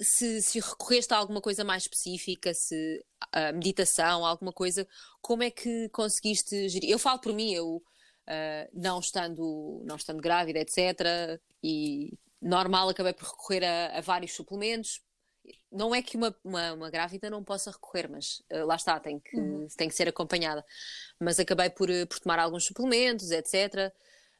se, 0.00 0.40
se 0.42 0.60
recorreste 0.60 1.12
a 1.12 1.16
alguma 1.16 1.40
coisa 1.40 1.64
mais 1.64 1.84
específica, 1.84 2.54
se 2.54 3.04
a 3.32 3.52
meditação, 3.52 4.24
alguma 4.24 4.52
coisa, 4.52 4.86
como 5.20 5.42
é 5.42 5.50
que 5.50 5.88
conseguiste 5.90 6.68
gerir? 6.68 6.90
Eu 6.90 6.98
falo 6.98 7.18
por 7.20 7.32
mim, 7.32 7.52
eu 7.52 7.76
uh, 7.76 8.70
não, 8.72 9.00
estando, 9.00 9.82
não 9.84 9.96
estando 9.96 10.20
grávida, 10.20 10.60
etc., 10.60 11.40
e 11.62 12.16
normal 12.40 12.88
acabei 12.88 13.12
por 13.12 13.28
recorrer 13.28 13.64
a, 13.64 13.98
a 13.98 14.00
vários 14.00 14.32
suplementos. 14.32 15.00
Não 15.72 15.94
é 15.94 16.02
que 16.02 16.16
uma, 16.16 16.34
uma, 16.44 16.72
uma 16.74 16.90
grávida 16.90 17.28
não 17.28 17.42
possa 17.42 17.70
recorrer, 17.70 18.08
mas 18.08 18.40
uh, 18.52 18.64
lá 18.64 18.76
está, 18.76 19.00
tem 19.00 19.18
que, 19.18 19.36
uhum. 19.36 19.66
tem 19.76 19.88
que 19.88 19.94
ser 19.94 20.08
acompanhada. 20.08 20.64
Mas 21.18 21.40
acabei 21.40 21.70
por, 21.70 21.88
por 22.08 22.20
tomar 22.20 22.38
alguns 22.38 22.64
suplementos, 22.64 23.30
etc. 23.32 23.92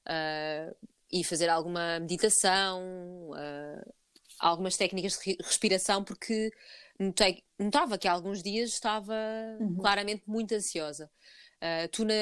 Uh, 0.07 0.77
e 1.11 1.25
fazer 1.25 1.49
alguma 1.49 1.99
meditação, 1.99 3.31
uh, 3.31 3.95
algumas 4.39 4.77
técnicas 4.77 5.19
de 5.19 5.37
respiração, 5.43 6.05
porque 6.05 6.53
notei, 6.99 7.43
notava 7.59 7.99
que 7.99 8.09
há 8.09 8.13
alguns 8.13 8.43
dias 8.43 8.71
estava 8.71 9.15
uhum. 9.61 9.77
claramente 9.77 10.23
muito 10.27 10.55
ansiosa. 10.55 11.11
Uh, 11.57 11.89
tu, 11.91 12.05
na, 12.05 12.15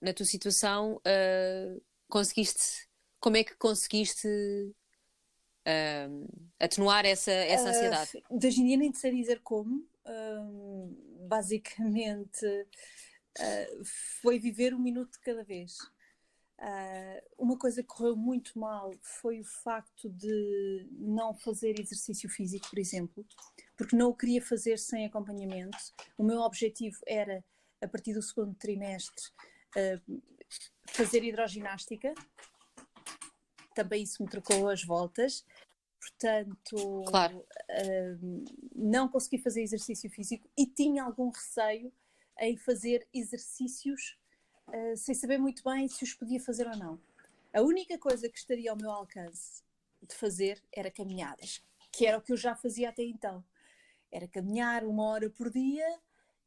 na 0.00 0.12
tua 0.12 0.26
situação, 0.26 0.96
uh, 0.96 1.82
conseguiste. 2.08 2.88
Como 3.20 3.36
é 3.38 3.44
que 3.44 3.56
conseguiste 3.56 4.28
uh, 4.28 4.74
atenuar 6.60 7.06
essa, 7.06 7.32
essa 7.32 7.70
ansiedade? 7.70 8.10
Uh, 8.28 8.36
hoje 8.36 8.60
em 8.60 8.66
dia 8.66 8.76
nem 8.76 8.92
sei 8.92 9.14
dizer 9.14 9.40
como. 9.42 9.86
basicamente, 11.28 12.46
foi 14.22 14.38
viver 14.38 14.74
um 14.74 14.78
minuto 14.78 15.12
de 15.12 15.20
cada 15.20 15.42
vez. 15.42 15.78
Uh, 16.58 17.20
uma 17.36 17.58
coisa 17.58 17.82
que 17.82 17.88
correu 17.88 18.16
muito 18.16 18.58
mal 18.58 18.92
foi 19.02 19.40
o 19.40 19.44
facto 19.44 20.08
de 20.08 20.88
não 20.92 21.34
fazer 21.34 21.78
exercício 21.80 22.28
físico, 22.28 22.70
por 22.70 22.78
exemplo, 22.78 23.26
porque 23.76 23.96
não 23.96 24.10
o 24.10 24.14
queria 24.14 24.40
fazer 24.40 24.78
sem 24.78 25.04
acompanhamento. 25.04 25.76
O 26.16 26.22
meu 26.22 26.40
objetivo 26.40 26.96
era, 27.06 27.44
a 27.82 27.88
partir 27.88 28.14
do 28.14 28.22
segundo 28.22 28.54
trimestre, 28.54 29.24
uh, 29.76 30.22
fazer 30.86 31.24
hidroginástica. 31.24 32.14
Também 33.74 34.04
isso 34.04 34.22
me 34.22 34.28
trocou 34.28 34.68
as 34.68 34.84
voltas. 34.84 35.44
Portanto, 35.98 37.04
claro. 37.08 37.38
uh, 37.38 38.44
não 38.74 39.08
consegui 39.08 39.38
fazer 39.38 39.62
exercício 39.62 40.08
físico 40.10 40.48
e 40.56 40.66
tinha 40.66 41.02
algum 41.02 41.30
receio 41.30 41.92
em 42.38 42.56
fazer 42.56 43.06
exercícios 43.12 44.18
uh, 44.68 44.96
sem 44.96 45.14
saber 45.14 45.38
muito 45.38 45.62
bem 45.62 45.88
se 45.88 46.04
os 46.04 46.14
podia 46.14 46.40
fazer 46.40 46.66
ou 46.66 46.76
não. 46.76 47.00
A 47.52 47.62
única 47.62 47.96
coisa 47.98 48.28
que 48.28 48.38
estaria 48.38 48.70
ao 48.70 48.76
meu 48.76 48.90
alcance 48.90 49.62
de 50.02 50.14
fazer 50.14 50.62
era 50.72 50.90
caminhadas, 50.90 51.62
que 51.92 52.06
era 52.06 52.18
o 52.18 52.22
que 52.22 52.32
eu 52.32 52.36
já 52.36 52.54
fazia 52.54 52.88
até 52.88 53.02
então. 53.02 53.44
Era 54.10 54.28
caminhar 54.28 54.84
uma 54.84 55.04
hora 55.04 55.30
por 55.30 55.50
dia 55.50 55.98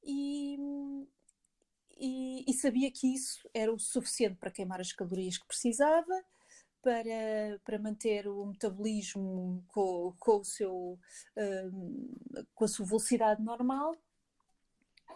e, 0.04 0.58
e, 1.98 2.46
e 2.48 2.54
sabia 2.54 2.92
que 2.92 3.14
isso 3.14 3.50
era 3.54 3.74
o 3.74 3.80
suficiente 3.80 4.36
para 4.36 4.52
queimar 4.52 4.80
as 4.80 4.92
calorias 4.92 5.38
que 5.38 5.48
precisava, 5.48 6.24
para, 6.82 7.60
para 7.66 7.80
manter 7.80 8.28
o 8.28 8.46
metabolismo 8.46 9.64
com, 9.68 10.14
com, 10.20 10.40
o 10.40 10.44
seu, 10.46 11.00
um, 11.36 12.14
com 12.56 12.66
a 12.66 12.68
sua 12.68 12.86
velocidade 12.86 13.42
normal 13.42 13.96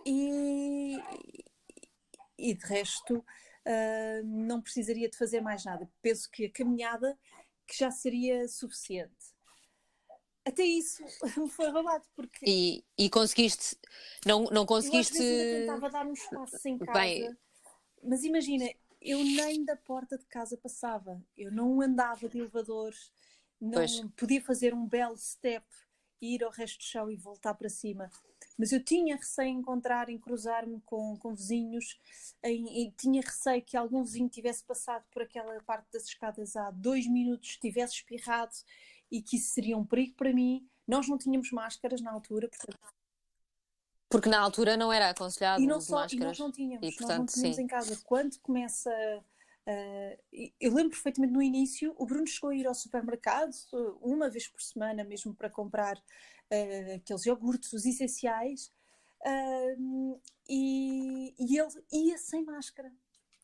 e, 0.06 1.00
e 2.42 2.56
de 2.56 2.66
resto 2.66 3.18
uh, 3.18 4.24
não 4.26 4.62
precisaria 4.62 5.10
de 5.10 5.18
fazer 5.18 5.42
mais 5.42 5.64
nada. 5.64 5.90
Penso 6.02 6.30
que 6.30 6.46
a 6.46 6.52
caminhada 6.52 7.18
que 7.68 7.78
já 7.78 7.92
seria 7.92 8.48
suficiente. 8.48 9.32
Até 10.44 10.64
isso 10.64 11.04
me 11.38 11.50
foi 11.50 11.70
roubado 11.70 12.04
porque 12.16 12.46
e, 12.46 12.84
e 12.98 13.10
conseguiste 13.10 13.78
não 14.26 14.46
não 14.46 14.66
conseguiste 14.66 15.22
eu, 15.22 15.68
tentava 15.68 15.90
dar 15.90 16.06
um 16.06 16.14
espaço 16.14 16.68
em 16.68 16.80
casa 16.80 17.00
Bem... 17.00 17.38
mas 18.04 18.24
imagina 18.24 18.68
eu 19.00 19.24
nem 19.24 19.64
da 19.64 19.76
porta 19.76 20.18
de 20.18 20.26
casa 20.26 20.58
passava 20.58 21.24
eu 21.38 21.52
não 21.52 21.80
andava 21.80 22.28
de 22.28 22.40
elevador 22.40 22.92
não 23.60 23.74
pois. 23.74 24.02
podia 24.18 24.42
fazer 24.42 24.74
um 24.74 24.88
belo 24.88 25.16
step 25.16 25.64
ir 26.20 26.44
ao 26.44 26.50
resto 26.50 26.80
do 26.80 26.86
chão 26.86 27.12
e 27.12 27.16
voltar 27.16 27.54
para 27.54 27.70
cima 27.70 28.10
mas 28.58 28.72
eu 28.72 28.84
tinha 28.84 29.16
receio 29.16 29.50
em 29.50 29.58
encontrar, 29.58 30.10
em 30.10 30.18
cruzar-me 30.18 30.82
com, 30.82 31.18
com 31.18 31.34
vizinhos, 31.34 32.00
em, 32.44 32.86
e 32.88 32.92
tinha 32.92 33.22
receio 33.22 33.62
que 33.62 33.78
algum 33.78 34.04
vizinho 34.04 34.30
tivesse 34.30 34.64
passado 34.64 35.04
por 35.12 35.24
aquela 35.24 35.62
parte 35.64 35.92
das 35.92 36.06
escadas 36.06 36.56
há 36.56 36.72
dois 36.72 37.08
minutos, 37.08 37.58
tivesse 37.58 37.96
espirrado 37.96 38.54
e 39.12 39.22
que 39.22 39.38
isso 39.38 39.54
seria 39.54 39.78
um 39.78 39.86
perigo 39.86 40.16
para 40.16 40.34
mim. 40.34 40.68
Nós 40.88 41.08
não 41.08 41.18
tínhamos 41.18 41.52
máscaras 41.52 42.02
na 42.02 42.12
altura, 42.12 42.50
portanto, 42.50 42.80
porque 44.12 44.28
na 44.28 44.40
altura 44.42 44.76
não 44.76 44.92
era 44.92 45.10
aconselhado 45.10 45.64
e 45.64 45.66
não 45.66 45.80
só, 45.80 46.02
máscaras. 46.02 46.22
E 46.22 46.28
nós 46.28 46.40
não 46.40 46.52
tínhamos, 46.52 46.86
e, 46.86 46.92
portanto, 46.92 47.10
nós 47.10 47.18
não 47.18 47.26
tínhamos 47.28 47.56
sim. 47.56 47.64
em 47.64 47.68
casa. 47.68 48.00
Quando 48.04 48.38
começa. 48.40 48.92
Uh, 49.66 50.52
eu 50.60 50.74
lembro 50.74 50.90
perfeitamente 50.90 51.32
no 51.34 51.42
início, 51.42 51.94
o 51.98 52.06
Bruno 52.06 52.28
chegou 52.28 52.50
a 52.50 52.56
ir 52.56 52.68
ao 52.68 52.74
supermercado 52.74 53.54
uma 54.02 54.28
vez 54.30 54.48
por 54.48 54.60
semana, 54.62 55.04
mesmo 55.04 55.34
para 55.36 55.50
comprar 55.50 56.02
uh, 56.52 56.96
aqueles 56.96 57.26
iogurtes, 57.26 57.74
os 57.74 57.86
essenciais, 57.86 58.72
uh, 59.26 60.22
e, 60.50 61.34
e 61.40 61.58
ele 61.58 61.84
ia 61.92 62.18
sem 62.18 62.44
máscara. 62.44 62.92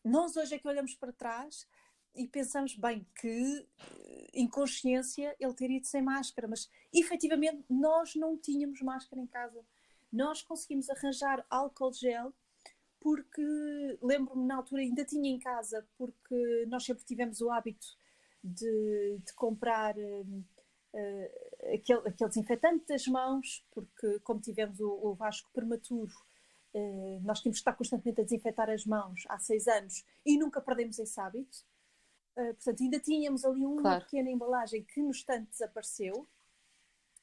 Nós 0.04 0.36
hoje 0.36 0.54
é 0.54 0.58
que 0.58 0.68
olhamos 0.68 0.94
para 0.94 1.12
trás 1.12 1.66
e 2.14 2.26
pensamos, 2.26 2.74
bem, 2.74 3.06
que 3.20 3.68
em 4.32 4.48
consciência 4.48 5.36
ele 5.38 5.54
teria 5.54 5.76
ido 5.78 5.86
sem 5.86 6.02
máscara, 6.02 6.48
mas 6.48 6.68
efetivamente 6.92 7.64
nós 7.68 8.14
não 8.14 8.36
tínhamos 8.36 8.80
máscara 8.82 9.20
em 9.20 9.26
casa. 9.26 9.64
Nós 10.12 10.42
conseguimos 10.42 10.88
arranjar 10.88 11.44
álcool 11.50 11.92
gel 11.92 12.32
porque 13.00 13.42
lembro-me 14.02 14.46
na 14.46 14.56
altura 14.56 14.82
ainda 14.82 15.04
tinha 15.04 15.30
em 15.30 15.38
casa, 15.38 15.86
porque 15.96 16.66
nós 16.68 16.84
sempre 16.84 17.04
tivemos 17.04 17.40
o 17.40 17.50
hábito 17.50 17.86
de, 18.42 19.20
de 19.24 19.32
comprar 19.34 19.96
uh, 19.96 20.44
uh, 20.94 21.47
aquele, 21.62 22.08
aquele 22.08 22.28
desinfetante 22.28 22.86
das 22.86 23.06
mãos, 23.06 23.64
porque 23.72 24.20
como 24.20 24.40
tivemos 24.40 24.80
o, 24.80 24.90
o 24.90 25.14
Vasco 25.14 25.50
prematuro, 25.52 26.12
uh, 26.74 27.20
nós 27.22 27.40
tínhamos 27.40 27.58
que 27.58 27.62
estar 27.62 27.74
constantemente 27.74 28.20
a 28.20 28.24
desinfetar 28.24 28.70
as 28.70 28.84
mãos 28.84 29.24
há 29.28 29.38
seis 29.38 29.66
anos 29.66 30.04
e 30.24 30.38
nunca 30.38 30.60
perdemos 30.60 30.98
esse 30.98 31.20
hábito. 31.20 31.58
Uh, 32.36 32.54
portanto, 32.54 32.82
ainda 32.82 33.00
tínhamos 33.00 33.44
ali 33.44 33.66
uma 33.66 33.82
claro. 33.82 34.04
pequena 34.04 34.30
embalagem 34.30 34.84
que 34.84 35.00
no 35.02 35.10
instante 35.10 35.50
desapareceu 35.50 36.26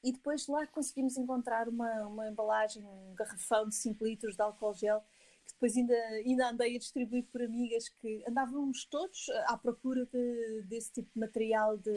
e 0.04 0.12
depois 0.12 0.48
lá 0.48 0.68
conseguimos 0.68 1.18
encontrar 1.18 1.68
uma, 1.68 2.06
uma 2.06 2.30
embalagem, 2.30 2.86
um 2.86 3.16
garrafão 3.16 3.68
de 3.68 3.76
5 3.76 4.06
litros 4.06 4.36
de 4.36 4.42
álcool 4.42 4.74
gel 4.74 5.04
que 5.46 5.54
depois 5.54 5.78
ainda, 5.78 5.94
ainda 5.94 6.50
andei 6.50 6.76
a 6.76 6.80
distribuir 6.80 7.26
por 7.32 7.42
amigas 7.42 7.88
que 7.90 8.24
andávamos 8.28 8.86
todos 8.86 9.30
à 9.46 9.58
procura 9.58 10.06
de, 10.08 10.64
desse 10.64 10.92
tipo 10.92 11.10
de 11.14 11.20
material 11.20 11.78
de 11.78 11.94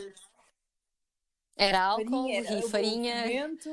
era 1.59 1.83
álcool 1.83 2.07
farinha, 2.07 2.39
era 2.39 2.59
e 2.59 2.63
farinha 2.71 3.15
fermento, 3.23 3.71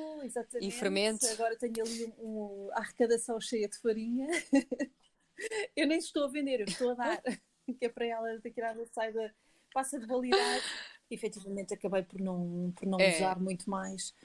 e 0.59 0.71
fermento. 0.71 1.27
Agora 1.27 1.55
tenho 1.55 1.85
ali 1.85 2.13
um, 2.17 2.27
um, 2.27 2.69
a 2.73 2.79
arrecadação 2.79 3.39
cheia 3.39 3.69
de 3.69 3.77
farinha. 3.77 4.27
eu 5.77 5.85
nem 5.85 5.99
estou 5.99 6.23
a 6.23 6.27
vender, 6.27 6.61
eu 6.61 6.65
estou 6.65 6.89
a 6.91 6.93
dar, 6.95 7.21
que 7.79 7.85
é 7.85 7.89
para 7.89 8.07
ela 8.07 8.39
daqui 8.39 8.59
a 8.59 8.75
sair 8.87 9.35
passa 9.71 9.99
de 9.99 10.07
validade. 10.07 10.63
E, 11.11 11.13
efetivamente 11.13 11.75
acabei 11.75 12.01
por 12.01 12.19
não, 12.19 12.73
por 12.75 12.87
não 12.87 12.99
é. 12.99 13.15
usar 13.15 13.39
muito 13.39 13.69
mais, 13.69 14.15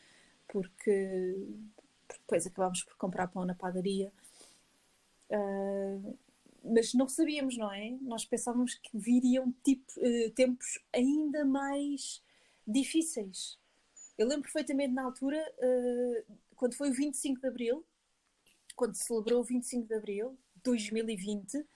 porque, 0.49 1.37
porque 2.09 2.23
depois 2.23 2.47
acabámos 2.47 2.83
por 2.83 2.97
comprar 2.97 3.29
pão 3.29 3.45
na 3.45 3.55
padaria. 3.55 4.11
Uh, 5.29 6.19
mas 6.65 6.95
não 6.95 7.09
sabíamos, 7.09 7.59
não 7.59 7.71
é? 7.71 7.91
Nós 8.01 8.25
pensávamos 8.25 8.75
que 8.75 8.97
viriam 8.97 9.55
tipo, 9.63 9.85
uh, 9.99 10.31
tempos 10.31 10.79
ainda 10.95 11.45
mais 11.45 12.23
difíceis. 12.67 13.59
Eu 14.17 14.27
lembro 14.27 14.43
perfeitamente 14.43 14.93
na 14.93 15.05
altura, 15.05 15.43
uh, 15.59 16.37
quando 16.57 16.75
foi 16.75 16.91
o 16.91 16.95
25 16.95 17.41
de 17.41 17.47
Abril, 17.47 17.87
quando 18.77 18.95
se 18.95 19.05
celebrou 19.05 19.41
o 19.41 19.45
25 19.45 19.87
de 19.87 19.95
Abril 19.95 20.39
de 20.57 20.63
2020, 20.63 21.57
uh, 21.59 21.67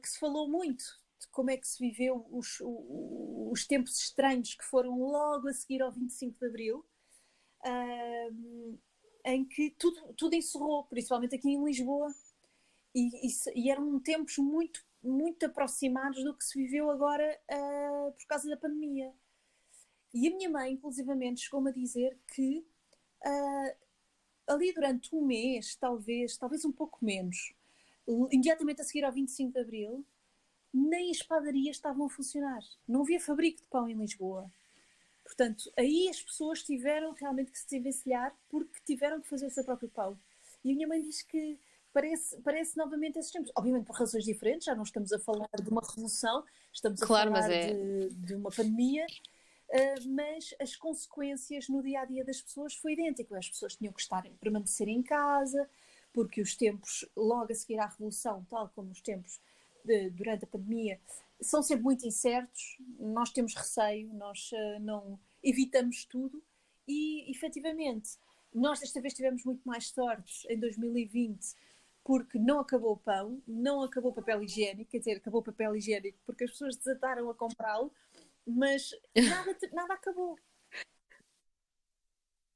que 0.00 0.08
se 0.08 0.18
falou 0.18 0.48
muito 0.48 0.84
de 1.20 1.26
como 1.28 1.50
é 1.50 1.56
que 1.56 1.66
se 1.66 1.78
viveu 1.78 2.26
os, 2.30 2.58
os 2.60 3.66
tempos 3.66 3.98
estranhos 3.98 4.54
que 4.54 4.64
foram 4.64 4.98
logo 5.00 5.48
a 5.48 5.52
seguir 5.52 5.82
ao 5.82 5.90
25 5.90 6.38
de 6.38 6.46
Abril, 6.46 6.86
uh, 7.66 8.78
em 9.24 9.44
que 9.44 9.70
tudo, 9.78 10.14
tudo 10.14 10.34
encerrou, 10.34 10.84
principalmente 10.84 11.34
aqui 11.34 11.50
em 11.50 11.64
Lisboa, 11.64 12.14
e, 12.94 13.26
e, 13.26 13.30
e, 13.54 13.70
eram 13.70 13.98
tempos 14.00 14.38
muito, 14.38 14.84
muito 15.02 15.44
aproximados 15.44 16.22
do 16.24 16.36
que 16.36 16.44
se 16.44 16.58
viveu 16.58 16.90
agora 16.90 17.38
uh, 17.50 18.12
por 18.12 18.26
causa 18.26 18.48
da 18.48 18.56
pandemia. 18.56 19.12
E 20.12 20.28
a 20.28 20.30
minha 20.30 20.48
mãe, 20.48 20.72
inclusivamente, 20.72 21.42
chegou-me 21.42 21.70
a 21.70 21.74
dizer 21.74 22.18
que 22.34 22.66
uh, 23.24 23.76
ali 24.46 24.72
durante 24.72 25.14
um 25.14 25.24
mês, 25.24 25.76
talvez, 25.76 26.36
talvez 26.36 26.64
um 26.64 26.72
pouco 26.72 27.04
menos, 27.04 27.54
imediatamente 28.30 28.80
a 28.80 28.84
seguir 28.84 29.04
ao 29.04 29.12
25 29.12 29.52
de 29.52 29.60
Abril, 29.60 30.06
nem 30.72 31.10
as 31.10 31.22
padarias 31.22 31.76
estavam 31.76 32.06
a 32.06 32.10
funcionar. 32.10 32.60
Não 32.86 33.02
havia 33.02 33.20
fabrico 33.20 33.58
de 33.58 33.64
pão 33.64 33.88
em 33.88 33.94
Lisboa. 33.94 34.50
Portanto, 35.24 35.70
aí 35.76 36.08
as 36.08 36.22
pessoas 36.22 36.62
tiveram 36.62 37.12
realmente 37.12 37.50
que 37.50 37.58
se 37.58 37.68
desvencilhar 37.68 38.34
porque 38.48 38.80
tiveram 38.86 39.20
que 39.20 39.28
fazer 39.28 39.46
o 39.46 39.50
seu 39.50 39.64
próprio 39.64 39.88
pão. 39.90 40.18
E 40.64 40.72
a 40.72 40.74
minha 40.74 40.88
mãe 40.88 41.02
diz 41.02 41.22
que 41.22 41.58
parece, 41.92 42.40
parece 42.40 42.76
novamente 42.76 43.18
esses 43.18 43.30
tempos. 43.30 43.52
Obviamente 43.54 43.84
por 43.84 43.96
razões 43.96 44.24
diferentes, 44.24 44.64
já 44.64 44.74
não 44.74 44.84
estamos 44.84 45.12
a 45.12 45.18
falar 45.18 45.48
de 45.62 45.68
uma 45.68 45.82
revolução, 45.82 46.44
estamos 46.72 47.02
a 47.02 47.06
claro, 47.06 47.30
falar 47.30 47.50
é... 47.50 47.74
de, 47.74 48.14
de, 48.14 48.34
uma 48.34 48.50
pandemia, 48.50 49.06
uh, 49.70 50.08
mas 50.08 50.54
as 50.60 50.76
consequências 50.76 51.68
no 51.68 51.82
dia 51.82 52.00
a 52.00 52.04
dia 52.04 52.24
das 52.24 52.40
pessoas 52.40 52.74
foi 52.74 52.92
idêntico. 52.92 53.34
As 53.34 53.48
pessoas 53.48 53.76
tinham 53.76 53.92
que 53.92 54.00
estar, 54.00 54.22
permanecer 54.40 54.88
em 54.88 55.02
casa, 55.02 55.68
porque 56.12 56.40
os 56.40 56.56
tempos 56.56 57.04
logo 57.16 57.52
a 57.52 57.54
seguir 57.54 57.78
à 57.78 57.86
revolução, 57.86 58.44
tal 58.50 58.68
como 58.74 58.90
os 58.90 59.00
tempos 59.00 59.40
de, 59.84 60.10
durante 60.10 60.44
a 60.44 60.48
pandemia, 60.48 61.00
são 61.40 61.62
sempre 61.62 61.84
muito 61.84 62.06
incertos. 62.06 62.78
Nós 62.98 63.30
temos 63.30 63.54
receio, 63.54 64.12
nós 64.14 64.50
uh, 64.52 64.80
não 64.80 65.18
evitamos 65.42 66.04
tudo 66.04 66.42
e 66.86 67.30
efetivamente 67.30 68.18
nós 68.52 68.80
desta 68.80 69.00
vez 69.00 69.14
tivemos 69.14 69.44
muito 69.44 69.62
mais 69.66 69.88
sorte 69.88 70.46
em 70.48 70.58
2020 70.58 71.54
porque 72.02 72.38
não 72.38 72.60
acabou 72.60 72.92
o 72.92 72.96
pão, 72.96 73.42
não 73.46 73.82
acabou 73.82 74.10
o 74.10 74.14
papel 74.14 74.42
higiênico, 74.42 74.90
quer 74.90 74.98
dizer, 74.98 75.16
acabou 75.18 75.42
o 75.42 75.44
papel 75.44 75.76
higiênico 75.76 76.18
porque 76.24 76.44
as 76.44 76.50
pessoas 76.50 76.74
desataram 76.74 77.28
a 77.28 77.34
comprá-lo, 77.34 77.92
mas 78.48 78.90
nada, 79.16 79.56
nada 79.72 79.94
acabou. 79.94 80.38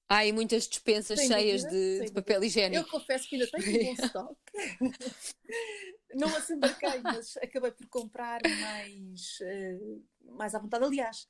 Há 0.08 0.18
aí 0.18 0.32
muitas 0.32 0.68
dispensas 0.68 1.18
sem 1.18 1.28
cheias 1.28 1.62
dúvida, 1.62 1.78
de, 1.78 2.04
de, 2.06 2.12
papel 2.12 2.44
higiênico. 2.44 2.82
Eu 2.82 2.90
confesso 2.90 3.28
que 3.28 3.36
ainda 3.36 3.50
tenho 3.50 3.80
um 3.80 3.84
bom 3.84 4.04
estoque. 4.04 4.52
não 6.14 6.36
assembarquei, 6.36 7.00
mas 7.02 7.36
acabei 7.38 7.70
por 7.70 7.86
comprar 7.88 8.40
mais, 8.42 9.38
uh, 9.40 10.04
mais 10.36 10.54
à 10.54 10.58
vontade. 10.58 10.84
Aliás, 10.84 11.26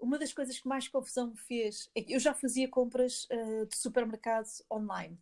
uma 0.00 0.16
das 0.16 0.32
coisas 0.32 0.60
que 0.60 0.68
mais 0.68 0.86
confusão 0.86 1.30
me 1.30 1.36
fez 1.36 1.90
é 1.92 2.02
que 2.02 2.14
eu 2.14 2.20
já 2.20 2.32
fazia 2.32 2.68
compras 2.68 3.24
uh, 3.24 3.66
de 3.66 3.76
supermercado 3.76 4.46
online 4.70 5.18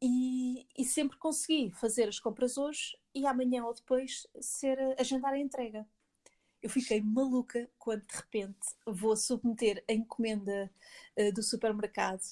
e, 0.00 0.66
e, 0.76 0.84
sempre 0.84 1.16
consegui 1.16 1.70
fazer 1.70 2.08
as 2.08 2.18
compras 2.18 2.58
hoje 2.58 2.96
e 3.14 3.26
amanhã 3.26 3.64
ou 3.64 3.72
depois 3.72 4.26
ser 4.40 4.78
agendar 4.98 5.32
a 5.32 5.38
entrega. 5.38 5.86
Eu 6.64 6.70
fiquei 6.70 6.98
maluca 7.02 7.68
quando 7.78 8.06
de 8.06 8.16
repente 8.16 8.56
vou 8.86 9.14
submeter 9.18 9.84
a 9.86 9.92
encomenda 9.92 10.72
uh, 11.14 11.30
do 11.30 11.42
supermercado, 11.42 12.22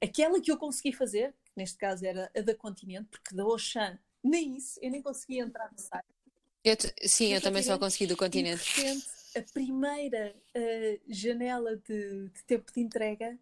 aquela 0.00 0.40
que 0.40 0.48
eu 0.48 0.56
consegui 0.56 0.92
fazer, 0.92 1.34
que 1.44 1.50
neste 1.56 1.76
caso 1.76 2.06
era 2.06 2.30
a 2.36 2.40
da 2.40 2.54
Continente, 2.54 3.08
porque 3.10 3.34
da 3.34 3.42
Auchan 3.42 3.98
nem 4.22 4.56
isso, 4.56 4.78
eu 4.80 4.92
nem 4.92 5.02
conseguia 5.02 5.42
entrar 5.42 5.72
no 5.72 5.76
site. 5.76 6.06
Eu 6.62 6.76
sim, 7.02 7.30
eu, 7.30 7.38
eu 7.38 7.40
também 7.40 7.64
só 7.64 7.76
consegui 7.76 8.06
do 8.06 8.16
Continente. 8.16 8.62
E 8.62 8.74
de 8.74 8.80
repente, 8.80 9.06
a 9.36 9.42
primeira 9.42 10.36
uh, 10.56 11.00
janela 11.08 11.76
de, 11.76 12.28
de 12.28 12.44
tempo 12.44 12.72
de 12.72 12.80
entrega 12.80 13.36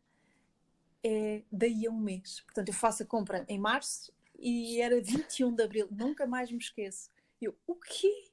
é 1.05 1.43
daí 1.53 1.87
a 1.87 1.91
um 1.91 2.01
mês. 2.01 2.41
Portanto, 2.41 2.69
eu 2.69 2.75
faço 2.75 3.03
a 3.03 3.07
compra 3.07 3.45
em 3.51 3.59
março 3.59 4.11
e 4.39 4.81
era 4.81 4.99
21 4.99 5.55
de 5.55 5.63
abril, 5.63 5.89
nunca 5.91 6.27
mais 6.27 6.51
me 6.51 6.57
esqueço. 6.57 7.11
Eu, 7.39 7.55
o 7.67 7.75
quê? 7.75 8.31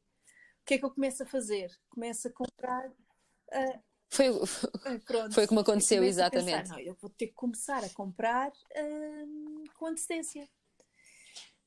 O 0.66 0.68
que 0.68 0.74
é 0.74 0.78
que 0.80 0.86
eu 0.86 0.90
começo 0.90 1.22
a 1.22 1.28
fazer? 1.28 1.72
Começo 1.92 2.28
a 2.28 2.32
comprar. 2.32 2.90
Uh, 2.90 3.80
foi, 4.10 4.26
pronto, 5.06 5.36
foi 5.36 5.46
como 5.46 5.60
aconteceu, 5.60 6.04
exatamente. 6.04 6.64
Pensar, 6.64 6.74
não, 6.74 6.80
eu 6.80 6.96
vou 6.96 7.08
ter 7.12 7.28
que 7.28 7.34
começar 7.34 7.84
a 7.84 7.90
comprar 7.90 8.50
uh, 8.50 9.64
com 9.76 9.86
antecedência. 9.86 10.50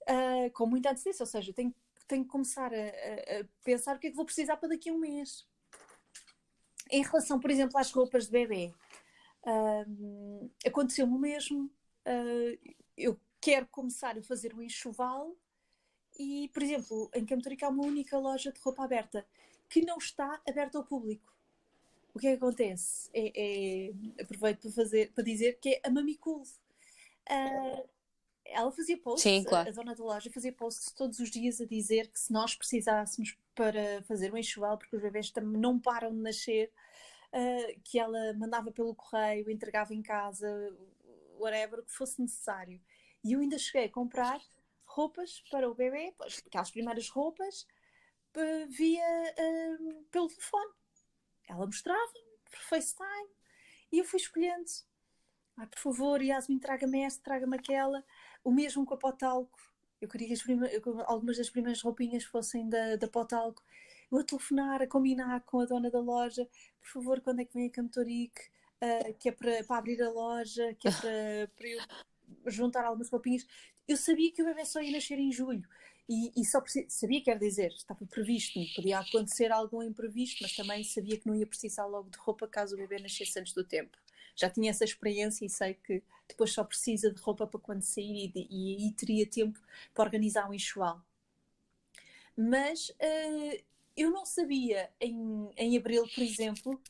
Uh, 0.02 0.50
com 0.52 0.66
muita 0.66 0.90
antecedência, 0.90 1.22
ou 1.22 1.28
seja, 1.28 1.50
eu 1.50 1.54
tenho, 1.54 1.72
tenho 2.08 2.24
que 2.24 2.28
começar 2.28 2.72
a, 2.74 2.76
a, 2.76 3.44
pensar 3.62 3.94
o 3.94 4.00
que 4.00 4.08
é 4.08 4.10
que 4.10 4.16
vou 4.16 4.24
precisar 4.24 4.56
para 4.56 4.70
daqui 4.70 4.90
a 4.90 4.92
um 4.92 4.98
mês. 4.98 5.46
Em 6.90 7.04
relação, 7.04 7.38
por 7.38 7.52
exemplo, 7.52 7.78
às 7.78 7.92
roupas 7.92 8.24
de 8.24 8.32
bebê, 8.32 8.74
Uh, 9.46 10.50
Aconteceu-me 10.66 11.14
o 11.14 11.18
mesmo. 11.18 11.70
Eu 12.96 13.18
quero 13.40 13.66
começar 13.68 14.18
a 14.18 14.22
fazer 14.22 14.52
o 14.52 14.60
enxoval 14.60 15.36
e, 16.18 16.48
por 16.48 16.62
exemplo, 16.62 17.10
em 17.14 17.24
Camtorica 17.24 17.66
há 17.66 17.68
uma 17.68 17.84
única 17.84 18.18
loja 18.18 18.52
de 18.52 18.60
roupa 18.60 18.84
aberta 18.84 19.24
que 19.68 19.82
não 19.82 19.98
está 19.98 20.40
aberta 20.48 20.78
ao 20.78 20.84
público. 20.84 21.32
O 22.14 22.18
que 22.18 22.26
é 22.26 22.30
que 22.30 22.36
acontece? 22.36 23.08
É, 23.14 23.32
é, 23.36 24.22
aproveito 24.22 24.62
para, 24.62 24.72
fazer, 24.72 25.12
para 25.12 25.22
dizer 25.22 25.58
que 25.60 25.74
é 25.74 25.80
a 25.84 25.90
Mami 25.90 26.16
Cool. 26.16 26.42
Uh, 26.42 27.88
ela 28.44 28.72
fazia 28.72 28.96
posts, 28.96 29.22
Sim, 29.22 29.44
claro. 29.44 29.68
a, 29.68 29.72
dona 29.72 29.94
da 29.94 30.02
loja 30.02 30.30
fazia 30.32 30.52
posts 30.52 30.90
todos 30.92 31.20
os 31.20 31.30
dias 31.30 31.60
a 31.60 31.66
dizer 31.66 32.08
que 32.08 32.18
se 32.18 32.32
nós 32.32 32.54
precisássemos 32.54 33.36
para 33.54 34.02
fazer 34.04 34.32
o 34.32 34.38
enxoval, 34.38 34.78
porque 34.78 34.96
os 34.96 35.02
bebês 35.02 35.30
também 35.30 35.60
não 35.60 35.78
param 35.78 36.10
de 36.10 36.20
nascer, 36.20 36.72
uh, 37.32 37.80
que 37.84 37.98
ela 37.98 38.32
mandava 38.34 38.72
pelo 38.72 38.94
correio, 38.94 39.50
entregava 39.50 39.94
em 39.94 40.02
casa, 40.02 40.74
whatever, 41.38 41.80
o 41.80 41.84
que 41.84 41.92
fosse 41.92 42.20
necessário. 42.20 42.80
E 43.22 43.34
eu 43.34 43.40
ainda 43.40 43.58
cheguei 43.58 43.84
a 43.84 43.92
comprar 43.92 44.40
roupas 44.98 45.44
para 45.48 45.70
o 45.70 45.74
bebê, 45.76 46.12
aquelas 46.46 46.72
primeiras 46.72 47.08
roupas, 47.08 47.64
via 48.68 49.34
uh, 49.38 50.04
pelo 50.10 50.26
telefone. 50.26 50.72
Ela 51.48 51.66
mostrava 51.66 52.12
por 52.50 52.58
FaceTime 52.58 53.30
e 53.92 53.98
eu 54.00 54.04
fui 54.04 54.18
escolhendo. 54.18 54.64
Ah, 55.56 55.66
por 55.68 55.78
favor, 55.78 56.20
Yasmin, 56.20 56.58
traga-me 56.58 57.02
esta, 57.02 57.22
traga-me 57.22 57.56
aquela. 57.56 58.04
O 58.42 58.50
mesmo 58.50 58.84
com 58.84 58.94
a 58.94 58.96
potalco. 58.96 59.58
Eu 60.00 60.08
queria 60.08 60.28
que 60.28 60.34
algumas 61.06 61.38
das 61.38 61.50
primeiras 61.50 61.80
roupinhas 61.80 62.24
fossem 62.24 62.68
da, 62.68 62.96
da 62.96 63.08
potalco 63.08 63.62
eu 64.10 64.18
a 64.18 64.24
telefonar, 64.24 64.82
a 64.82 64.86
combinar 64.86 65.40
com 65.42 65.60
a 65.60 65.66
dona 65.66 65.90
da 65.90 66.00
loja, 66.00 66.48
por 66.80 66.88
favor, 66.88 67.20
quando 67.20 67.40
é 67.40 67.44
que 67.44 67.54
vem 67.54 67.66
a 67.66 67.70
Camtorique, 67.70 68.40
uh, 68.82 69.14
que 69.18 69.28
é 69.28 69.32
para, 69.32 69.62
para 69.64 69.78
abrir 69.78 70.02
a 70.02 70.10
loja, 70.10 70.74
que 70.74 70.88
é 70.88 70.90
para, 70.90 71.52
para 71.54 71.68
eu 71.68 72.50
juntar 72.50 72.84
algumas 72.84 73.10
roupinhas. 73.10 73.46
Eu 73.88 73.96
sabia 73.96 74.30
que 74.30 74.42
o 74.42 74.44
bebê 74.44 74.64
só 74.64 74.80
ia 74.80 74.92
nascer 74.92 75.18
em 75.18 75.32
julho. 75.32 75.66
E, 76.08 76.32
e 76.40 76.44
só 76.44 76.62
sabia, 76.88 77.22
quer 77.22 77.38
dizer, 77.38 77.72
estava 77.72 78.04
previsto, 78.06 78.58
podia 78.74 78.98
acontecer 78.98 79.52
algum 79.52 79.82
imprevisto, 79.82 80.38
mas 80.42 80.56
também 80.56 80.82
sabia 80.82 81.18
que 81.18 81.26
não 81.26 81.34
ia 81.34 81.46
precisar 81.46 81.84
logo 81.84 82.08
de 82.08 82.18
roupa 82.18 82.48
caso 82.48 82.74
o 82.74 82.78
bebê 82.78 82.98
nascesse 82.98 83.38
antes 83.38 83.52
do 83.52 83.62
tempo. 83.62 83.96
Já 84.34 84.48
tinha 84.48 84.70
essa 84.70 84.84
experiência 84.84 85.44
e 85.44 85.50
sei 85.50 85.74
que 85.74 86.02
depois 86.26 86.52
só 86.52 86.64
precisa 86.64 87.12
de 87.12 87.20
roupa 87.20 87.46
para 87.46 87.60
quando 87.60 87.82
sair 87.82 88.32
e, 88.34 88.76
aí 88.80 88.92
teria 88.92 89.26
tempo 89.26 89.60
para 89.92 90.04
organizar 90.04 90.48
um 90.48 90.54
enxoval. 90.54 91.04
Mas 92.36 92.90
uh, 92.90 93.62
eu 93.96 94.10
não 94.10 94.24
sabia 94.24 94.90
em, 95.00 95.50
em 95.56 95.76
abril, 95.76 96.08
por 96.14 96.22
exemplo, 96.22 96.80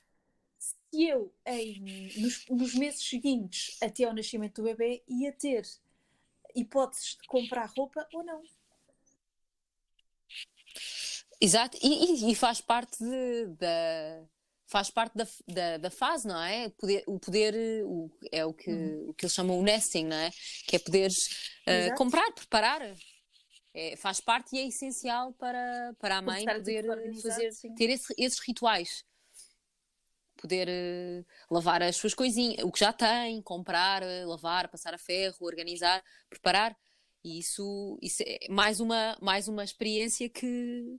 se 0.59 0.77
eu, 0.93 1.33
em, 1.47 2.13
nos, 2.21 2.47
nos, 2.49 2.75
meses 2.75 3.03
seguintes, 3.03 3.79
até 3.83 4.05
ao 4.05 4.15
nascimento 4.15 4.61
do 4.61 4.69
bebê, 4.69 5.03
ia 5.09 5.33
ter 5.33 5.67
hipóteses 6.61 7.17
de 7.21 7.27
comprar 7.27 7.71
roupa 7.77 8.07
ou 8.13 8.25
não. 8.25 8.43
Exato, 11.41 11.79
e, 11.83 11.89
e, 11.89 12.33
e 12.33 12.35
faz 12.35 12.61
parte 12.61 12.99
de, 12.99 13.47
da 13.59 14.27
faz 14.69 14.91
parte 14.91 15.17
da, 15.17 15.27
da, 15.47 15.77
da, 15.79 15.91
fase, 15.91 16.29
não 16.29 16.41
é? 16.43 16.69
Poder, 16.71 17.03
o 17.07 17.19
poder 17.19 17.55
o, 17.85 18.11
é 18.31 18.45
o 18.45 18.53
que, 18.53 18.71
uhum. 18.71 19.09
o 19.09 19.15
que 19.15 19.25
eles 19.25 19.33
chamam 19.33 19.59
o 19.59 19.63
nesting, 19.63 20.05
não 20.05 20.17
é? 20.17 20.31
Que 20.67 20.77
é 20.77 20.79
poderes 20.79 21.27
uh, 21.67 21.95
comprar, 21.97 22.31
preparar. 22.33 22.83
É, 23.75 23.97
faz 23.97 24.21
parte 24.21 24.57
e 24.57 24.59
é 24.59 24.67
essencial 24.67 25.33
para, 25.35 25.95
para 25.99 26.19
a 26.19 26.23
mãe 26.23 26.45
poder 26.45 26.85
fazer, 27.23 27.51
ter 27.77 27.91
esse, 27.91 28.15
esses 28.19 28.41
rituais. 28.41 29.05
Poder 30.41 30.69
uh, 30.69 31.55
lavar 31.55 31.83
as 31.83 31.97
suas 31.97 32.15
coisinhas, 32.15 32.65
o 32.65 32.71
que 32.71 32.79
já 32.79 32.93
tem, 32.93 33.43
comprar, 33.43 34.03
uh, 34.03 34.29
lavar, 34.29 34.69
passar 34.69 34.95
a 34.95 34.99
ferro, 34.99 35.37
organizar, 35.41 36.03
preparar. 36.31 36.77
E 37.25 37.41
isso, 37.41 37.99
isso 38.01 38.23
é 38.25 38.49
mais 38.49 38.79
uma, 38.79 39.19
mais 39.21 39.49
uma 39.49 39.65
experiência 39.65 40.29
que, 40.29 40.99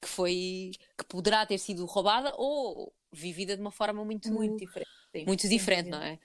que 0.00 0.08
foi 0.08 0.72
que 0.96 1.04
poderá 1.08 1.46
ter 1.46 1.58
sido 1.58 1.86
roubada 1.86 2.32
ou 2.36 2.94
vivida 3.10 3.56
de 3.56 3.62
uma 3.62 3.72
forma 3.72 4.04
muito 4.04 4.30
muito 4.30 4.58
diferente, 4.58 4.90
sim, 5.10 5.24
muito 5.24 5.48
diferente 5.48 5.88
não 5.88 6.02
é? 6.02 6.18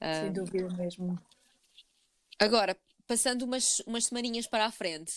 Sem 0.00 0.32
dúvida 0.32 0.66
mesmo. 0.74 1.18
Agora, 2.38 2.74
passando 3.06 3.42
umas, 3.42 3.80
umas 3.80 4.06
semaninhas 4.06 4.46
para 4.46 4.64
a 4.64 4.70
frente, 4.70 5.12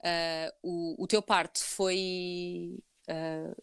uh, 0.00 0.52
o, 0.62 1.02
o 1.02 1.06
teu 1.06 1.20
parto 1.20 1.58
foi. 1.58 2.78
Uh, 3.06 3.54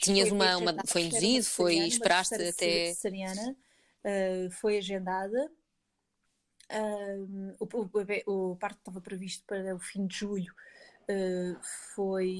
tinhas 0.00 0.30
foi 0.30 0.38
uma, 0.38 0.56
uma, 0.56 0.86
Foi 0.86 1.02
induzido, 1.02 1.44
foi. 1.44 1.76
Esperaste 1.86 2.34
até. 2.34 2.94
Cesariana, 2.94 3.56
uh, 4.04 4.50
foi 4.52 4.78
agendada. 4.78 5.50
o, 7.60 7.64
o, 7.64 8.50
o 8.52 8.56
parto 8.56 8.78
estava 8.78 9.00
previsto 9.00 9.44
para 9.46 9.74
o 9.74 9.78
fim 9.78 10.06
de 10.06 10.16
julho, 10.16 10.52
uh, 11.10 11.58
foi 11.94 12.36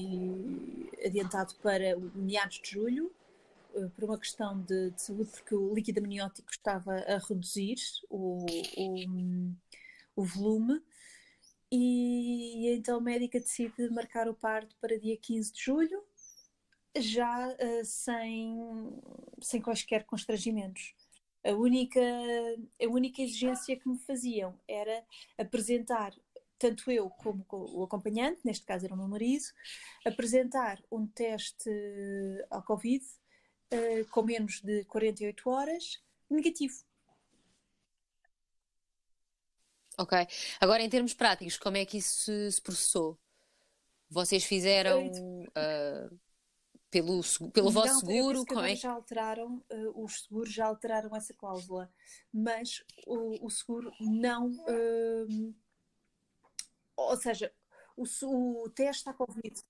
adiantado 1.05 1.55
para 1.61 1.95
meados 2.15 2.59
de 2.61 2.71
julho, 2.71 3.13
uh, 3.75 3.89
por 3.91 4.05
uma 4.05 4.17
questão 4.17 4.59
de, 4.61 4.91
de, 4.91 5.01
saúde, 5.01 5.29
porque 5.31 5.53
o 5.53 5.73
líquido 5.73 5.99
amniótico 5.99 6.49
estava 6.49 6.93
a 6.93 7.17
reduzir 7.19 7.75
o, 8.09 8.45
o, 8.77 9.53
o 10.15 10.23
volume. 10.23 10.81
E 11.69 12.69
então 12.77 12.97
a 12.97 13.01
médica 13.01 13.39
decide 13.39 13.89
marcar 13.89 14.29
o 14.29 14.33
parto 14.33 14.75
para 14.79 14.97
dia 14.97 15.17
15 15.17 15.51
de 15.51 15.61
julho, 15.61 16.01
já 17.01 17.49
uh, 17.49 17.85
sem, 17.85 18.57
sem 19.41 19.61
quaisquer 19.61 20.05
constrangimentos. 20.05 20.93
A 21.45 21.51
única, 21.51 22.01
a 22.81 22.87
única 22.87 23.21
exigência 23.21 23.77
que 23.77 23.87
me 23.87 23.97
faziam 23.99 24.59
era 24.67 25.03
apresentar 25.37 26.13
tanto 26.59 26.91
eu 26.91 27.09
como 27.09 27.45
o 27.49 27.83
acompanhante, 27.83 28.41
neste 28.43 28.65
caso 28.65 28.85
era 28.85 28.93
o 28.93 28.97
meu 28.97 29.07
marido, 29.07 29.45
apresentar 30.05 30.81
um 30.91 31.05
teste 31.07 31.69
ao 32.49 32.63
Covid 32.63 33.05
uh, 33.05 34.05
com 34.09 34.23
menos 34.23 34.61
de 34.61 34.83
48 34.85 35.49
horas 35.49 36.01
negativo. 36.29 36.75
Ok. 39.97 40.15
Agora, 40.59 40.83
em 40.83 40.89
termos 40.89 41.13
práticos, 41.13 41.57
como 41.57 41.77
é 41.77 41.85
que 41.85 41.97
isso 41.97 42.51
se, 42.51 42.61
processou? 42.61 43.17
Vocês 44.09 44.43
fizeram 44.43 45.07
uh, 45.07 46.19
pelo, 46.89 47.21
pelo 47.53 47.71
vosso 47.71 47.93
não, 47.93 47.99
seguro? 47.99 48.45
Como 48.45 48.61
é? 48.61 48.75
Já 48.75 48.91
alteraram, 48.91 49.63
uh, 49.71 50.03
os 50.03 50.23
seguros 50.23 50.53
já 50.53 50.65
alteraram 50.65 51.15
essa 51.15 51.33
cláusula, 51.33 51.91
mas 52.33 52.83
o, 53.05 53.45
o 53.45 53.49
seguro 53.49 53.91
não. 53.99 54.49
Uh, 54.51 55.53
ou 56.95 57.17
seja, 57.17 57.53
o, 57.95 58.63
o 58.63 58.69
teste 58.69 59.09
à 59.09 59.13
Covid 59.13 59.61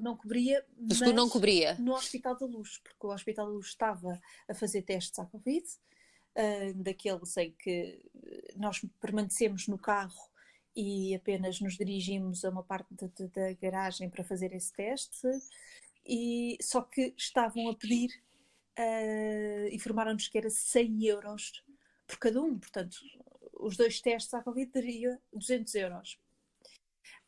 não 0.00 0.16
cobria, 0.16 0.64
mas 0.76 1.00
não 1.00 1.28
cobria 1.28 1.74
no 1.74 1.94
Hospital 1.94 2.36
da 2.36 2.46
Luz, 2.46 2.78
porque 2.78 3.06
o 3.06 3.12
Hospital 3.12 3.46
da 3.46 3.52
Luz 3.52 3.66
estava 3.66 4.20
a 4.48 4.54
fazer 4.54 4.82
testes 4.82 5.18
à 5.18 5.26
Covid, 5.26 5.64
uh, 5.66 6.74
daqueles 6.82 7.36
em 7.36 7.52
que 7.52 8.02
nós 8.56 8.80
permanecemos 9.00 9.66
no 9.68 9.78
carro 9.78 10.28
e 10.76 11.14
apenas 11.14 11.60
nos 11.60 11.76
dirigimos 11.76 12.44
a 12.44 12.50
uma 12.50 12.62
parte 12.62 12.94
da 12.94 13.52
garagem 13.54 14.08
para 14.08 14.22
fazer 14.22 14.52
esse 14.52 14.72
teste, 14.72 15.26
e 16.08 16.56
só 16.62 16.80
que 16.80 17.12
estavam 17.18 17.68
a 17.68 17.74
pedir, 17.74 18.10
uh, 18.78 19.68
informaram-nos 19.74 20.26
que 20.28 20.38
era 20.38 20.48
100 20.48 21.04
euros 21.04 21.62
por 22.06 22.18
cada 22.18 22.40
um, 22.40 22.58
portanto, 22.58 22.96
os 23.60 23.76
dois 23.76 24.00
testes 24.00 24.32
à 24.32 24.42
Covid 24.42 24.72
daria 24.72 25.20
200 25.32 25.74
euros. 25.74 26.18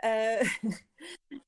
Uh, 0.03 1.41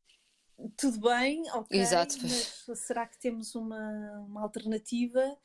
tudo 0.76 1.00
bem, 1.00 1.42
ok, 1.52 1.80
Exato. 1.80 2.16
mas 2.20 2.64
será 2.78 3.06
que 3.06 3.18
temos 3.18 3.54
uma, 3.54 4.20
uma 4.26 4.42
alternativa? 4.42 5.36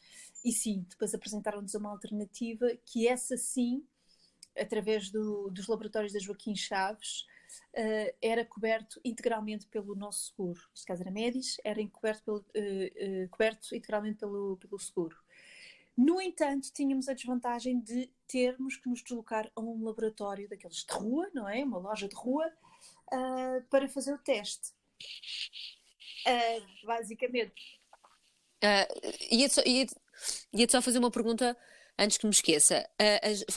E 0.44 0.52
sim, 0.52 0.86
depois 0.90 1.14
apresentaram-nos 1.14 1.74
uma 1.74 1.90
alternativa 1.90 2.68
que 2.86 3.08
essa 3.08 3.38
sim, 3.38 3.88
através 4.60 5.10
do, 5.10 5.50
dos 5.50 5.68
laboratórios 5.68 6.12
da 6.12 6.20
Joaquim 6.20 6.56
Chaves, 6.56 7.26
uh, 7.74 8.16
era 8.22 8.46
coberto 8.46 9.00
integralmente 9.04 9.68
pelo 9.68 9.96
nosso 9.96 10.28
seguro. 10.28 10.62
Neste 10.72 10.86
caso 10.86 11.02
era 11.02 11.12
Medis, 11.12 11.58
era 11.64 11.86
coberto, 11.88 12.24
pelo, 12.24 12.38
uh, 12.38 13.24
uh, 13.24 13.30
coberto 13.30 13.76
integralmente 13.76 14.20
pelo, 14.20 14.58
pelo 14.58 14.80
seguro. 14.80 15.18
No 15.96 16.22
entanto, 16.22 16.72
tínhamos 16.72 17.10
a 17.10 17.14
desvantagem 17.14 17.80
de 17.80 18.12
termos 18.28 18.78
que 18.78 18.88
nos 18.88 19.02
deslocar 19.02 19.52
a 19.56 19.62
um 19.62 19.84
laboratório 19.84 20.48
daqueles 20.48 20.86
de 20.86 20.94
rua, 20.94 21.28
não 21.34 21.50
é? 21.50 21.64
Uma 21.64 21.80
loja 21.80 22.08
de 22.08 22.16
rua, 22.16 22.52
para 23.72 23.90
fazer 23.90 24.14
o 24.14 24.20
teste. 24.20 24.74
Basicamente. 26.84 27.80
Ia, 29.32 29.50
só, 29.50 29.64
ia, 29.66 29.88
só 30.70 30.84
fazer 30.84 31.00
uma 31.00 31.10
pergunta 31.10 31.58
antes 31.98 32.20
que 32.20 32.28
me 32.28 32.32
esqueça. 32.32 32.88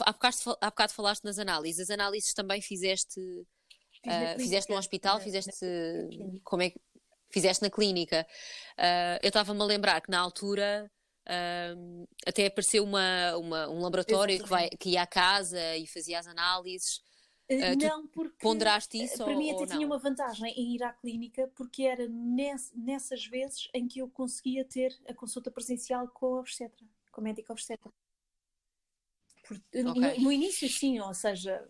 Há, 0.03 0.11
bocado, 0.11 0.57
há 0.61 0.69
bocado 0.71 0.93
falaste 0.93 1.23
nas 1.23 1.37
análises. 1.37 1.81
As 1.81 1.89
análises 1.91 2.33
também 2.33 2.59
fizeste. 2.59 3.21
Uh, 4.05 4.39
fizeste 4.39 4.71
no 4.71 4.77
hospital? 4.77 5.19
Fizeste. 5.19 5.51
Na 5.63 6.39
como 6.43 6.63
é 6.63 6.69
que. 6.69 6.79
Fizeste 7.29 7.63
na 7.63 7.69
clínica. 7.69 8.27
Uh, 8.77 9.19
eu 9.23 9.29
estava-me 9.29 9.61
a 9.61 9.65
lembrar 9.65 10.01
que 10.01 10.11
na 10.11 10.19
altura. 10.19 10.91
Uh, 11.21 12.07
até 12.25 12.47
apareceu 12.47 12.83
uma, 12.83 13.37
uma 13.37 13.69
um 13.69 13.79
laboratório 13.79 14.41
que, 14.41 14.49
vai, 14.49 14.69
que 14.69 14.89
ia 14.89 15.03
à 15.03 15.07
casa 15.07 15.77
e 15.77 15.85
fazia 15.85 16.19
as 16.19 16.27
análises. 16.27 17.01
Uh, 17.51 17.75
não, 17.77 18.07
porque 18.07 18.37
ponderaste 18.39 19.03
isso 19.03 19.17
para 19.17 19.33
ou, 19.33 19.37
mim 19.37 19.51
até 19.51 19.65
tinha 19.65 19.85
uma 19.85 19.99
vantagem 19.99 20.53
em 20.53 20.75
ir 20.75 20.83
à 20.83 20.93
clínica 20.93 21.51
porque 21.53 21.83
era 21.83 22.07
ness, 22.07 22.71
nessas 22.73 23.25
vezes 23.25 23.67
em 23.73 23.89
que 23.89 23.99
eu 23.99 24.09
conseguia 24.09 24.63
ter 24.63 24.97
a 25.05 25.13
consulta 25.13 25.51
presencial 25.51 26.07
com 26.07 26.37
a 26.37 26.39
obstetra, 26.39 26.85
com 27.11 27.19
a 27.19 27.23
médica 27.25 27.51
obstetra. 27.51 27.91
Por, 29.45 29.57
okay. 29.57 29.83
no, 29.83 29.93
no, 29.93 30.31
início 30.31 30.69
sim, 30.69 31.01
ou 31.01 31.13
seja, 31.13 31.67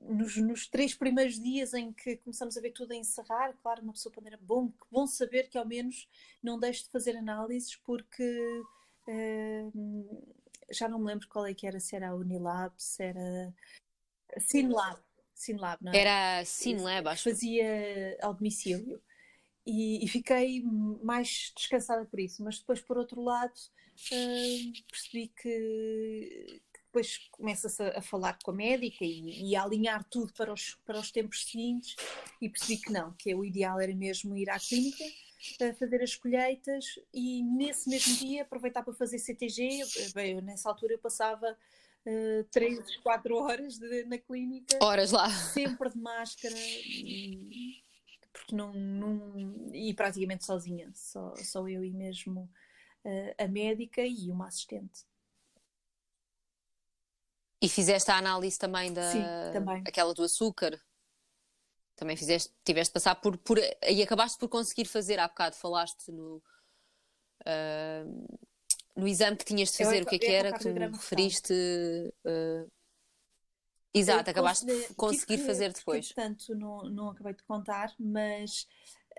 nos, 0.00 0.36
nos, 0.36 0.66
três 0.66 0.94
primeiros 0.94 1.40
dias 1.40 1.74
em 1.74 1.92
que 1.92 2.16
começamos 2.18 2.56
a 2.56 2.60
ver 2.60 2.72
tudo 2.72 2.92
a 2.92 2.96
encerrar, 2.96 3.54
claro, 3.62 3.82
uma 3.82 3.92
pessoa 3.92 4.12
pondera, 4.12 4.38
bom, 4.40 4.68
que 4.68 4.86
bom 4.90 5.06
saber 5.06 5.48
que 5.48 5.58
ao 5.58 5.66
menos 5.66 6.08
não 6.42 6.58
deixe 6.58 6.84
de 6.84 6.90
fazer 6.90 7.16
análises 7.16 7.76
porque 7.76 8.62
uh, 9.08 10.34
já 10.70 10.88
não 10.88 10.98
me 10.98 11.06
lembro 11.06 11.28
qual 11.28 11.46
é 11.46 11.54
que 11.54 11.66
era, 11.66 11.80
se 11.80 11.96
era 11.96 12.10
a 12.10 12.14
Unilab, 12.14 12.72
se 12.76 13.02
era 13.02 13.54
Sinlab. 14.38 15.00
Sinlab, 15.34 15.82
não 15.82 15.92
é? 15.92 15.98
Era 15.98 16.44
Sinlab, 16.44 17.08
acho. 17.08 17.30
Fazia 17.30 18.18
ao 18.20 18.34
domicílio. 18.34 19.00
E, 19.64 20.02
e, 20.04 20.08
fiquei 20.08 20.62
mais 21.02 21.52
descansada 21.56 22.04
por 22.06 22.18
isso. 22.18 22.42
Mas 22.42 22.58
depois, 22.58 22.80
por 22.80 22.96
outro 22.96 23.22
lado, 23.22 23.52
uh, 23.52 24.72
percebi 24.90 25.28
que 25.28 26.62
depois 26.88 27.18
começa-se 27.30 27.82
a, 27.82 27.98
a, 27.98 28.02
falar 28.02 28.38
com 28.42 28.50
a 28.50 28.54
médica 28.54 29.04
e, 29.04 29.50
e, 29.50 29.56
a 29.56 29.62
alinhar 29.62 30.04
tudo 30.04 30.32
para 30.32 30.52
os, 30.52 30.74
para 30.86 30.98
os 30.98 31.10
tempos 31.10 31.44
seguintes 31.44 31.96
e 32.40 32.48
percebi 32.48 32.80
que 32.80 32.92
não, 32.92 33.12
que 33.12 33.34
o 33.34 33.44
ideal 33.44 33.78
era 33.78 33.94
mesmo 33.94 34.36
ir 34.36 34.48
à 34.48 34.58
clínica, 34.58 35.04
uh, 35.04 35.74
fazer 35.74 36.02
as 36.02 36.16
colheitas 36.16 36.98
e 37.12 37.42
nesse 37.42 37.88
mesmo 37.88 38.16
dia 38.16 38.42
aproveitar 38.42 38.82
para 38.82 38.94
fazer 38.94 39.18
CTG. 39.18 39.82
Bem, 40.14 40.36
eu, 40.36 40.42
nessa 40.42 40.68
altura 40.70 40.94
eu 40.94 40.98
passava 40.98 41.56
uh, 42.06 42.44
3, 42.50 42.96
4 42.98 43.36
horas 43.36 43.78
de, 43.78 44.04
na 44.04 44.18
clínica. 44.18 44.78
Horas 44.82 45.12
lá. 45.12 45.28
Sempre 45.30 45.90
de 45.90 45.98
máscara. 45.98 46.56
E, 46.56 47.82
porque 48.32 48.56
não, 48.56 48.72
não. 48.72 49.74
E 49.74 49.92
praticamente 49.92 50.46
sozinha. 50.46 50.90
Só, 50.94 51.34
só 51.36 51.68
eu 51.68 51.84
e 51.84 51.92
mesmo 51.92 52.50
uh, 53.04 53.34
a 53.44 53.46
médica 53.46 54.00
e 54.02 54.30
uma 54.30 54.48
assistente. 54.48 55.06
E 57.60 57.68
fizeste 57.68 58.10
a 58.10 58.16
análise 58.16 58.58
também 58.58 58.92
da. 58.92 59.10
Sim, 59.10 59.22
também. 59.52 59.82
Aquela 59.86 60.14
do 60.14 60.22
açúcar? 60.22 60.80
Também 61.96 62.16
fizeste, 62.16 62.52
tiveste 62.64 62.90
de 62.90 62.94
passar 62.94 63.16
por, 63.16 63.36
por. 63.38 63.58
E 63.58 64.02
acabaste 64.02 64.38
por 64.38 64.48
conseguir 64.48 64.84
fazer, 64.84 65.18
há 65.18 65.26
bocado 65.26 65.56
falaste 65.56 66.12
no. 66.12 66.42
Uh, 67.42 68.38
no 68.94 69.06
exame 69.06 69.36
que 69.36 69.44
tinhas 69.44 69.70
de 69.70 69.78
fazer, 69.78 70.02
o 70.02 70.06
que 70.06 70.16
é 70.16 70.18
que 70.18 70.26
era 70.26 70.52
que 70.52 70.60
tu 70.60 70.70
me 70.70 70.86
referiste? 70.86 71.52
Uh, 72.24 72.70
exato, 73.94 74.30
acabaste 74.30 74.66
de 74.66 74.94
conseguir 74.94 75.38
fazer 75.38 75.72
depois. 75.72 76.12
Portanto, 76.12 76.54
não, 76.54 76.82
não 76.90 77.10
acabei 77.10 77.34
de 77.34 77.42
contar, 77.44 77.94
mas 77.98 78.66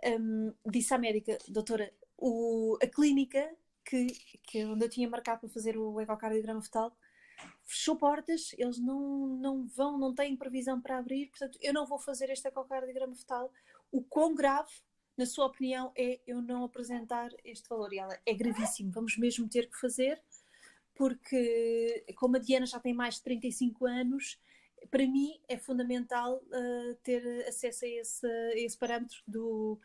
um, 0.06 0.54
disse 0.70 0.94
à 0.94 0.98
médica, 0.98 1.38
doutora, 1.48 1.92
o, 2.18 2.78
a 2.82 2.88
clínica 2.88 3.50
que, 3.86 4.08
que 4.44 4.66
onde 4.66 4.86
eu 4.86 4.90
tinha 4.90 5.10
marcado 5.10 5.42
para 5.42 5.50
fazer 5.50 5.78
o 5.78 6.00
ecocardiograma 6.00 6.62
fetal 6.62 6.96
fechou 7.64 7.96
portas, 7.96 8.54
eles 8.58 8.80
não, 8.80 9.28
não 9.28 9.68
vão, 9.68 9.98
não 9.98 10.14
têm 10.14 10.36
previsão 10.36 10.82
para 10.82 10.98
abrir, 10.98 11.28
portanto, 11.28 11.58
eu 11.62 11.74
não 11.74 11.86
vou 11.86 12.00
fazer 12.00 12.30
este 12.30 12.48
ecocardiograma 12.48 13.16
fetal. 13.16 13.52
O 13.92 14.02
quão 14.02 14.34
grave, 14.34 14.72
na 15.18 15.26
sua 15.26 15.46
opinião, 15.46 15.92
é 15.96 16.20
eu 16.26 16.42
não 16.42 16.64
apresentar 16.64 17.30
este 17.44 17.68
valor? 17.70 17.94
E 17.94 18.00
ela, 18.00 18.20
é 18.26 18.34
gravíssimo, 18.34 18.92
vamos 18.92 19.18
mesmo 19.18 19.48
ter 19.48 19.70
que 19.70 19.80
fazer, 19.80 20.22
porque 20.96 22.04
como 22.16 22.36
a 22.36 22.40
Diana 22.40 22.66
já 22.66 22.80
tem 22.80 22.94
mais 22.94 23.16
de 23.16 23.24
35 23.24 23.86
anos, 23.86 24.40
para 24.90 25.06
mim 25.06 25.40
é 25.48 25.58
fundamental 25.58 26.38
uh, 26.38 26.96
ter 27.04 27.46
acesso 27.48 27.86
a 27.86 27.88
esse, 27.88 28.28
a 28.28 28.58
esse 28.58 28.78
parâmetro 28.78 29.18
do, 29.28 29.80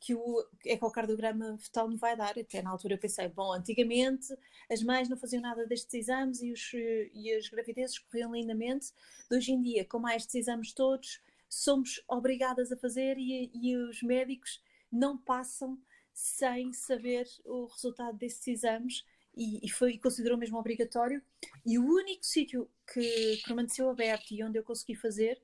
que 0.00 0.14
o 0.14 0.44
ecocardiograma 0.64 1.56
fetal 1.58 1.88
me 1.88 1.96
vai 1.96 2.16
dar. 2.16 2.38
Até 2.38 2.62
na 2.62 2.70
altura 2.70 2.94
eu 2.94 2.98
pensei, 2.98 3.28
bom, 3.28 3.52
antigamente 3.52 4.36
as 4.70 4.82
mães 4.82 5.08
não 5.08 5.16
faziam 5.16 5.42
nada 5.42 5.66
destes 5.66 5.94
exames 5.94 6.42
e, 6.42 6.52
os, 6.52 6.72
e 6.72 7.32
as 7.34 7.48
gravidezes 7.48 7.98
corriam 7.98 8.34
lindamente. 8.34 8.92
Hoje 9.30 9.52
em 9.52 9.60
dia, 9.60 9.84
com 9.84 9.98
mais 9.98 10.22
estes 10.22 10.36
exames 10.36 10.72
todos, 10.72 11.20
somos 11.48 12.02
obrigadas 12.08 12.70
a 12.70 12.76
fazer 12.76 13.16
e, 13.18 13.50
e 13.54 13.76
os 13.76 14.02
médicos 14.02 14.62
não 14.90 15.16
passam 15.16 15.78
sem 16.12 16.72
saber 16.72 17.26
o 17.44 17.66
resultado 17.66 18.18
desses 18.18 18.46
exames 18.46 19.04
e, 19.36 19.64
e 19.64 19.70
foi 19.70 19.96
considerou 19.98 20.36
mesmo 20.36 20.58
obrigatório. 20.58 21.22
E 21.64 21.78
o 21.78 21.84
único 21.84 22.26
sítio 22.26 22.68
que 22.92 23.40
permaneceu 23.44 23.88
aberto 23.88 24.32
e 24.32 24.42
onde 24.42 24.58
eu 24.58 24.64
consegui 24.64 24.96
fazer 24.96 25.40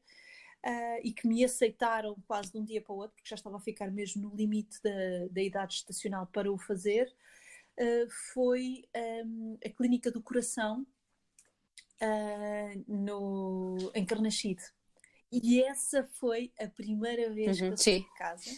uh, 0.65 1.01
e 1.03 1.13
que 1.13 1.29
me 1.29 1.45
aceitaram 1.45 2.17
quase 2.27 2.51
de 2.51 2.59
um 2.59 2.65
dia 2.65 2.81
para 2.81 2.93
o 2.93 2.99
outro, 2.99 3.15
porque 3.17 3.29
já 3.29 3.37
estava 3.37 3.57
a 3.57 3.61
ficar 3.61 3.91
mesmo 3.91 4.23
no 4.23 4.35
limite 4.35 4.83
da, 4.83 5.29
da 5.31 5.43
idade 5.43 5.75
estacional 5.75 6.27
para 6.27 6.51
o 6.51 6.59
fazer, 6.59 7.15
uh, 7.79 8.11
foi 8.33 8.85
um, 9.25 9.59
a 9.65 9.69
Clínica 9.69 10.11
do 10.11 10.23
Coração 10.23 10.87
uh, 12.03 12.85
no, 12.89 13.93
em 13.95 14.05
Carnachide. 14.05 14.63
E 15.31 15.63
essa 15.63 16.05
foi 16.05 16.53
a 16.59 16.69
primeira 16.69 17.33
vez 17.33 17.61
uhum, 17.61 17.69
que 17.69 17.73
eu 17.73 17.77
saí 17.77 18.01
de 18.01 18.15
casa, 18.15 18.51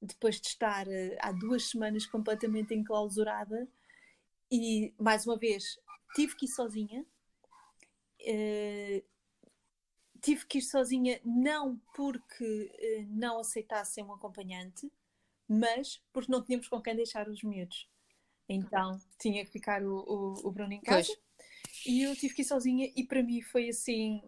depois 0.00 0.40
de 0.40 0.46
estar 0.46 0.86
há 1.20 1.32
duas 1.32 1.70
semanas 1.70 2.06
completamente 2.06 2.74
enclausurada, 2.74 3.66
e 4.50 4.94
mais 4.98 5.26
uma 5.26 5.36
vez 5.36 5.78
tive 6.14 6.36
que 6.36 6.46
ir 6.46 6.48
sozinha. 6.48 7.04
Uh, 8.20 9.02
tive 10.20 10.46
que 10.46 10.58
ir 10.58 10.62
sozinha 10.62 11.20
não 11.24 11.80
porque 11.94 12.70
uh, 12.74 13.06
não 13.08 13.38
aceitassem 13.38 14.04
um 14.04 14.12
acompanhante, 14.12 14.90
mas 15.48 16.02
porque 16.12 16.30
não 16.30 16.44
tínhamos 16.44 16.68
com 16.68 16.80
quem 16.80 16.96
deixar 16.96 17.28
os 17.28 17.42
miúdos. 17.42 17.88
Então 18.48 19.00
tinha 19.18 19.44
que 19.44 19.50
ficar 19.50 19.82
o, 19.82 19.96
o, 19.96 20.48
o 20.48 20.50
Bruno 20.50 20.72
em 20.72 20.80
casa 20.80 21.08
pois. 21.08 21.86
e 21.86 22.02
eu 22.02 22.16
tive 22.16 22.34
que 22.34 22.42
ir 22.42 22.46
sozinha 22.46 22.90
e 22.96 23.04
para 23.04 23.22
mim 23.22 23.42
foi 23.42 23.68
assim 23.68 24.22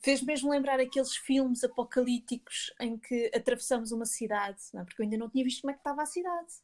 fez 0.00 0.22
mesmo 0.22 0.50
lembrar 0.50 0.80
aqueles 0.80 1.14
filmes 1.16 1.62
apocalípticos 1.64 2.72
em 2.80 2.96
que 2.96 3.30
atravessamos 3.34 3.92
uma 3.92 4.06
cidade? 4.06 4.60
É? 4.74 4.84
porque 4.84 5.02
eu 5.02 5.04
ainda 5.04 5.18
não 5.18 5.28
tinha 5.28 5.44
visto 5.44 5.60
como 5.60 5.72
é 5.72 5.74
que 5.74 5.80
estava 5.80 6.02
a 6.02 6.06
cidade. 6.06 6.54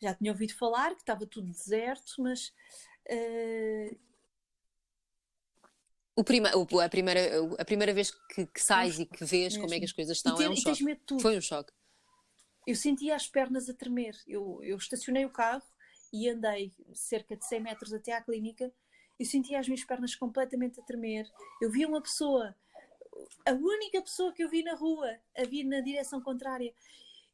Já 0.00 0.14
tinha 0.14 0.32
ouvido 0.32 0.54
falar 0.54 0.94
que 0.94 1.02
estava 1.02 1.26
tudo 1.26 1.50
deserto, 1.50 2.14
mas 2.18 2.48
uh, 3.08 3.98
o 6.16 6.22
prima, 6.22 6.48
a, 6.48 6.88
primeira, 6.88 7.20
a 7.58 7.64
primeira 7.64 7.92
vez 7.92 8.10
que, 8.10 8.46
que 8.46 8.62
sais 8.62 8.98
e 9.00 9.06
que 9.06 9.24
vês 9.24 9.54
mesmo. 9.54 9.62
como 9.62 9.74
é 9.74 9.78
que 9.78 9.84
as 9.84 9.92
coisas 9.92 10.16
estão 10.16 10.36
ter, 10.36 10.44
é 10.44 10.50
um 10.50 10.56
choque. 10.56 11.20
Foi 11.20 11.36
um 11.36 11.40
choque. 11.40 11.72
Eu 12.66 12.76
sentia 12.76 13.16
as 13.16 13.26
pernas 13.26 13.68
a 13.68 13.74
tremer. 13.74 14.16
Eu, 14.26 14.60
eu 14.62 14.76
estacionei 14.76 15.24
o 15.24 15.30
carro 15.30 15.62
e 16.12 16.28
andei 16.28 16.72
cerca 16.94 17.36
de 17.36 17.44
100 17.44 17.60
metros 17.60 17.92
até 17.92 18.12
à 18.12 18.22
clínica. 18.22 18.72
Eu 19.18 19.26
sentia 19.26 19.58
as 19.58 19.66
minhas 19.66 19.84
pernas 19.84 20.14
completamente 20.14 20.80
a 20.80 20.84
tremer. 20.84 21.28
Eu 21.60 21.70
via 21.70 21.86
uma 21.86 22.00
pessoa, 22.00 22.54
a 23.46 23.52
única 23.52 24.00
pessoa 24.00 24.32
que 24.32 24.42
eu 24.42 24.48
vi 24.48 24.62
na 24.62 24.74
rua, 24.74 25.18
a 25.36 25.44
vir 25.44 25.64
na 25.64 25.80
direção 25.80 26.20
contrária. 26.22 26.72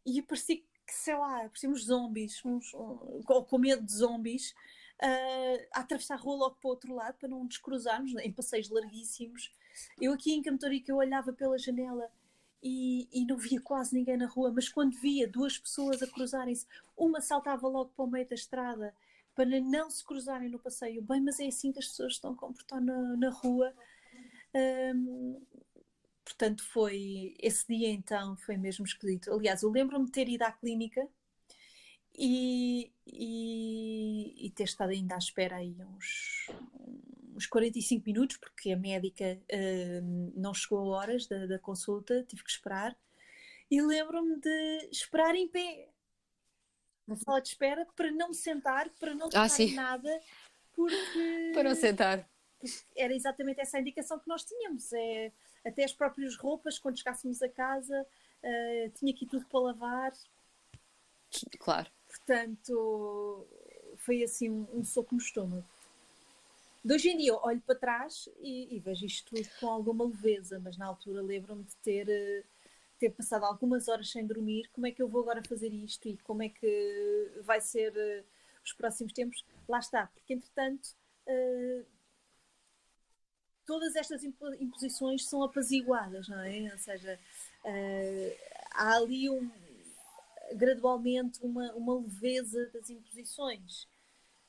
E 0.06 0.22
parecia 0.22 0.56
que, 0.56 0.64
sei 0.88 1.14
lá, 1.14 1.40
parecíamos 1.40 1.84
zombies, 1.84 2.42
uns, 2.44 2.72
um, 2.74 3.22
com 3.22 3.58
medo 3.58 3.84
de 3.84 3.92
zombies 3.92 4.54
uh, 5.02 5.66
a 5.74 5.80
atravessar 5.80 6.14
a 6.14 6.18
rua 6.18 6.36
logo 6.36 6.56
para 6.56 6.68
o 6.68 6.70
outro 6.70 6.94
lado 6.94 7.14
para 7.18 7.28
não 7.28 7.46
descruzarmos 7.46 8.12
em 8.16 8.32
passeios 8.32 8.68
larguíssimos. 8.68 9.52
Eu 10.00 10.12
aqui 10.12 10.32
em 10.32 10.42
Camtorica 10.42 10.92
eu 10.92 10.96
olhava 10.96 11.32
pela 11.32 11.58
janela 11.58 12.10
e, 12.62 13.08
e, 13.12 13.24
não 13.24 13.38
via 13.38 13.60
quase 13.60 13.94
ninguém 13.94 14.18
na 14.18 14.26
rua, 14.26 14.52
mas 14.52 14.68
quando 14.68 14.94
via 14.98 15.26
duas 15.26 15.58
pessoas 15.58 16.02
a 16.02 16.06
cruzarem-se, 16.06 16.66
uma 16.96 17.20
saltava 17.20 17.66
logo 17.66 17.90
para 17.96 18.04
o 18.04 18.10
meio 18.10 18.28
da 18.28 18.34
estrada 18.34 18.94
para 19.34 19.60
não 19.60 19.90
se 19.90 20.04
cruzarem 20.04 20.50
no 20.50 20.58
passeio. 20.58 21.00
Bem, 21.00 21.22
mas 21.22 21.40
é 21.40 21.46
assim 21.46 21.72
que 21.72 21.78
as 21.78 21.86
pessoas 21.86 22.14
estão 22.14 22.32
a 22.32 22.36
comportar 22.36 22.80
na, 22.80 23.16
na 23.16 23.30
rua. 23.30 23.72
Um, 24.54 25.40
portanto, 26.22 26.62
foi 26.64 27.34
esse 27.38 27.66
dia 27.66 27.88
então 27.88 28.36
foi 28.36 28.58
mesmo 28.58 28.84
esquisito. 28.84 29.32
Aliás, 29.32 29.62
eu 29.62 29.70
lembro-me 29.70 30.06
de 30.06 30.12
ter 30.12 30.28
ido 30.28 30.42
à 30.42 30.52
clínica 30.52 31.08
e, 32.18 32.92
e, 33.12 34.46
e, 34.46 34.50
ter 34.50 34.64
estado 34.64 34.90
ainda 34.90 35.14
à 35.14 35.18
espera 35.18 35.56
aí 35.56 35.76
uns, 35.80 36.50
uns 37.34 37.46
45 37.46 38.04
minutos, 38.06 38.36
porque 38.36 38.72
a 38.72 38.76
médica 38.76 39.40
uh, 39.52 40.32
não 40.34 40.54
chegou 40.54 40.78
a 40.78 40.98
horas 40.98 41.26
da, 41.26 41.46
da, 41.46 41.58
consulta, 41.58 42.24
tive 42.24 42.44
que 42.44 42.50
esperar. 42.50 42.96
E 43.70 43.80
lembro-me 43.80 44.36
de 44.40 44.88
esperar 44.90 45.34
em 45.34 45.48
pé 45.48 45.88
na 47.06 47.16
sala 47.16 47.40
de 47.40 47.48
espera 47.48 47.86
para 47.96 48.10
não 48.10 48.28
me 48.28 48.34
sentar, 48.34 48.88
para 48.90 49.14
não 49.14 49.26
ah, 49.26 49.48
tocar 49.48 49.62
ah, 49.62 49.74
nada, 49.74 50.20
porque. 50.72 51.52
Para 51.54 51.68
não 51.68 51.74
sentar. 51.74 52.28
Era 52.96 53.14
exatamente 53.14 53.60
essa 53.60 53.78
a 53.78 53.80
indicação 53.80 54.18
que 54.18 54.28
nós 54.28 54.44
tínhamos. 54.44 54.92
É, 54.92 55.32
até 55.64 55.84
as 55.84 55.92
próprias 55.92 56.36
roupas, 56.36 56.78
quando 56.78 56.98
chegássemos 56.98 57.42
a 57.42 57.48
casa, 57.48 58.06
uh, 58.42 58.90
tinha 58.90 59.12
aqui 59.12 59.26
tudo 59.26 59.46
para 59.46 59.60
lavar. 59.60 60.12
Claro. 61.58 61.90
Portanto, 62.10 63.46
foi 63.98 64.24
assim 64.24 64.50
um, 64.50 64.66
um 64.74 64.84
soco 64.84 65.14
no 65.14 65.20
estômago. 65.20 65.64
De 66.84 66.94
hoje 66.94 67.10
em 67.10 67.16
dia 67.18 67.34
olho 67.34 67.60
para 67.60 67.74
trás 67.74 68.28
e, 68.40 68.74
e, 68.74 68.80
vejo 68.80 69.04
isto 69.04 69.34
tudo 69.34 69.48
com 69.60 69.68
alguma 69.68 70.04
leveza, 70.06 70.58
mas 70.58 70.76
na 70.78 70.86
altura 70.86 71.20
lembro-me 71.20 71.62
de 71.62 71.76
ter, 71.76 72.08
eh, 72.08 72.42
ter 72.98 73.10
passado 73.10 73.44
algumas 73.44 73.86
horas 73.86 74.10
sem 74.10 74.26
dormir. 74.26 74.68
Como 74.72 74.86
é 74.86 74.90
que 74.90 75.02
eu 75.02 75.08
vou 75.08 75.20
agora 75.20 75.42
fazer 75.46 75.72
isto 75.72 76.08
e 76.08 76.16
como 76.18 76.42
é 76.42 76.48
que 76.48 77.32
vai 77.42 77.60
ser 77.60 77.92
uh, 77.92 78.24
os 78.64 78.72
próximos 78.72 79.12
tempos? 79.12 79.44
Lá 79.68 79.78
está, 79.78 80.06
porque 80.06 80.32
entretanto 80.32 80.96
uh, 81.26 81.84
todas 83.66 83.94
estas 83.94 84.24
imposições 84.24 85.26
são 85.26 85.42
apaziguadas, 85.42 86.28
não 86.28 86.40
é? 86.40 86.72
Ou 86.72 86.78
seja, 86.78 87.18
há 88.72 88.96
ali 88.96 89.28
um, 89.28 89.50
gradualmente 90.54 91.40
uma, 91.42 91.72
uma 91.74 91.98
leveza 92.00 92.70
das 92.72 92.90
imposições. 92.90 93.88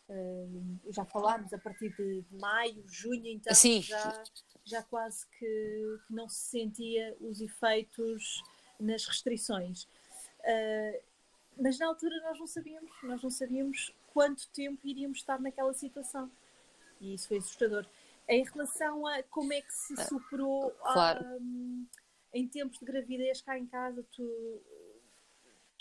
Uh, 0.10 0.80
já 0.90 1.06
falámos 1.06 1.54
a 1.54 1.58
partir 1.58 1.96
de, 1.96 2.26
maio, 2.32 2.84
junho, 2.88 3.28
então 3.28 3.54
Sim. 3.54 3.82
Já, 3.82 4.24
já 4.66 4.84
quase 4.84 5.26
que, 5.28 6.00
que, 6.08 6.14
não 6.14 6.28
se 6.28 6.50
sentia 6.50 7.16
os 7.22 7.40
efeitos 7.40 8.44
nas 8.80 9.06
restrições. 9.06 9.84
Uh, 10.40 11.02
mas 11.58 11.80
na 11.80 11.88
altura 11.88 12.20
nós 12.24 12.40
não 12.40 12.48
sabíamos, 12.48 12.92
nós 13.04 13.24
não 13.24 13.30
sabíamos 13.30 13.94
quanto 14.14 14.50
tempo 14.50 14.86
iríamos 14.86 15.20
estar 15.20 15.40
naquela 15.40 15.74
situação. 15.74 16.30
E 17.00 17.14
isso 17.14 17.28
foi 17.28 17.38
assustador. 17.38 17.86
Em 18.28 18.44
relação 18.44 19.08
a 19.08 19.24
como 19.24 19.52
é 19.54 19.62
que 19.62 19.74
se 19.74 19.94
ah, 19.98 20.06
superou 20.06 20.72
claro. 20.72 21.26
um, 21.38 21.86
em 22.34 22.48
tempos 22.48 22.78
de 22.80 22.86
gravidez 22.86 23.42
cá 23.42 23.58
em 23.58 23.66
casa, 23.66 24.06
tu, 24.16 24.62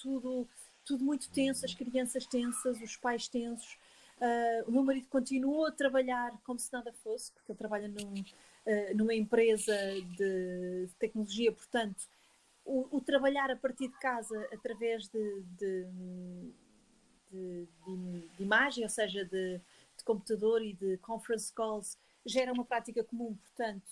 tudo, 0.00 0.48
tudo 0.84 1.04
muito 1.04 1.30
tenso, 1.30 1.64
as 1.64 1.74
crianças 1.74 2.26
tensas, 2.26 2.80
os 2.80 2.96
pais 2.96 3.28
tensos. 3.28 3.78
Uh, 4.18 4.68
o 4.68 4.72
meu 4.72 4.82
marido 4.82 5.06
continuou 5.08 5.66
a 5.66 5.72
trabalhar 5.72 6.38
como 6.44 6.58
se 6.58 6.70
nada 6.72 6.92
fosse, 6.92 7.32
porque 7.32 7.52
ele 7.52 7.58
trabalha 7.58 7.88
num, 7.88 8.20
uh, 8.20 8.96
numa 8.96 9.14
empresa 9.14 9.74
de 10.16 10.88
tecnologia, 10.98 11.50
portanto, 11.52 12.06
o, 12.64 12.98
o, 12.98 13.00
trabalhar 13.00 13.50
a 13.50 13.56
partir 13.56 13.88
de 13.88 13.98
casa 13.98 14.38
através 14.52 15.08
de, 15.08 15.42
de, 15.58 15.86
de, 17.32 17.68
de 18.36 18.42
imagem, 18.42 18.84
ou 18.84 18.90
seja, 18.90 19.24
de, 19.24 19.60
computador 20.04 20.62
e 20.62 20.72
de 20.72 20.96
conference 20.98 21.52
calls, 21.52 21.98
já 22.24 22.40
era 22.40 22.52
uma 22.52 22.64
prática 22.64 23.04
comum, 23.04 23.34
portanto, 23.34 23.90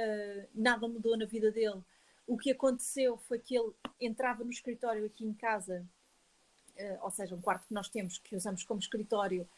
uh, 0.00 0.48
nada 0.54 0.86
mudou 0.88 1.16
na 1.16 1.26
vida 1.26 1.50
dele 1.50 1.82
o 2.26 2.36
que 2.36 2.50
aconteceu 2.50 3.16
foi 3.16 3.38
que 3.38 3.56
ele 3.56 3.72
entrava 4.00 4.44
no 4.44 4.50
escritório 4.50 5.04
aqui 5.04 5.24
em 5.24 5.34
casa 5.34 5.86
ou 7.02 7.10
seja, 7.10 7.36
um 7.36 7.40
quarto 7.40 7.68
que 7.68 7.72
nós 7.72 7.88
temos, 7.88 8.18
que 8.18 8.34
usamos 8.34 8.64
como 8.64 8.80
escritório, 8.80 9.48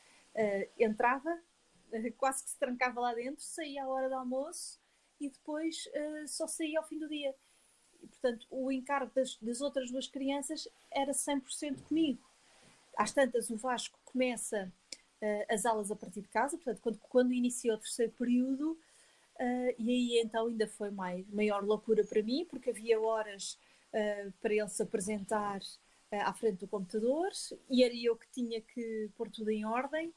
entrava, 0.78 1.40
quase 2.18 2.44
que 2.44 2.50
se 2.50 2.58
trancava 2.58 3.00
lá 3.00 3.14
dentro, 3.14 3.42
saía 3.42 3.84
à 3.84 3.88
hora 3.88 4.08
do 4.08 4.16
almoço 4.16 4.78
e 5.18 5.30
depois 5.30 5.88
só 6.28 6.46
saía 6.46 6.78
ao 6.78 6.86
fim 6.86 6.98
do 6.98 7.08
dia. 7.08 7.34
E, 8.02 8.06
portanto, 8.06 8.46
o 8.50 8.70
encargo 8.70 9.10
das, 9.14 9.36
das 9.40 9.60
outras 9.60 9.90
duas 9.90 10.06
crianças 10.06 10.68
era 10.90 11.12
100% 11.12 11.82
comigo. 11.82 12.22
Às 12.96 13.12
tantas, 13.12 13.50
o 13.50 13.56
Vasco 13.56 13.98
começa 14.04 14.72
uh, 15.22 15.54
as 15.54 15.66
aulas 15.66 15.90
a 15.90 15.96
partir 15.96 16.22
de 16.22 16.28
casa, 16.28 16.56
portanto, 16.56 16.80
quando, 16.80 16.98
quando 17.08 17.32
iniciou 17.32 17.76
o 17.76 17.80
terceiro 17.80 18.12
período, 18.12 18.78
uh, 19.40 19.74
e 19.78 19.90
aí 19.90 20.20
então 20.24 20.46
ainda 20.46 20.66
foi 20.66 20.90
mais, 20.90 21.26
maior 21.28 21.64
loucura 21.64 22.04
para 22.04 22.22
mim, 22.22 22.46
porque 22.48 22.70
havia 22.70 23.00
horas 23.00 23.58
uh, 23.92 24.32
para 24.40 24.54
ele 24.54 24.68
se 24.68 24.82
apresentar 24.82 25.60
à 26.10 26.32
frente 26.32 26.60
do 26.60 26.68
computador 26.68 27.30
e 27.68 27.82
era 27.82 27.94
eu 27.94 28.16
que 28.16 28.28
tinha 28.30 28.60
que 28.60 29.10
pôr 29.16 29.28
tudo 29.28 29.50
em 29.50 29.66
ordem. 29.66 30.14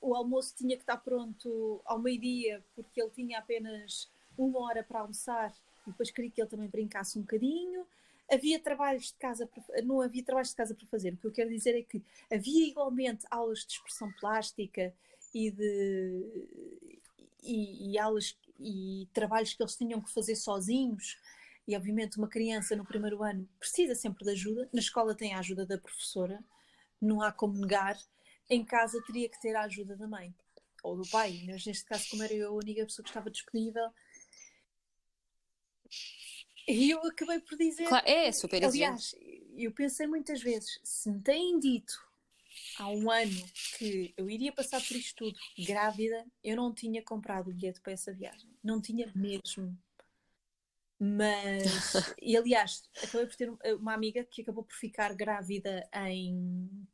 O 0.00 0.14
almoço 0.14 0.54
tinha 0.56 0.76
que 0.76 0.82
estar 0.82 0.96
pronto 0.98 1.82
ao 1.84 1.98
meio-dia, 1.98 2.64
porque 2.74 3.02
ele 3.02 3.10
tinha 3.10 3.38
apenas 3.38 4.08
uma 4.38 4.60
hora 4.60 4.82
para 4.82 5.00
almoçar 5.00 5.52
e 5.86 5.90
depois 5.90 6.10
queria 6.10 6.30
que 6.30 6.40
ele 6.40 6.48
também 6.48 6.68
brincasse 6.68 7.18
um 7.18 7.22
bocadinho. 7.22 7.86
Havia 8.30 8.60
trabalhos 8.60 9.06
de 9.06 9.14
casa 9.14 9.46
para, 9.46 9.82
não 9.82 10.00
havia 10.00 10.22
trabalhos 10.22 10.50
de 10.50 10.56
casa 10.56 10.74
para 10.74 10.86
fazer. 10.86 11.12
O 11.12 11.16
que 11.16 11.26
eu 11.26 11.32
quero 11.32 11.50
dizer 11.50 11.76
é 11.76 11.82
que 11.82 12.02
havia 12.32 12.68
igualmente 12.68 13.26
aulas 13.30 13.66
de 13.66 13.72
expressão 13.72 14.10
plástica 14.20 14.94
e 15.34 15.50
de 15.50 16.48
e, 17.42 17.92
e 17.92 17.98
aulas 17.98 18.36
e 18.58 19.08
trabalhos 19.12 19.54
que 19.54 19.62
eles 19.62 19.76
tinham 19.76 20.00
que 20.00 20.12
fazer 20.12 20.36
sozinhos. 20.36 21.18
E 21.66 21.76
obviamente 21.76 22.18
uma 22.18 22.28
criança 22.28 22.74
no 22.74 22.84
primeiro 22.84 23.22
ano 23.22 23.48
precisa 23.58 23.94
sempre 23.94 24.24
de 24.24 24.30
ajuda. 24.32 24.68
Na 24.72 24.80
escola 24.80 25.14
tem 25.14 25.34
a 25.34 25.38
ajuda 25.38 25.64
da 25.64 25.78
professora, 25.78 26.42
não 27.00 27.22
há 27.22 27.32
como 27.32 27.58
negar. 27.58 27.98
Em 28.48 28.64
casa 28.64 29.00
teria 29.06 29.28
que 29.28 29.40
ter 29.40 29.54
a 29.54 29.62
ajuda 29.62 29.96
da 29.96 30.08
mãe 30.08 30.34
ou 30.82 30.96
do 30.96 31.08
pai, 31.08 31.44
mas 31.46 31.64
neste 31.64 31.84
caso, 31.84 32.08
como 32.10 32.22
era 32.22 32.32
eu 32.34 32.48
a 32.48 32.52
única 32.52 32.84
pessoa 32.84 33.04
que 33.04 33.10
estava 33.10 33.30
disponível, 33.30 33.92
e 36.68 36.90
eu 36.90 37.00
acabei 37.04 37.40
por 37.40 37.58
dizer. 37.58 37.88
Claro, 37.88 38.08
é 38.08 38.30
super 38.30 38.64
Aliás, 38.64 39.14
eu 39.56 39.72
pensei 39.72 40.06
muitas 40.06 40.40
vezes: 40.40 40.78
se 40.84 41.10
me 41.10 41.20
têm 41.20 41.58
dito 41.58 42.09
há 42.78 42.88
um 42.88 43.10
ano 43.10 43.46
que 43.78 44.12
eu 44.16 44.28
iria 44.28 44.52
passar 44.52 44.80
por 44.80 44.96
isto 44.96 45.16
tudo 45.16 45.38
grávida, 45.66 46.24
eu 46.42 46.56
não 46.56 46.74
tinha 46.74 47.02
comprado 47.02 47.50
o 47.50 47.54
bilhete 47.54 47.80
para 47.80 47.92
essa 47.92 48.12
viagem. 48.12 48.50
Não 48.62 48.80
tinha 48.80 49.10
mesmo. 49.14 49.76
Mas, 50.98 51.64
e 52.20 52.36
aliás, 52.36 52.82
acabei 53.02 53.26
por 53.26 53.36
ter 53.36 53.50
uma 53.76 53.94
amiga 53.94 54.24
que 54.24 54.42
acabou 54.42 54.64
por 54.64 54.74
ficar 54.74 55.14
grávida 55.14 55.88
em, 55.94 56.86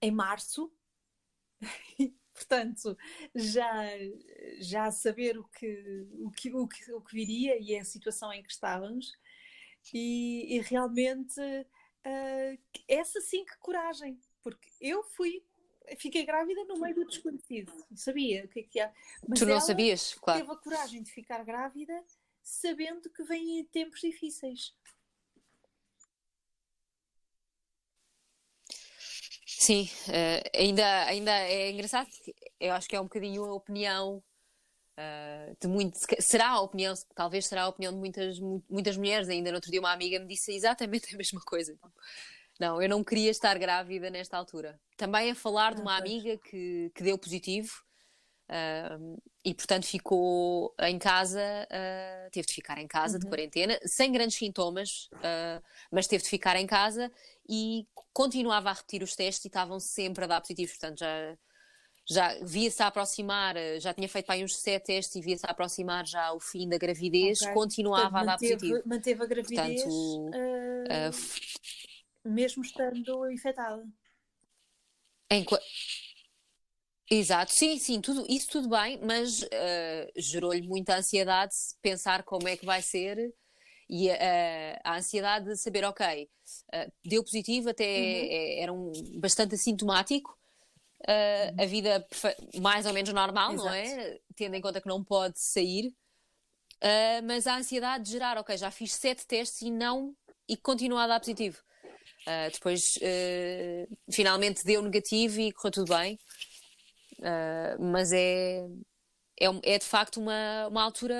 em 0.00 0.10
março 0.10 0.72
portanto, 2.32 2.96
já, 3.34 3.86
já 4.60 4.90
saber 4.90 5.38
o 5.38 5.44
que, 5.44 6.06
o, 6.20 6.30
que, 6.30 6.54
o, 6.54 6.66
que, 6.66 6.92
o 6.92 7.00
que 7.00 7.14
viria 7.14 7.58
e 7.60 7.76
a 7.76 7.84
situação 7.84 8.32
em 8.32 8.42
que 8.42 8.50
estávamos, 8.50 9.12
e, 9.92 10.56
e 10.56 10.60
realmente 10.60 11.40
uh, 11.40 12.58
essa 12.88 13.20
sim 13.20 13.44
que 13.44 13.58
coragem, 13.58 14.18
porque 14.42 14.68
eu 14.80 15.02
fui, 15.02 15.42
fiquei 15.98 16.24
grávida 16.24 16.64
no 16.64 16.78
meio 16.78 16.94
do 16.94 17.06
desconhecido, 17.06 17.72
não 17.90 17.96
sabia 17.96 18.44
o 18.44 18.48
que 18.48 18.60
é 18.60 18.62
que 18.62 18.80
há. 18.80 18.92
Mas 19.28 19.38
tu 19.38 19.46
não 19.46 19.60
sabias, 19.60 20.14
claro. 20.14 20.40
Teve 20.40 20.52
a 20.52 20.56
coragem 20.56 21.02
de 21.02 21.10
ficar 21.10 21.44
grávida 21.44 22.04
sabendo 22.42 23.10
que 23.10 23.22
vêm 23.22 23.64
tempos 23.66 24.00
difíceis. 24.00 24.74
Sim, 29.46 29.90
uh, 30.08 30.58
ainda, 30.58 31.04
ainda 31.04 31.32
é 31.32 31.70
engraçado, 31.70 32.08
eu 32.58 32.72
acho 32.72 32.88
que 32.88 32.96
é 32.96 33.00
um 33.00 33.04
bocadinho 33.04 33.44
a 33.44 33.54
opinião 33.54 34.22
uh, 34.96 35.56
de 35.60 35.68
muitos. 35.68 36.06
Será 36.18 36.48
a 36.48 36.60
opinião, 36.60 36.94
talvez 37.14 37.46
será 37.46 37.64
a 37.64 37.68
opinião 37.68 37.92
de 37.92 37.98
muitas, 37.98 38.38
muitas 38.68 38.96
mulheres. 38.96 39.28
Ainda 39.28 39.50
no 39.50 39.56
outro 39.56 39.70
dia 39.70 39.80
uma 39.80 39.92
amiga 39.92 40.18
me 40.18 40.26
disse 40.26 40.54
exatamente 40.54 41.12
a 41.14 41.18
mesma 41.18 41.40
coisa. 41.42 41.76
Não, 42.60 42.82
eu 42.82 42.90
não 42.90 43.02
queria 43.02 43.30
estar 43.30 43.58
grávida 43.58 44.10
nesta 44.10 44.36
altura. 44.36 44.78
Também 44.98 45.30
a 45.30 45.34
falar 45.34 45.74
de 45.74 45.80
uma 45.80 45.94
ah, 45.94 45.98
amiga 45.98 46.36
que, 46.36 46.92
que 46.94 47.02
deu 47.02 47.16
positivo 47.16 47.72
uh, 48.50 49.22
e, 49.42 49.54
portanto, 49.54 49.86
ficou 49.86 50.74
em 50.80 50.98
casa, 50.98 51.40
uh, 51.40 52.30
teve 52.30 52.46
de 52.46 52.52
ficar 52.52 52.76
em 52.76 52.86
casa 52.86 53.14
uhum. 53.14 53.20
de 53.20 53.28
quarentena, 53.28 53.80
sem 53.86 54.12
grandes 54.12 54.36
sintomas, 54.36 55.08
uh, 55.14 55.64
mas 55.90 56.06
teve 56.06 56.22
de 56.22 56.28
ficar 56.28 56.54
em 56.56 56.66
casa 56.66 57.10
e 57.48 57.86
continuava 58.12 58.68
a 58.68 58.74
repetir 58.74 59.02
os 59.02 59.16
testes 59.16 59.46
e 59.46 59.48
estavam 59.48 59.80
sempre 59.80 60.24
a 60.24 60.26
dar 60.26 60.42
positivos, 60.42 60.72
portanto 60.76 60.98
já, 60.98 61.38
já 62.06 62.44
via-se 62.44 62.82
a 62.82 62.88
aproximar, 62.88 63.54
já 63.78 63.94
tinha 63.94 64.08
feito 64.08 64.28
aí 64.28 64.44
uns 64.44 64.54
sete 64.54 64.84
testes 64.84 65.16
e 65.16 65.22
via-se 65.22 65.46
a 65.46 65.50
aproximar 65.50 66.06
já 66.06 66.30
o 66.34 66.40
fim 66.40 66.68
da 66.68 66.76
gravidez, 66.76 67.40
okay. 67.40 67.54
continuava 67.54 68.10
portanto, 68.10 68.22
a 68.22 68.26
dar 68.26 68.32
manteve, 68.32 68.54
positivo. 68.54 68.82
Manteve 68.84 69.22
a 69.22 69.26
gravidez 69.26 69.82
portanto, 69.82 70.30
mesmo 72.24 72.62
estando 72.62 73.30
infectada. 73.30 73.86
Em, 75.30 75.44
Exato, 77.12 77.52
sim, 77.52 77.76
sim, 77.76 78.00
tudo, 78.00 78.24
isso 78.28 78.48
tudo 78.48 78.68
bem, 78.68 79.00
mas 79.02 79.42
uh, 79.42 80.12
gerou-lhe 80.16 80.62
muita 80.62 80.96
ansiedade 80.96 81.52
pensar 81.82 82.22
como 82.22 82.46
é 82.46 82.56
que 82.56 82.64
vai 82.64 82.80
ser 82.80 83.34
e 83.88 84.08
uh, 84.08 84.78
a 84.84 84.98
ansiedade 84.98 85.46
de 85.46 85.56
saber, 85.56 85.84
ok, 85.84 86.30
uh, 86.72 86.92
deu 87.04 87.24
positivo, 87.24 87.70
até 87.70 87.84
uhum. 87.84 88.28
É, 88.30 88.60
era 88.60 88.72
um, 88.72 88.92
bastante 89.18 89.56
assintomático, 89.56 90.38
uhum. 91.08 91.62
a 91.62 91.66
vida 91.66 92.06
mais 92.60 92.86
ou 92.86 92.92
menos 92.92 93.12
normal, 93.12 93.54
Exato. 93.54 93.68
não 93.68 93.74
é? 93.74 94.20
Tendo 94.36 94.54
em 94.54 94.60
conta 94.60 94.80
que 94.80 94.88
não 94.88 95.02
pode 95.02 95.40
sair, 95.40 95.92
mas 97.24 97.48
a 97.48 97.56
ansiedade 97.56 98.04
de 98.04 98.12
gerar, 98.12 98.38
ok, 98.38 98.56
já 98.56 98.70
fiz 98.70 98.92
sete 98.92 99.26
testes 99.26 99.62
e 99.62 99.70
não, 99.72 100.14
e 100.48 100.56
continua 100.56 101.02
a 101.02 101.06
dar 101.08 101.18
positivo. 101.18 101.60
Depois, 102.52 102.98
finalmente 104.10 104.64
deu 104.64 104.82
negativo 104.82 105.40
e 105.40 105.52
correu 105.52 105.72
tudo 105.72 105.94
bem. 105.94 106.18
Uh, 107.20 107.76
mas 107.78 108.12
é, 108.12 108.66
é, 109.38 109.46
é, 109.62 109.78
de 109.78 109.84
facto 109.84 110.18
uma, 110.18 110.68
uma 110.68 110.82
altura 110.82 111.16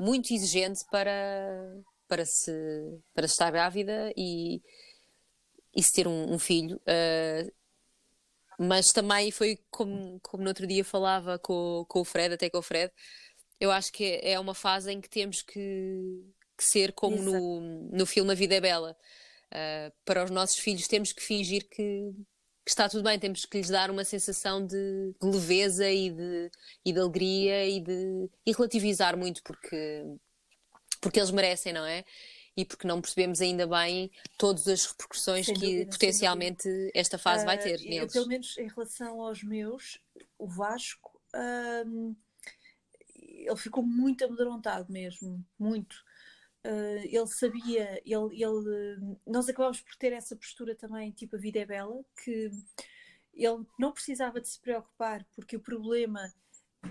muito 0.00 0.32
exigente 0.32 0.80
para, 0.90 1.76
para, 2.08 2.24
se, 2.24 2.50
para 3.14 3.28
se 3.28 3.34
estar 3.34 3.50
grávida 3.50 4.12
e, 4.16 4.62
e 5.76 5.82
se 5.82 5.92
ter 5.92 6.08
um, 6.08 6.32
um 6.32 6.38
filho. 6.38 6.76
Uh, 6.78 7.52
mas 8.58 8.86
também 8.88 9.30
foi 9.30 9.58
como, 9.70 10.18
como 10.20 10.42
no 10.42 10.48
outro 10.48 10.66
dia 10.66 10.84
falava 10.84 11.38
com, 11.38 11.84
com 11.86 12.00
o 12.00 12.04
Fred, 12.04 12.34
até 12.34 12.48
com 12.48 12.58
o 12.58 12.62
Fred, 12.62 12.92
eu 13.60 13.70
acho 13.70 13.92
que 13.92 14.20
é 14.22 14.38
uma 14.40 14.54
fase 14.54 14.90
em 14.90 15.00
que 15.00 15.08
temos 15.08 15.42
que, 15.42 16.24
que 16.56 16.64
ser 16.64 16.92
como 16.92 17.16
no, 17.16 17.60
no 17.90 18.06
filme 18.06 18.32
A 18.32 18.34
Vida 18.34 18.54
é 18.54 18.60
Bela. 18.60 18.96
Uh, 19.52 19.92
para 20.06 20.24
os 20.24 20.30
nossos 20.30 20.56
filhos 20.56 20.88
temos 20.88 21.12
que 21.12 21.22
fingir 21.22 21.68
que, 21.68 22.10
que 22.64 22.70
está 22.70 22.88
tudo 22.88 23.02
bem, 23.02 23.18
temos 23.18 23.44
que 23.44 23.58
lhes 23.58 23.68
dar 23.68 23.90
uma 23.90 24.02
sensação 24.02 24.66
de, 24.66 25.14
de 25.20 25.26
leveza 25.26 25.90
e 25.90 26.10
de, 26.10 26.50
e 26.82 26.90
de 26.90 26.98
alegria 26.98 27.68
e 27.68 27.78
de 27.78 28.30
e 28.46 28.52
relativizar 28.52 29.14
muito 29.14 29.42
porque, 29.42 30.04
porque 31.02 31.20
eles 31.20 31.30
merecem, 31.30 31.70
não 31.74 31.84
é? 31.84 32.02
E 32.56 32.64
porque 32.64 32.86
não 32.86 33.02
percebemos 33.02 33.42
ainda 33.42 33.66
bem 33.66 34.10
todas 34.38 34.66
as 34.66 34.86
repercussões 34.86 35.46
que 35.46 35.84
potencialmente 35.84 36.68
esta 36.94 37.18
fase 37.18 37.44
uh, 37.44 37.46
vai 37.46 37.58
ter 37.58 37.78
neles. 37.80 38.14
Eu, 38.14 38.22
pelo 38.22 38.28
menos 38.28 38.56
em 38.56 38.68
relação 38.68 39.20
aos 39.20 39.42
meus, 39.42 40.00
o 40.38 40.48
Vasco, 40.48 41.20
uh, 41.34 42.16
ele 43.14 43.56
ficou 43.56 43.82
muito 43.82 44.24
amedrontado 44.24 44.90
mesmo, 44.90 45.44
muito. 45.58 45.94
Uh, 46.64 47.02
ele 47.04 47.26
sabia, 47.26 48.00
ele, 48.04 48.40
ele, 48.40 49.18
nós 49.26 49.48
acabámos 49.48 49.80
por 49.80 49.96
ter 49.96 50.12
essa 50.12 50.36
postura 50.36 50.76
também, 50.76 51.10
tipo 51.10 51.34
a 51.34 51.38
vida 51.38 51.58
é 51.58 51.66
bela, 51.66 52.04
que 52.22 52.50
ele 53.34 53.66
não 53.78 53.92
precisava 53.92 54.40
de 54.40 54.48
se 54.48 54.60
preocupar, 54.60 55.26
porque 55.34 55.56
o 55.56 55.60
problema, 55.60 56.32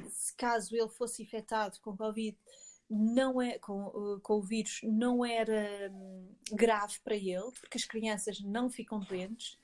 se 0.09 0.35
caso 0.35 0.75
ele 0.75 0.89
fosse 0.89 1.23
infectado 1.23 1.79
com 1.79 1.95
Covid, 1.95 2.37
não 2.89 3.41
é, 3.41 3.57
com, 3.57 3.87
uh, 3.87 4.19
com 4.19 4.33
o 4.33 4.41
vírus, 4.41 4.81
não 4.83 5.25
era 5.25 5.89
um, 5.89 6.35
grave 6.51 6.99
para 7.01 7.15
ele, 7.15 7.51
porque 7.61 7.77
as 7.77 7.85
crianças 7.85 8.41
não 8.41 8.69
ficam 8.69 8.99
doentes. 8.99 9.57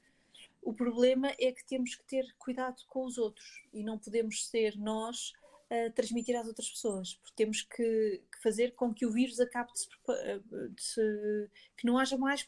O 0.62 0.74
problema 0.74 1.34
é 1.38 1.51
que 1.51 1.66
temos 1.66 1.95
que 1.95 2.05
ter 2.05 2.26
cuidado 2.39 2.82
com 2.88 3.05
os 3.05 3.18
outros 3.18 3.66
e 3.74 3.84
não 3.84 3.99
podemos 3.99 4.47
ser 4.47 4.78
nós 4.78 5.34
a 5.70 5.91
transmitir 5.91 6.36
às 6.36 6.47
outras 6.47 6.70
pessoas, 6.70 7.15
porque 7.15 7.36
temos 7.36 7.61
que, 7.61 8.24
que 8.32 8.41
fazer 8.41 8.74
com 8.76 8.93
que 8.93 9.05
o 9.05 9.11
vírus 9.11 9.39
acabe 9.39 9.72
de 9.74 9.80
se, 9.80 9.89
de 9.89 10.82
se, 10.82 11.49
que 11.76 11.86
não 11.86 11.97
haja 11.97 12.18
mais 12.18 12.47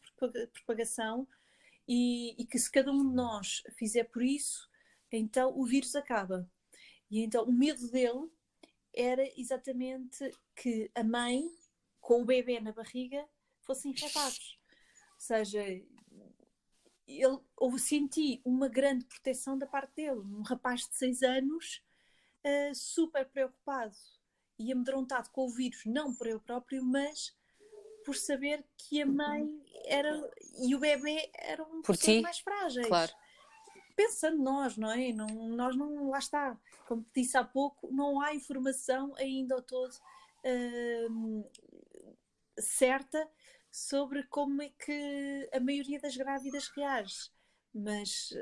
propagação 0.54 1.28
e, 1.88 2.36
e, 2.42 2.46
que 2.46 2.58
se 2.58 2.72
cada 2.72 2.92
um 2.92 3.10
de 3.10 3.16
nós 3.16 3.64
fizer 3.78 4.06
por 4.06 4.24
isso, 4.24 4.70
então 5.12 5.58
o 5.58 5.66
vírus 5.66 5.96
acaba. 5.96 6.50
E 7.10 7.22
então 7.22 7.44
o 7.44 7.52
medo 7.52 7.90
dele 7.90 8.30
era 8.94 9.24
exatamente 9.40 10.32
que 10.56 10.90
a 10.96 11.04
mãe 11.04 11.44
com 12.00 12.22
o 12.22 12.26
bebê 12.26 12.60
na 12.60 12.72
barriga 12.72 13.28
fossem 13.62 13.92
infectados. 13.92 14.58
seja, 15.18 15.62
ele, 15.62 17.40
eu 17.60 17.78
senti 17.78 18.40
uma 18.46 18.68
grande 18.68 19.06
proteção 19.06 19.58
da 19.58 19.66
parte 19.66 19.96
dele. 19.96 20.20
Um 20.20 20.44
rapaz 20.44 20.88
de 20.88 20.96
6 20.96 21.24
anos, 21.24 21.84
uh, 22.72 22.76
super 22.76 23.26
preocupado 23.30 23.96
e 24.58 24.72
amedrontado 24.72 25.30
com 25.32 25.46
o 25.46 25.50
vírus, 25.50 25.82
não 25.86 26.14
por 26.14 26.28
ele 26.28 26.40
próprio, 26.40 26.84
mas 26.84 27.36
por 28.06 28.16
saber 28.16 28.66
que 28.78 29.02
a 29.02 29.06
mãe 29.06 29.64
era 29.86 30.30
e 30.62 30.76
o 30.76 30.80
bebê 30.80 31.30
eram 31.36 31.82
por 31.82 31.96
ti? 31.96 32.22
mais 32.22 32.40
frágeis. 32.40 32.88
Claro. 32.88 33.12
Pensando 33.96 34.42
nós, 34.42 34.78
não 34.78 34.92
é? 34.92 35.12
Não, 35.12 35.28
nós 35.28 35.76
não, 35.76 36.10
lá 36.10 36.20
está, 36.20 36.58
como 36.88 37.06
disse 37.14 37.38
há 37.38 37.44
pouco, 37.44 37.92
não 37.92 38.22
há 38.22 38.34
informação 38.34 39.14
ainda 39.18 39.56
ao 39.56 39.62
todo 39.62 39.94
uh, 39.94 41.50
certa 42.58 43.30
sobre 43.72 44.24
como 44.24 44.62
é 44.62 44.70
que 44.70 45.50
a 45.54 45.60
maioria 45.60 46.00
das 46.00 46.16
grávidas 46.16 46.70
reage. 46.70 47.30
Mas, 47.74 48.34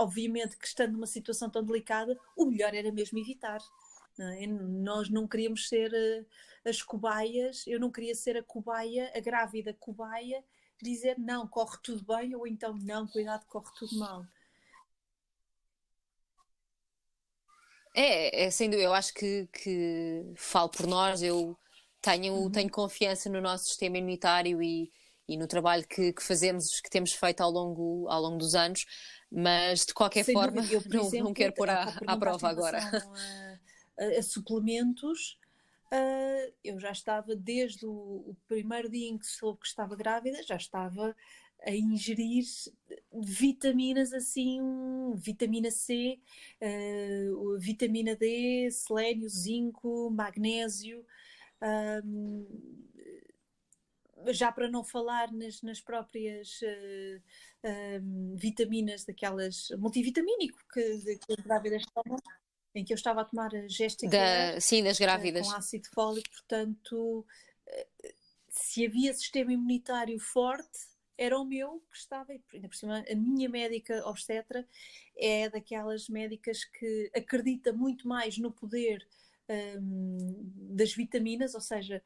obviamente, 0.00 0.56
que 0.56 0.66
estando 0.66 0.92
numa 0.92 1.06
situação 1.06 1.50
tão 1.50 1.62
delicada, 1.62 2.18
o 2.34 2.46
melhor 2.46 2.74
era 2.74 2.90
mesmo 2.90 3.18
evitar. 3.18 3.60
Não 4.18 4.28
é? 4.28 4.46
Nós 4.46 5.10
não 5.10 5.28
queríamos 5.28 5.68
ser 5.68 5.92
uh, 5.92 6.68
as 6.68 6.82
cobaias, 6.82 7.66
eu 7.66 7.78
não 7.78 7.90
queria 7.90 8.14
ser 8.14 8.36
a 8.36 8.42
cobaia, 8.42 9.12
a 9.14 9.20
grávida 9.20 9.74
cobaia, 9.74 10.42
dizer 10.82 11.18
não, 11.18 11.46
corre 11.46 11.78
tudo 11.82 12.04
bem, 12.04 12.34
ou 12.34 12.46
então 12.46 12.76
não, 12.78 13.06
cuidado, 13.06 13.44
corre 13.46 13.70
tudo 13.78 13.98
mal. 13.98 14.24
É, 17.94 18.44
é 18.44 18.50
sem 18.50 18.70
dúvida, 18.70 18.88
eu 18.88 18.94
acho 18.94 19.12
que, 19.12 19.48
que 19.52 20.32
falo 20.36 20.68
por 20.68 20.86
nós, 20.86 21.22
eu 21.22 21.58
tenho, 22.00 22.34
uhum. 22.34 22.50
tenho 22.50 22.70
confiança 22.70 23.28
no 23.28 23.40
nosso 23.40 23.64
sistema 23.64 23.98
imunitário 23.98 24.62
e, 24.62 24.90
e 25.28 25.36
no 25.36 25.46
trabalho 25.46 25.86
que, 25.86 26.12
que, 26.12 26.22
fazemos, 26.22 26.80
que 26.80 26.88
temos 26.88 27.12
feito 27.12 27.40
ao 27.40 27.50
longo, 27.50 28.08
ao 28.08 28.22
longo 28.22 28.38
dos 28.38 28.54
anos, 28.54 28.84
mas 29.30 29.86
de 29.86 29.94
qualquer 29.94 30.24
Sem 30.24 30.34
forma 30.34 30.64
eu, 30.66 30.82
não, 30.88 31.06
exemplo, 31.06 31.24
não 31.26 31.34
quero 31.34 31.54
pôr 31.54 31.70
à, 31.70 31.84
à 32.06 32.16
prova 32.16 32.48
agora. 32.48 32.78
A, 32.78 34.04
a, 34.04 34.18
a 34.18 34.22
suplementos, 34.22 35.38
uh, 35.92 36.52
eu 36.64 36.78
já 36.80 36.90
estava 36.90 37.36
desde 37.36 37.86
o, 37.86 37.90
o, 37.90 38.36
primeiro 38.48 38.90
dia 38.90 39.08
em 39.08 39.18
que 39.18 39.26
soube 39.26 39.60
que 39.60 39.68
estava 39.68 39.94
grávida, 39.94 40.42
já 40.42 40.56
estava 40.56 41.14
a 41.62 41.70
ingerir 41.72 42.44
vitaminas 43.12 44.12
assim, 44.12 44.60
vitamina 45.14 45.70
C, 45.70 46.18
uh, 46.60 47.58
vitamina 47.58 48.16
D, 48.16 48.70
selênio, 48.70 49.28
zinco, 49.28 50.10
magnésio, 50.10 51.04
um, 52.04 52.46
já 54.28 54.52
para 54.52 54.68
não 54.68 54.84
falar 54.84 55.32
nas, 55.32 55.62
nas 55.62 55.80
próprias 55.80 56.60
uh, 56.62 57.22
um, 58.02 58.36
vitaminas 58.36 59.04
daquelas 59.04 59.68
multivitamínico 59.78 60.58
que, 60.72 61.18
que 61.18 61.32
as 61.32 61.44
grávidas 61.44 61.82
tomam, 61.94 62.18
em 62.74 62.84
que 62.84 62.92
eu 62.92 62.96
estava 62.96 63.22
a 63.22 63.24
tomar 63.24 63.54
a 63.54 63.68
Gestica 63.68 64.10
da, 64.10 64.60
sim, 64.60 64.82
das 64.82 64.98
grávidas. 64.98 65.46
Uh, 65.46 65.50
com 65.50 65.56
ácido 65.56 65.88
fólico, 65.94 66.28
portanto, 66.30 67.26
uh, 67.66 68.08
se 68.48 68.86
havia 68.86 69.14
sistema 69.14 69.52
imunitário 69.52 70.18
forte, 70.18 70.90
era 71.16 71.38
o 71.38 71.44
meu 71.44 71.82
que 71.90 71.98
estava, 71.98 72.32
ainda 72.32 72.68
por 72.68 72.74
cima, 72.74 73.04
a 73.08 73.14
minha 73.14 73.48
médica 73.48 74.02
obstetra 74.08 74.66
é 75.18 75.50
daquelas 75.50 76.08
médicas 76.08 76.64
que 76.64 77.10
acredita 77.14 77.74
muito 77.74 78.08
mais 78.08 78.38
no 78.38 78.50
poder 78.50 79.06
um, 79.78 80.50
das 80.74 80.94
vitaminas, 80.94 81.54
ou 81.54 81.60
seja, 81.60 82.02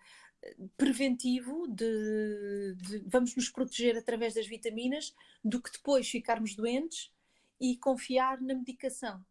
preventivo 0.76 1.66
de, 1.68 2.74
de, 2.76 2.98
vamos 3.06 3.34
nos 3.36 3.48
proteger 3.48 3.96
através 3.96 4.34
das 4.34 4.46
vitaminas 4.46 5.14
do 5.44 5.60
que 5.60 5.72
depois 5.72 6.08
ficarmos 6.08 6.54
doentes 6.54 7.12
e 7.60 7.76
confiar 7.76 8.40
na 8.40 8.54
medicação. 8.54 9.24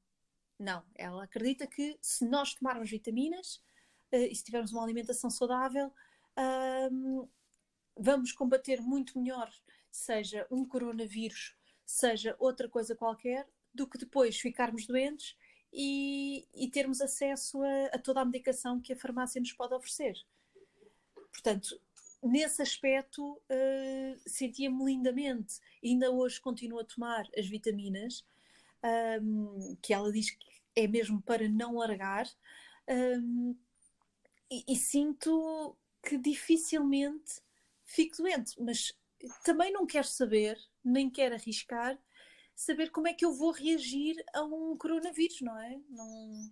Não, 0.59 0.84
ela 0.95 1.24
acredita 1.24 1.68
que 1.68 1.97
se 2.01 2.26
nós 2.26 2.53
tomarmos 2.53 2.89
vitaminas 2.89 3.57
uh, 4.11 4.16
e 4.16 4.36
se 4.36 4.43
tivermos 4.43 4.72
uma 4.72 4.84
alimentação 4.84 5.30
saudável, 5.30 5.91
um, 6.91 7.28
vamos 7.97 8.32
combater 8.32 8.82
muito 8.82 9.20
melhor, 9.20 9.51
seja 9.91 10.47
um 10.49 10.66
coronavírus, 10.66 11.55
seja 11.86 12.36
outra 12.39 12.68
coisa 12.70 12.95
qualquer, 12.95 13.47
do 13.74 13.88
que 13.88 13.97
depois 13.97 14.39
ficarmos 14.39 14.86
doentes 14.86 15.36
e, 15.72 16.47
e 16.53 16.70
termos 16.70 17.01
acesso 17.01 17.61
a, 17.64 17.86
a, 17.93 17.99
toda 17.99 18.22
a 18.22 18.26
medicação 18.26 18.80
que 18.80 18.93
a 18.93 18.97
farmácia 18.97 19.41
nos 19.41 19.53
pode 19.53 19.74
oferecer. 19.74 20.16
Portanto, 21.34 21.77
nesse 22.21 22.61
aspecto, 22.61 23.34
uh, 23.34 24.21
sentia-me 24.25 24.86
lindamente. 24.86 25.59
Ainda 25.84 26.09
hoje 26.09 26.39
continuo 26.39 26.79
a 26.79 26.86
tomar 26.86 27.27
as 27.38 27.47
vitaminas, 27.47 28.25
um, 29.21 29.75
que 29.81 29.93
ela 29.93 30.11
diz 30.11 30.31
que 30.31 30.45
é 30.75 30.88
mesmo 30.88 31.21
para 31.21 31.49
não 31.49 31.75
largar, 31.75 32.25
um, 32.89 33.55
e, 34.49 34.63
e 34.67 34.75
sinto 34.75 35.75
que 36.01 36.17
dificilmente 36.17 37.41
fico 37.86 38.17
doente, 38.17 38.61
mas 38.61 38.93
também 39.43 39.71
não 39.71 39.86
quero 39.86 40.07
saber, 40.07 40.57
nem 40.84 41.09
quero 41.09 41.36
arriscar 41.36 41.99
saber 42.55 42.91
como 42.91 43.07
é 43.07 43.13
que 43.13 43.25
eu 43.25 43.34
vou 43.34 43.51
reagir 43.51 44.15
a 44.34 44.43
um 44.43 44.77
coronavírus, 44.77 45.41
não 45.41 45.59
é? 45.59 45.79
Não... 45.89 46.51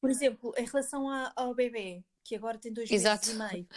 Por 0.00 0.10
exemplo, 0.10 0.54
em 0.56 0.64
relação 0.64 1.08
a, 1.08 1.32
ao 1.36 1.54
bebê, 1.54 2.02
que 2.28 2.36
agora 2.36 2.58
tem 2.58 2.72
dois 2.72 2.90
Exato. 2.90 3.28
meses 3.28 3.40
e 3.40 3.54
meio, 3.54 3.68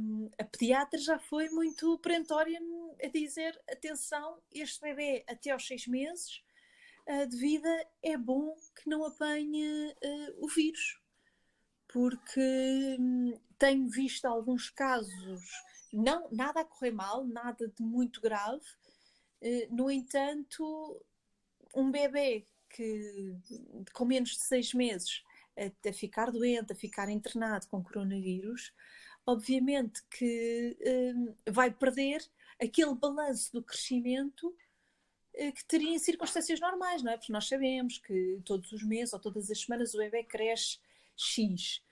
um, 0.00 0.28
a 0.36 0.44
pediatra 0.44 0.98
já 0.98 1.20
foi 1.20 1.48
muito 1.50 1.96
perentória 2.00 2.60
a 3.02 3.06
dizer: 3.06 3.56
atenção, 3.70 4.42
este 4.52 4.80
bebê 4.80 5.24
até 5.28 5.50
aos 5.50 5.64
seis 5.64 5.86
meses 5.86 6.42
uh, 7.06 7.28
de 7.28 7.36
vida 7.36 7.86
é 8.02 8.16
bom 8.18 8.56
que 8.74 8.90
não 8.90 9.04
apanhe 9.04 9.92
uh, 9.92 10.44
o 10.44 10.48
vírus, 10.48 11.00
porque 11.86 12.96
um, 12.98 13.38
tenho 13.56 13.88
visto 13.88 14.24
alguns 14.24 14.68
casos, 14.70 15.40
não, 15.92 16.28
nada 16.32 16.62
a 16.62 16.64
correr 16.64 16.90
mal, 16.90 17.24
nada 17.24 17.68
de 17.68 17.82
muito 17.82 18.20
grave, 18.20 18.64
eh, 19.42 19.68
no 19.70 19.90
entanto, 19.90 21.04
um 21.74 21.90
bebê 21.90 22.46
que 22.68 23.34
com 23.92 24.04
menos 24.04 24.30
de 24.30 24.42
seis 24.42 24.72
meses 24.72 25.22
a, 25.60 25.88
a 25.88 25.92
ficar 25.92 26.30
doente, 26.30 26.72
a 26.72 26.76
ficar 26.76 27.08
internado 27.08 27.66
com 27.68 27.82
coronavírus, 27.82 28.72
obviamente 29.26 30.02
que 30.10 30.76
um, 31.14 31.34
vai 31.52 31.70
perder 31.70 32.24
aquele 32.60 32.94
balanço 32.94 33.52
do 33.52 33.62
crescimento 33.62 34.48
uh, 34.48 35.52
que 35.52 35.64
teria 35.66 35.94
em 35.94 35.98
circunstâncias 35.98 36.60
normais, 36.60 37.02
não 37.02 37.12
é? 37.12 37.16
Porque 37.16 37.32
nós 37.32 37.46
sabemos 37.46 37.98
que 37.98 38.40
todos 38.44 38.72
os 38.72 38.82
meses 38.82 39.12
ou 39.12 39.20
todas 39.20 39.50
as 39.50 39.60
semanas 39.60 39.94
o 39.94 39.98
bebê 39.98 40.24
cresce 40.24 40.78
X. 41.16 41.82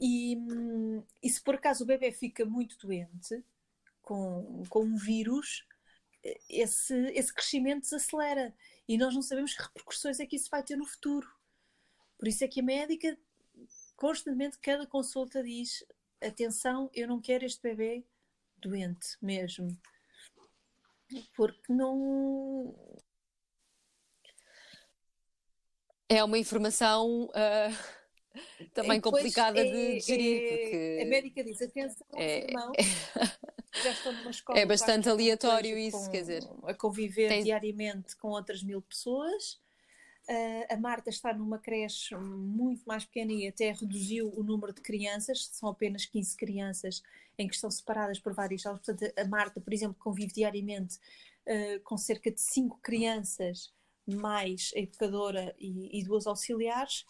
E, 0.00 0.36
um, 0.36 1.02
e 1.22 1.30
se 1.30 1.40
por 1.42 1.54
acaso 1.54 1.84
o 1.84 1.86
bebê 1.86 2.12
fica 2.12 2.44
muito 2.44 2.76
doente 2.78 3.42
com, 4.02 4.62
com 4.68 4.84
um 4.84 4.96
vírus, 4.96 5.64
esse, 6.48 6.94
esse 7.12 7.32
crescimento 7.32 7.82
desacelera 7.82 8.54
e 8.88 8.96
nós 8.96 9.14
não 9.14 9.22
sabemos 9.22 9.54
que 9.54 9.62
repercussões 9.62 10.20
é 10.20 10.26
que 10.26 10.36
isso 10.36 10.50
vai 10.50 10.62
ter 10.62 10.76
no 10.76 10.86
futuro. 10.86 11.28
Por 12.18 12.28
isso 12.28 12.44
é 12.44 12.48
que 12.48 12.60
a 12.60 12.62
médica 12.62 13.18
constantemente, 13.96 14.58
cada 14.58 14.86
consulta 14.86 15.42
diz: 15.42 15.84
atenção, 16.20 16.90
eu 16.92 17.08
não 17.08 17.20
quero 17.20 17.44
este 17.44 17.62
bebê 17.62 18.04
doente 18.58 19.16
mesmo. 19.20 19.76
Porque 21.36 21.72
não. 21.72 22.74
É 26.08 26.22
uma 26.22 26.38
informação 26.38 27.24
uh, 27.24 28.68
também 28.72 29.00
complicada 29.00 29.58
é, 29.58 29.64
de 29.64 30.00
gerir. 30.00 30.42
É, 30.42 30.56
porque... 30.56 30.98
A 31.02 31.06
médica 31.06 31.44
diz: 31.44 31.62
atenção, 31.62 32.06
é, 32.14 32.44
irmão, 32.44 32.72
já 33.82 33.90
estão 33.90 34.12
numa 34.12 34.30
escola. 34.30 34.58
É 34.58 34.66
bastante 34.66 35.08
aleatório 35.08 35.78
isso, 35.78 36.10
quer 36.10 36.20
dizer. 36.20 36.42
A 36.64 36.74
conviver 36.74 37.28
tem... 37.28 37.44
diariamente 37.44 38.16
com 38.16 38.28
outras 38.28 38.62
mil 38.62 38.82
pessoas. 38.82 39.62
Uh, 40.28 40.72
a 40.72 40.76
Marta 40.78 41.10
está 41.10 41.34
numa 41.34 41.58
creche 41.58 42.16
muito 42.16 42.82
mais 42.86 43.04
pequena 43.04 43.32
e 43.32 43.46
até 43.46 43.72
reduziu 43.72 44.32
o 44.34 44.42
número 44.42 44.72
de 44.72 44.80
crianças, 44.80 45.50
são 45.52 45.68
apenas 45.68 46.06
15 46.06 46.36
crianças 46.36 47.02
em 47.38 47.46
que 47.46 47.54
estão 47.54 47.70
separadas 47.70 48.18
por 48.18 48.32
várias 48.32 48.62
salas. 48.62 48.80
Portanto, 48.80 49.12
a 49.18 49.24
Marta, 49.26 49.60
por 49.60 49.72
exemplo, 49.72 49.96
convive 49.98 50.32
diariamente 50.32 50.96
uh, 51.46 51.80
com 51.84 51.98
cerca 51.98 52.30
de 52.30 52.40
5 52.40 52.78
crianças, 52.82 53.72
mais 54.06 54.72
a 54.74 54.80
educadora 54.80 55.54
e, 55.58 55.98
e 55.98 56.04
duas 56.04 56.26
auxiliares 56.26 57.04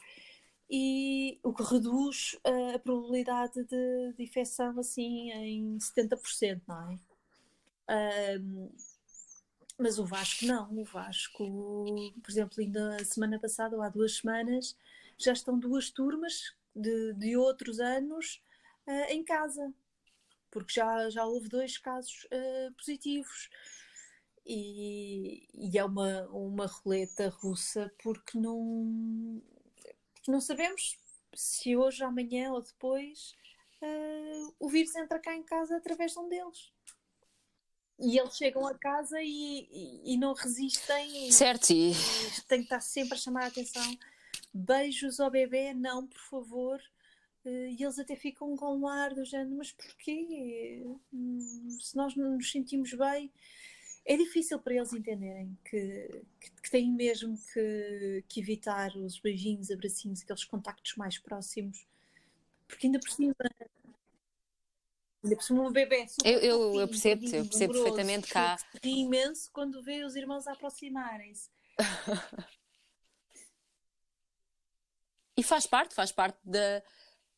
e 0.70 1.38
o 1.42 1.52
que 1.52 1.62
reduz 1.62 2.38
a 2.74 2.78
probabilidade 2.78 3.64
de, 3.64 4.12
de 4.16 4.22
infecção 4.22 4.78
assim 4.78 5.30
em 5.30 5.78
70%, 5.78 6.62
não 6.66 6.90
é? 6.90 6.98
Mas 9.78 9.98
o 9.98 10.04
Vasco 10.04 10.46
não, 10.46 10.72
o 10.72 10.84
Vasco, 10.84 11.44
por 12.22 12.30
exemplo, 12.30 12.60
ainda 12.60 12.96
a 12.96 13.04
semana 13.04 13.38
passada 13.38 13.76
ou 13.76 13.82
há 13.82 13.88
duas 13.88 14.16
semanas 14.16 14.76
já 15.18 15.32
estão 15.32 15.58
duas 15.58 15.90
turmas 15.90 16.54
de, 16.74 17.12
de 17.14 17.36
outros 17.36 17.80
anos 17.80 18.42
uh, 18.86 19.10
em 19.10 19.24
casa, 19.24 19.72
porque 20.50 20.74
já, 20.74 21.10
já 21.10 21.24
houve 21.24 21.48
dois 21.48 21.78
casos 21.78 22.24
uh, 22.24 22.72
positivos 22.74 23.50
e, 24.46 25.48
e, 25.54 25.78
é 25.78 25.84
uma, 25.84 26.26
uma 26.28 26.66
roleta 26.66 27.28
russa 27.28 27.90
porque 28.02 28.38
não, 28.38 29.42
porque 30.14 30.30
não 30.30 30.40
sabemos 30.40 30.98
se 31.34 31.76
hoje, 31.76 32.04
amanhã 32.04 32.52
ou 32.52 32.62
depois 32.62 33.34
uh, 33.82 34.54
o 34.58 34.68
vírus 34.68 34.94
entra 34.94 35.18
cá 35.18 35.34
em 35.34 35.42
casa 35.42 35.76
através 35.76 36.12
de 36.12 36.18
um 36.18 36.28
deles. 36.28 36.72
E 37.98 38.18
eles 38.18 38.36
chegam 38.36 38.66
a 38.66 38.74
casa 38.74 39.20
e, 39.22 39.68
e, 39.70 40.14
e 40.14 40.16
não 40.16 40.34
resistem. 40.34 41.30
Certo, 41.30 41.70
e... 41.70 41.92
Tem 42.48 42.58
que 42.58 42.64
estar 42.64 42.80
sempre 42.80 43.14
a 43.14 43.18
chamar 43.18 43.44
a 43.44 43.46
atenção. 43.46 43.96
Beijos 44.52 45.20
ao 45.20 45.30
bebê, 45.30 45.72
não, 45.72 46.06
por 46.06 46.20
favor. 46.20 46.80
Eh, 47.44 47.70
e 47.78 47.82
eles 47.82 47.98
até 47.98 48.16
ficam 48.16 48.56
com 48.56 48.76
um 48.76 48.88
ar 48.88 49.14
do 49.14 49.24
género, 49.24 49.56
mas 49.56 49.72
porquê? 49.72 50.82
Hum, 51.12 51.38
se 51.80 51.96
nós 51.96 52.16
não 52.16 52.36
nos 52.36 52.50
sentimos 52.50 52.92
bem, 52.94 53.30
é 54.04 54.16
difícil 54.16 54.58
para 54.58 54.74
eles 54.74 54.92
entenderem 54.92 55.56
que, 55.64 56.22
que, 56.40 56.50
que 56.62 56.70
têm 56.70 56.90
mesmo 56.92 57.38
que, 57.52 58.24
que, 58.28 58.40
evitar 58.40 58.94
os 58.96 59.18
beijinhos, 59.18 59.70
abracinhos, 59.70 60.22
aqueles 60.22 60.44
contactos 60.44 60.96
mais 60.96 61.18
próximos, 61.18 61.86
porque 62.68 62.86
ainda 62.86 62.98
por 63.00 63.10
cima. 63.10 63.34
Ainda 65.24 65.36
por 65.36 65.52
um 65.58 65.72
bebê 65.72 66.06
super 66.06 66.30
eu, 66.30 66.38
eu, 66.40 66.80
eu 66.80 66.88
percebo, 66.88 67.24
eu 67.24 67.44
percebo 67.46 67.72
perfeitamente 67.72 68.28
cá. 68.28 68.58
É 68.82 68.88
imenso 68.88 69.50
quando 69.52 69.82
vê 69.82 70.04
os 70.04 70.14
irmãos 70.14 70.46
aproximarem-se. 70.46 71.48
e 75.36 75.42
faz 75.42 75.66
parte, 75.66 75.94
faz 75.94 76.12
parte 76.12 76.38
da 76.44 76.82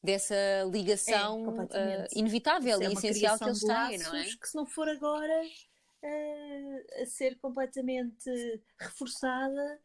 dessa 0.02 0.36
ligação 0.70 1.66
é, 1.72 2.04
uh, 2.04 2.06
inevitável 2.14 2.80
e 2.80 2.86
é 2.86 2.92
essencial 2.92 3.36
que 3.38 3.44
eles 3.44 3.60
têm, 3.60 3.98
não 3.98 4.14
é? 4.14 4.24
Que 4.24 4.48
se 4.48 4.54
não 4.54 4.64
for 4.64 4.88
agora 4.88 5.42
uh, 5.42 7.02
a 7.02 7.06
ser 7.06 7.36
completamente 7.38 8.30
reforçada, 8.78 9.80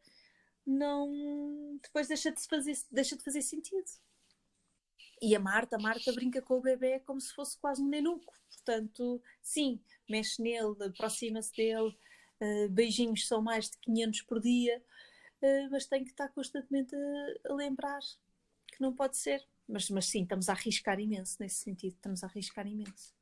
não 0.64 1.76
depois 1.82 2.06
deixa 2.06 2.30
de 2.30 2.40
fazer, 2.46 2.76
deixa 2.90 3.16
de 3.16 3.24
fazer 3.24 3.42
sentido. 3.42 3.90
E 5.22 5.36
a 5.36 5.40
Marta, 5.40 5.76
a 5.76 5.78
Marta 5.78 6.12
brinca 6.12 6.42
com 6.42 6.58
o 6.58 6.60
bebê 6.60 6.98
como 7.00 7.20
se 7.20 7.32
fosse 7.32 7.56
quase 7.56 7.80
um 7.80 7.88
nenuco. 7.88 8.34
Portanto, 8.50 9.22
sim, 9.40 9.80
mexe 10.10 10.42
nele, 10.42 10.74
aproxima-se 10.84 11.54
dele, 11.54 11.96
uh, 12.40 12.68
beijinhos 12.68 13.28
são 13.28 13.40
mais 13.40 13.70
de 13.70 13.78
500 13.78 14.22
por 14.22 14.40
dia, 14.40 14.82
mas 15.70 15.86
tem 15.86 16.04
que 16.04 16.10
estar 16.10 16.28
constantemente 16.28 16.94
a, 16.94 17.52
a 17.52 17.54
lembrar 17.54 18.00
que 18.68 18.80
não 18.80 18.92
pode 18.92 19.16
ser. 19.16 19.44
Mas, 19.68 19.88
mas 19.90 20.06
sim, 20.06 20.22
estamos 20.22 20.48
a 20.48 20.52
arriscar 20.52 21.00
imenso 21.00 21.36
nesse 21.40 21.56
sentido, 21.56 21.94
estamos 21.94 22.22
a 22.22 22.26
arriscar 22.26 22.66
imenso. 22.66 23.14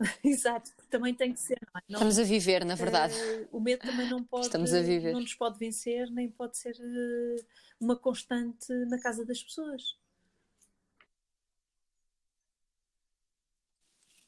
Exato, 0.24 0.70
também 0.90 1.14
tem 1.14 1.32
que 1.32 1.40
ser. 1.40 1.58
Não, 1.62 1.80
é? 1.80 1.84
não 1.88 1.98
estamos 1.98 2.18
a 2.18 2.24
viver, 2.24 2.64
na 2.64 2.74
verdade. 2.74 3.14
Uh, 3.14 3.48
o 3.56 3.60
medo 3.60 3.80
também 3.86 4.08
não 4.08 4.22
pode. 4.22 4.46
Estamos 4.46 4.72
a 4.72 4.80
viver. 4.80 5.12
Não 5.12 5.20
nos 5.20 5.34
pode 5.34 5.58
vencer, 5.58 6.10
nem 6.10 6.30
pode 6.30 6.56
ser 6.56 6.74
uh, 6.76 7.46
uma 7.80 7.96
constante 7.96 8.72
na 8.86 9.00
casa 9.00 9.24
das 9.24 9.42
pessoas. 9.42 9.96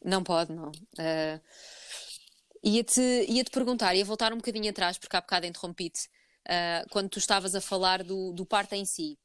Não 0.05 0.23
pode, 0.23 0.53
não. 0.53 0.71
Uh, 0.71 1.41
ia-te 2.63 3.01
ia 3.29 3.45
-te 3.45 3.51
perguntar, 3.51 3.95
ia 3.95 4.05
voltar 4.05 4.33
um 4.33 4.37
bocadinho 4.37 4.71
atrás, 4.71 4.99
porque 4.99 5.17
há 5.17 5.21
bocado 5.21 5.47
interrompi-te, 5.47 6.09
uh, 6.47 6.89
quando 6.91 7.09
tu 7.09 7.19
estavas 7.19 7.55
a 7.55 7.61
falar 7.61 8.03
do, 8.03 8.33
do 8.33 8.47
parto 8.47 8.75
em 8.75 8.85
si. 8.85 9.19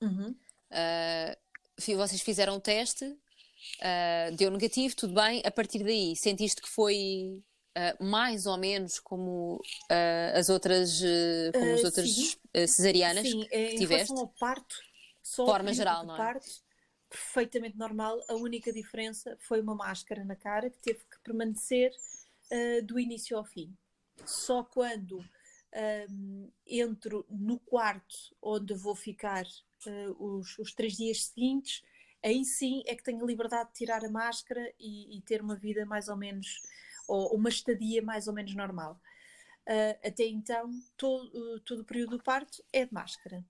Uhum. 0.00 0.34
Uh, 0.70 1.96
vocês 1.96 2.20
fizeram 2.20 2.56
o 2.56 2.60
teste, 2.60 3.04
uh, 3.04 4.36
deu 4.36 4.50
negativo, 4.50 4.94
tudo 4.96 5.14
bem. 5.14 5.42
A 5.44 5.50
partir 5.50 5.82
daí, 5.82 6.14
sentiste 6.16 6.60
que 6.60 6.68
foi 6.68 7.42
mais 7.98 8.46
ou 8.46 8.56
menos 8.56 9.00
como 9.00 9.60
as 10.32 10.48
outras, 10.48 11.02
como 11.52 11.74
as 11.74 11.82
outras 11.82 12.08
sim. 12.08 12.36
cesarianas 12.68 13.28
sim, 13.28 13.44
que 13.48 13.74
tiveste? 13.74 14.12
Em 14.12 14.16
ao 14.16 14.28
parto, 14.28 14.76
só 15.20 15.44
forma 15.44 15.72
geral, 15.72 16.06
não 16.06 16.14
é? 16.14 16.16
Parto, 16.16 16.46
perfeitamente 17.16 17.76
normal. 17.78 18.20
A 18.28 18.34
única 18.34 18.72
diferença 18.72 19.36
foi 19.40 19.60
uma 19.60 19.74
máscara 19.74 20.24
na 20.24 20.36
cara 20.36 20.70
que 20.70 20.78
teve 20.78 21.00
que 21.00 21.18
permanecer 21.22 21.92
do 22.86 23.00
início 23.00 23.36
ao 23.36 23.44
fim. 23.44 23.74
Só 24.24 24.62
quando 24.62 25.24
um, 26.08 26.50
entro 26.66 27.26
no 27.28 27.58
quarto 27.58 28.16
onde 28.40 28.74
vou 28.74 28.94
ficar 28.94 29.44
uh, 29.44 30.24
os, 30.24 30.58
os, 30.58 30.72
três 30.72 30.96
dias 30.96 31.24
seguintes, 31.26 31.82
aí 32.24 32.44
sim 32.44 32.82
é 32.86 32.94
que 32.94 33.02
tenho 33.02 33.22
a 33.22 33.26
liberdade 33.26 33.70
de 33.70 33.76
tirar 33.76 34.04
a 34.04 34.10
máscara 34.10 34.72
e, 34.78 35.16
e 35.16 35.20
ter 35.22 35.42
uma 35.42 35.56
vida 35.56 35.84
mais 35.84 36.08
ou 36.08 36.16
menos, 36.16 36.62
ou 37.08 37.34
uma 37.34 37.48
estadia 37.48 38.02
mais 38.02 38.28
ou 38.28 38.34
menos 38.34 38.54
normal. 38.54 39.00
Uh, 39.66 40.06
até 40.06 40.24
então, 40.26 40.70
todo, 40.96 41.56
uh, 41.56 41.60
todo 41.60 41.80
o 41.80 41.84
período 41.84 42.18
do 42.18 42.22
parto 42.22 42.62
é 42.72 42.84
de 42.84 42.92
máscara. 42.92 43.44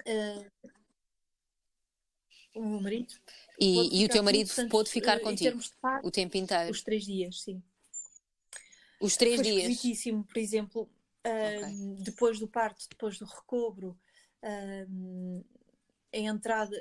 Uh, 0.00 0.70
o 2.56 2.66
meu 2.66 2.80
marido. 2.80 3.14
E, 3.58 4.02
e 4.02 4.04
o 4.04 4.08
teu 4.08 4.22
marido 4.22 4.48
portanto, 4.48 4.70
pôde 4.70 4.90
ficar 4.90 5.20
contigo 5.20 5.58
parto, 5.80 6.06
o 6.06 6.10
tempo 6.10 6.36
inteiro? 6.36 6.70
Os 6.70 6.82
três 6.82 7.04
dias, 7.04 7.42
sim. 7.42 7.62
Os 9.00 9.16
três 9.16 9.36
Foi 9.36 9.44
dias? 9.44 10.04
por 10.26 10.38
exemplo, 10.38 10.90
okay. 11.20 12.02
depois 12.02 12.38
do 12.38 12.48
parto, 12.48 12.86
depois 12.88 13.18
do 13.18 13.26
recobro, 13.26 13.98
a 16.12 16.18
entrada, 16.18 16.76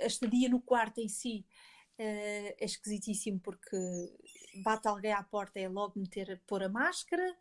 a 0.00 0.06
estadia 0.06 0.48
no 0.48 0.60
quarto 0.60 1.00
em 1.00 1.08
si 1.08 1.44
uh, 1.98 2.54
é 2.58 2.64
esquisitíssimo 2.64 3.40
porque 3.40 3.76
bate 4.62 4.86
alguém 4.86 5.12
à 5.12 5.22
porta 5.22 5.58
é 5.58 5.68
logo 5.68 5.98
meter, 5.98 6.40
pôr 6.46 6.62
a 6.62 6.68
máscara 6.68 7.36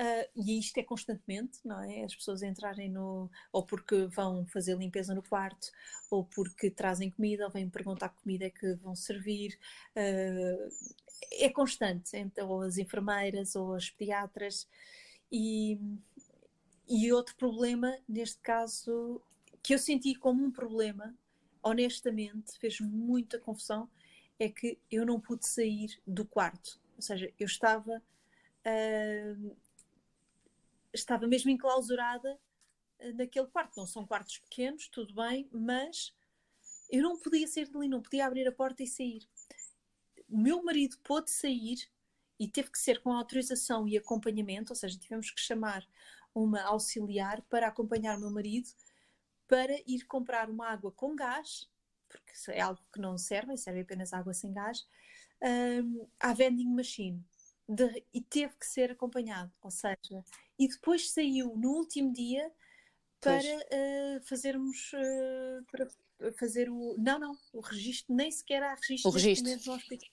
uh, 0.00 0.30
e 0.34 0.58
isto 0.58 0.78
é 0.78 0.82
constantemente, 0.82 1.58
não 1.64 1.80
é? 1.82 2.04
As 2.04 2.14
pessoas 2.14 2.42
entrarem 2.42 2.88
no, 2.90 3.30
ou 3.52 3.64
porque 3.64 4.06
vão 4.06 4.46
fazer 4.46 4.76
limpeza 4.76 5.14
no 5.14 5.22
quarto, 5.22 5.70
ou 6.10 6.24
porque 6.24 6.70
trazem 6.70 7.10
comida, 7.10 7.44
ou 7.44 7.50
vêm 7.50 7.68
perguntar 7.68 8.08
que 8.08 8.22
comida 8.22 8.46
é 8.46 8.50
que 8.50 8.74
vão 8.76 8.94
servir. 8.96 9.58
Uh, 9.94 10.68
é 11.32 11.50
constante, 11.50 12.16
então, 12.16 12.48
ou 12.48 12.62
as 12.62 12.78
enfermeiras 12.78 13.54
ou 13.54 13.74
as 13.74 13.90
pediatras. 13.90 14.66
E, 15.30 15.78
e 16.88 17.12
outro 17.12 17.36
problema, 17.36 17.96
neste 18.08 18.40
caso, 18.40 19.20
que 19.62 19.74
eu 19.74 19.78
senti 19.78 20.14
como 20.14 20.44
um 20.44 20.50
problema, 20.50 21.14
honestamente, 21.62 22.58
fez 22.58 22.80
muita 22.80 23.38
confusão, 23.38 23.88
é 24.38 24.48
que 24.48 24.78
eu 24.90 25.04
não 25.04 25.20
pude 25.20 25.46
sair 25.46 26.00
do 26.06 26.24
quarto. 26.24 26.80
Ou 26.96 27.02
seja, 27.02 27.30
eu 27.38 27.46
estava. 27.46 28.02
Uh, 28.64 29.56
estava 30.92 31.26
mesmo 31.26 31.50
enclausurada 31.50 32.38
uh, 33.00 33.14
naquele 33.14 33.46
quarto. 33.46 33.76
Não 33.76 33.86
são 33.86 34.06
quartos 34.06 34.38
pequenos, 34.38 34.88
tudo 34.88 35.14
bem, 35.14 35.48
mas 35.52 36.14
eu 36.90 37.02
não 37.02 37.18
podia 37.18 37.46
sair 37.46 37.68
dali, 37.68 37.88
não 37.88 38.02
podia 38.02 38.26
abrir 38.26 38.46
a 38.48 38.52
porta 38.52 38.82
e 38.82 38.86
sair. 38.86 39.28
O 40.28 40.38
meu 40.38 40.62
marido 40.62 40.98
pôde 41.02 41.30
sair 41.30 41.88
e 42.38 42.48
teve 42.48 42.70
que 42.70 42.78
ser 42.78 43.02
com 43.02 43.12
autorização 43.12 43.86
e 43.86 43.98
acompanhamento, 43.98 44.72
ou 44.72 44.76
seja, 44.76 44.98
tivemos 44.98 45.30
que 45.30 45.40
chamar 45.40 45.86
uma 46.34 46.62
auxiliar 46.62 47.42
para 47.42 47.66
acompanhar 47.66 48.16
o 48.16 48.20
meu 48.20 48.30
marido 48.30 48.70
para 49.46 49.76
ir 49.86 50.06
comprar 50.06 50.48
uma 50.48 50.68
água 50.68 50.92
com 50.92 51.14
gás, 51.14 51.68
porque 52.08 52.32
é 52.48 52.60
algo 52.60 52.80
que 52.92 53.00
não 53.00 53.18
serve, 53.18 53.56
serve 53.56 53.80
apenas 53.80 54.12
água 54.12 54.32
sem 54.32 54.52
gás, 54.52 54.86
um, 55.82 56.06
à 56.18 56.32
vending 56.32 56.68
machine. 56.68 57.24
De, 57.72 58.04
e 58.12 58.20
teve 58.20 58.52
que 58.56 58.66
ser 58.66 58.90
acompanhado, 58.90 59.52
ou 59.62 59.70
seja, 59.70 60.24
e 60.58 60.66
depois 60.66 61.10
saiu 61.12 61.56
no 61.56 61.70
último 61.70 62.12
dia 62.12 62.50
para 63.20 63.38
uh, 63.38 64.20
fazermos 64.24 64.92
uh, 64.94 65.64
para 65.70 65.88
fazer 66.32 66.68
o 66.68 66.96
não 66.98 67.18
não 67.18 67.38
o 67.52 67.60
registro 67.60 68.14
nem 68.14 68.30
sequer 68.30 68.62
há 68.62 68.74
registro, 68.74 69.10
o 69.10 69.14
registro. 69.14 69.50
no 69.66 69.74
hospital 69.74 70.08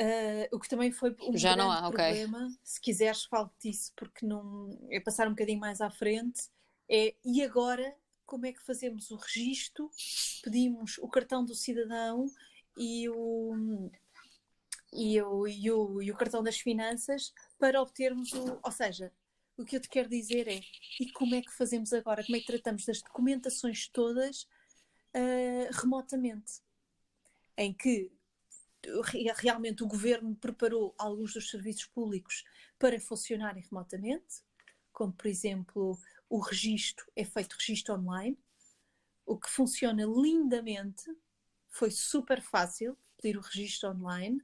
Uh, 0.00 0.46
o 0.52 0.60
que 0.60 0.68
também 0.68 0.92
foi 0.92 1.10
um 1.22 1.36
Já 1.36 1.56
grande 1.56 1.64
não 1.64 1.72
há, 1.72 1.90
problema, 1.90 2.44
okay. 2.44 2.56
se 2.62 2.80
quiseres 2.80 3.24
falo 3.24 3.50
disso 3.60 3.92
porque 3.96 4.24
não 4.24 4.78
é 4.92 5.00
passar 5.00 5.26
um 5.26 5.30
bocadinho 5.30 5.58
mais 5.58 5.80
à 5.80 5.90
frente, 5.90 6.42
é 6.88 7.16
e 7.24 7.42
agora 7.42 7.96
como 8.24 8.46
é 8.46 8.52
que 8.52 8.62
fazemos 8.62 9.10
o 9.10 9.16
registro, 9.16 9.90
pedimos 10.44 10.98
o 10.98 11.08
cartão 11.08 11.44
do 11.44 11.52
cidadão 11.52 12.30
e 12.76 13.08
o, 13.08 13.90
e 14.92 15.20
o, 15.20 15.46
e 15.46 15.70
o, 15.70 16.02
e 16.02 16.10
o 16.10 16.16
cartão 16.16 16.42
das 16.42 16.58
finanças 16.58 17.32
para 17.58 17.80
obtermos 17.80 18.32
o. 18.32 18.58
Ou 18.62 18.72
seja, 18.72 19.12
o 19.56 19.64
que 19.64 19.76
eu 19.76 19.80
te 19.80 19.88
quero 19.88 20.08
dizer 20.08 20.48
é 20.48 20.60
e 21.00 21.10
como 21.12 21.34
é 21.34 21.42
que 21.42 21.52
fazemos 21.52 21.92
agora? 21.92 22.24
Como 22.24 22.36
é 22.36 22.40
que 22.40 22.46
tratamos 22.46 22.84
das 22.84 23.02
documentações 23.02 23.88
todas 23.88 24.42
uh, 25.14 25.80
remotamente? 25.80 26.60
Em 27.56 27.72
que 27.72 28.10
realmente 29.36 29.82
o 29.82 29.88
governo 29.88 30.34
preparou 30.36 30.94
alguns 30.96 31.34
dos 31.34 31.50
serviços 31.50 31.86
públicos 31.86 32.44
para 32.78 33.00
funcionarem 33.00 33.62
remotamente, 33.62 34.42
como 34.92 35.12
por 35.12 35.26
exemplo 35.26 35.98
o 36.28 36.38
registro, 36.38 37.10
é 37.16 37.24
feito 37.24 37.56
registro 37.58 37.94
online, 37.94 38.38
o 39.26 39.36
que 39.36 39.50
funciona 39.50 40.04
lindamente, 40.04 41.04
foi 41.68 41.90
super 41.90 42.40
fácil 42.40 42.96
pedir 43.16 43.36
o 43.36 43.42
registro 43.42 43.90
online. 43.90 44.42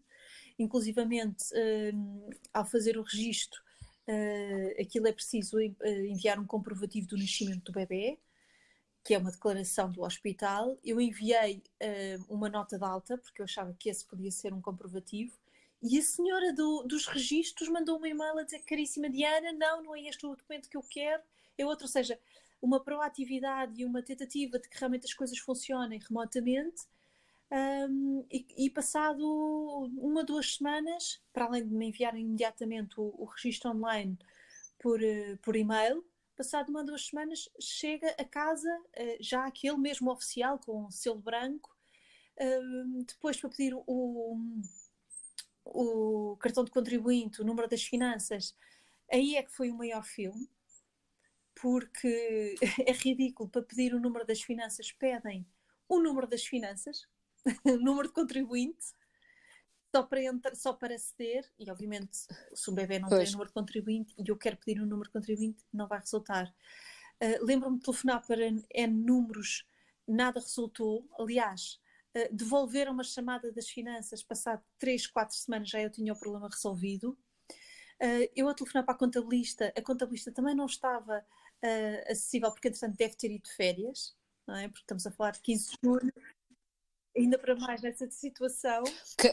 Inclusivamente, 0.59 1.45
uh, 1.53 2.31
ao 2.53 2.65
fazer 2.65 2.97
o 2.97 3.03
registro, 3.03 3.61
uh, 4.09 4.81
aquilo 4.81 5.09
é 5.09 5.13
preciso 5.13 5.59
enviar 5.61 6.39
um 6.39 6.47
comprovativo 6.47 7.09
do 7.09 7.17
nascimento 7.17 7.65
do 7.65 7.73
bebê, 7.73 8.19
que 9.05 9.15
é 9.15 9.19
uma 9.19 9.33
declaração 9.33 9.91
do 9.91 10.03
hospital. 10.03 10.79
Eu 10.83 11.01
enviei 11.01 11.63
uma 12.27 12.49
nota 12.49 12.79
de 12.79 12.85
alta, 12.85 13.19
porque 13.19 13.43
eu 13.43 13.45
achava 13.45 13.75
que 13.79 13.91
esse 13.91 14.07
podia 14.07 14.31
ser 14.31 14.55
um 14.55 14.63
comprovativo. 14.63 15.37
E 15.83 15.99
a 15.99 16.03
senhora 16.03 16.51
do, 16.55 16.83
dos 16.85 17.07
registros 17.07 17.69
mandou 17.69 18.01
um 18.01 18.07
e-mail 18.07 18.39
a 18.39 18.43
dizer, 18.43 18.61
caríssima 18.61 19.11
Diana, 19.11 19.53
não, 19.53 19.83
não 19.83 19.95
é 19.95 20.01
este 20.05 20.25
o 20.25 20.35
documento 20.35 20.71
que 20.71 20.79
eu 20.79 20.83
quero, 20.83 21.23
é 21.59 21.67
outro. 21.67 21.85
Ou 21.85 21.91
seja, 21.91 22.19
uma 22.65 22.83
proatividade 22.83 23.83
e 23.83 23.85
uma 23.85 24.03
tentativa 24.03 24.59
de 24.59 24.67
que 24.67 24.79
realmente 24.79 25.05
as 25.05 25.13
coisas 25.13 25.37
funcionem 25.39 26.01
remotamente. 26.01 26.85
Um, 27.55 28.27
e, 28.33 28.67
e, 28.67 28.71
passado 28.71 29.25
uma, 29.97 30.25
duas 30.25 30.57
semanas, 30.57 31.23
para 31.33 31.45
além 31.45 31.65
de 31.65 31.73
me 31.73 31.87
enviarem 31.87 32.25
imediatamente 32.25 32.99
o, 32.99 33.15
o 33.17 33.27
registro 33.27 33.71
online 33.71 34.19
por, 34.77 35.01
uh, 35.01 35.39
por 35.41 35.55
e-mail, 35.55 36.05
passado 36.37 36.71
uma, 36.71 36.83
duas 36.83 37.07
semanas, 37.07 37.49
chega 37.61 38.09
a 38.19 38.25
casa 38.25 38.69
uh, 38.69 39.17
já 39.21 39.47
aquele 39.47 39.77
mesmo 39.77 40.11
oficial 40.11 40.59
com 40.59 40.91
selo 40.91 41.21
branco, 41.21 41.71
uh, 42.41 43.05
depois 43.05 43.41
para 43.41 43.51
pedir 43.51 43.73
o, 43.87 44.37
o 45.65 46.37
cartão 46.41 46.65
de 46.65 46.73
contribuinte, 46.73 47.41
o 47.41 47.45
número 47.45 47.69
das 47.69 47.85
finanças, 47.85 48.57
aí 49.13 49.37
é 49.37 49.45
que 49.45 49.53
foi 49.53 49.71
o 49.71 49.77
maior 49.77 50.03
filme, 50.03 50.51
porque 51.55 52.57
é 52.85 52.91
ridículo 52.91 53.49
para 53.49 53.63
pedir 53.63 53.95
o 53.95 54.01
número 54.01 54.27
das 54.27 54.43
finanças, 54.43 54.91
pedem 54.91 55.47
o 55.89 56.01
número 56.01 56.27
das 56.27 56.45
finanças, 56.45 57.07
número 57.81 58.09
de 58.09 58.15
contribuinte, 58.15 58.87
só 59.95 60.03
para, 60.03 60.23
entrar, 60.23 60.57
só 60.57 60.73
para 60.73 60.95
aceder, 60.95 61.49
e 61.59 61.71
obviamente 61.71 62.17
se 62.53 62.71
um 62.71 62.75
bebê 62.75 62.99
não 62.99 63.09
pois. 63.09 63.25
tem 63.25 63.33
número 63.33 63.49
de 63.49 63.55
contribuinte 63.55 64.15
e 64.19 64.29
eu 64.29 64.37
quero 64.37 64.57
pedir 64.57 64.81
um 64.81 64.87
número 64.87 65.09
de 65.09 65.13
contribuinte, 65.13 65.65
não 65.73 65.87
vai 65.87 66.01
resultar. 66.01 66.53
Uh, 67.23 67.45
Lembro-me 67.45 67.79
de 67.79 67.85
telefonar 67.85 68.27
para 68.27 68.45
N 68.45 68.65
números, 68.89 69.65
nada 70.07 70.41
resultou. 70.41 71.09
Aliás, 71.19 71.81
uh, 72.17 72.35
devolveram 72.35 72.93
uma 72.93 73.05
chamada 73.05 73.53
das 73.53 73.69
finanças, 73.69 74.23
passado 74.23 74.63
3, 74.79 75.07
4 75.07 75.37
semanas 75.37 75.69
já 75.69 75.81
eu 75.81 75.91
tinha 75.91 76.13
o 76.13 76.19
problema 76.19 76.49
resolvido. 76.49 77.17
Uh, 78.03 78.29
eu 78.35 78.49
a 78.49 78.55
telefonar 78.55 78.85
para 78.85 78.95
a 78.95 78.99
contabilista, 78.99 79.73
a 79.77 79.83
contabilista 79.83 80.33
também 80.33 80.57
não 80.57 80.67
estava 80.67 81.19
uh, 81.19 82.11
acessível, 82.11 82.51
porque 82.51 82.69
entretanto 82.69 82.97
deve 82.97 83.15
ter 83.15 83.31
ido 83.31 83.45
de 83.45 83.55
férias, 83.55 84.17
não 84.47 84.57
é? 84.57 84.69
Porque 84.69 84.83
estamos 84.83 85.07
a 85.07 85.13
falar 85.13 85.31
de 85.31 85.41
15 85.41 85.71
de 85.71 85.79
julho, 85.83 86.13
ainda 87.17 87.39
para 87.39 87.55
mais 87.57 87.81
nessa 87.81 88.11
situação. 88.11 88.85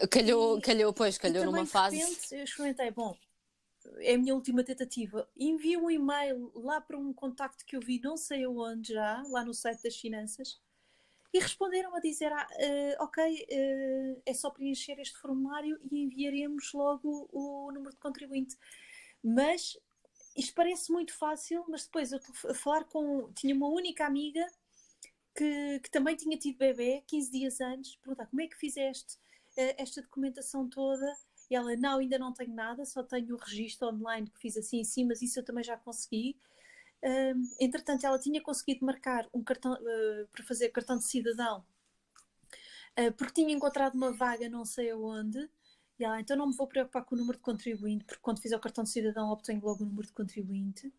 Calhou, 0.10 0.58
e, 0.58 0.62
calhou 0.62 0.94
pois, 0.94 1.18
calhou 1.18 1.46
numa 1.46 1.66
fase. 1.66 1.98
Repente, 1.98 2.36
eu 2.36 2.44
experimentei, 2.44 2.92
bom, 2.92 3.18
é 4.00 4.16
a 4.16 4.18
minha 4.18 4.36
última 4.36 4.64
tentativa. 4.64 5.28
Envio 5.36 5.86
um 5.86 5.92
e-mail 5.92 6.52
lá 6.56 6.80
para 6.80 6.98
um 6.98 7.14
contacto 7.14 7.66
que 7.66 7.76
eu 7.76 7.80
vi, 7.80 8.00
não 8.00 8.16
sei 8.18 8.44
aonde 8.44 8.94
já, 8.94 9.24
lá 9.30 9.44
no 9.44 9.54
site 9.54 9.84
das 9.84 9.96
finanças, 9.96 10.62
e 11.34 11.40
responderam 11.40 11.96
a 11.96 12.00
dizer: 12.00 12.32
ah, 12.32 12.48
uh, 12.52 13.04
Ok, 13.04 13.24
uh, 13.24 14.22
é 14.26 14.34
só 14.34 14.50
preencher 14.50 15.00
este 15.00 15.18
formulário 15.18 15.80
e 15.90 16.04
enviaremos 16.04 16.72
logo 16.74 17.30
o 17.32 17.72
número 17.72 17.92
de 17.92 18.00
contribuinte. 18.00 18.58
Mas 19.24 19.78
isto 20.36 20.54
parece 20.54 20.92
muito 20.92 21.14
fácil, 21.14 21.66
mas 21.68 21.86
depois 21.86 22.12
eu 22.12 22.20
falar 22.54 22.84
com. 22.86 23.32
Tinha 23.34 23.56
uma 23.56 23.68
única 23.68 24.06
amiga 24.06 24.46
que, 25.42 25.80
que 25.80 25.90
também 25.90 26.16
tinha 26.16 26.38
tido 26.38 26.60
bebê 26.60 27.04
15 27.08 27.32
dias 27.32 27.62
antes, 27.62 27.96
perguntar 27.96 28.28
como 28.28 28.42
é 28.42 28.48
que 28.48 28.56
fizeste 28.56 29.16
uh, 29.58 29.74
esta 29.78 30.02
documentação 30.04 30.70
toda? 30.70 31.12
E 31.50 31.56
ela, 31.56 31.76
não, 31.76 31.98
ainda 31.98 32.20
não 32.20 32.32
tenho 32.32 32.54
nada, 32.54 32.86
só 32.86 33.02
tenho 33.02 33.34
o 33.34 33.38
registro 33.38 33.88
online 33.88 34.30
que 34.30 34.40
fiz 34.40 34.56
assim 34.56 34.80
em 34.82 34.84
cima, 34.84 35.10
mas 35.10 35.22
isso 35.22 35.40
eu 35.40 35.44
também 35.44 35.64
já 35.64 35.76
consegui. 35.76 36.38
Entretanto, 37.60 38.06
ela 38.06 38.20
tinha 38.20 38.40
conseguido 38.42 38.86
marcar 38.86 39.28
um 39.34 39.44
cartão 39.44 39.74
uh, 39.74 40.28
para 40.32 40.44
fazer 40.46 40.70
cartão 40.70 40.98
de 40.98 41.04
cidadão, 41.04 41.66
uh, 43.00 43.12
porque 43.18 43.42
tinha 43.42 43.54
encontrado 43.54 43.96
uma 43.96 44.14
vaga 44.14 44.48
não 44.48 44.64
sei 44.64 44.92
aonde, 44.92 45.50
e 46.00 46.04
ela, 46.04 46.22
então 46.22 46.38
não 46.38 46.48
me 46.48 46.56
vou 46.56 46.68
preocupar 46.68 47.04
com 47.04 47.16
o 47.16 47.18
número 47.18 47.40
de 47.40 47.44
contribuinte, 47.44 48.06
porque 48.06 48.22
quando 48.22 48.40
fizer 48.40 48.56
o 48.56 48.60
cartão 48.60 48.84
de 48.84 48.92
cidadão 48.92 49.32
obtenho 49.32 49.62
logo 49.64 49.84
o 49.84 49.88
número 49.88 50.08
de 50.08 50.14
contribuinte. 50.14 50.94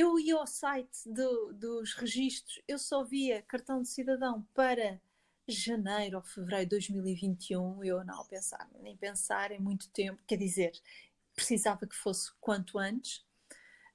Eu 0.00 0.16
ia 0.16 0.36
ao 0.36 0.46
site 0.46 1.10
do, 1.12 1.52
dos 1.52 1.92
registros, 1.94 2.62
eu 2.68 2.78
só 2.78 3.02
via 3.02 3.42
cartão 3.42 3.82
de 3.82 3.88
cidadão 3.88 4.46
para 4.54 5.00
janeiro 5.48 6.18
ou 6.18 6.22
fevereiro 6.22 6.66
de 6.66 6.70
2021. 6.70 7.82
Eu 7.82 8.04
não 8.04 8.24
pensar, 8.26 8.70
nem 8.80 8.96
pensar 8.96 9.50
em 9.50 9.58
muito 9.58 9.90
tempo, 9.90 10.22
quer 10.24 10.36
dizer, 10.36 10.70
precisava 11.34 11.84
que 11.84 11.96
fosse 11.96 12.30
quanto 12.40 12.78
antes. 12.78 13.26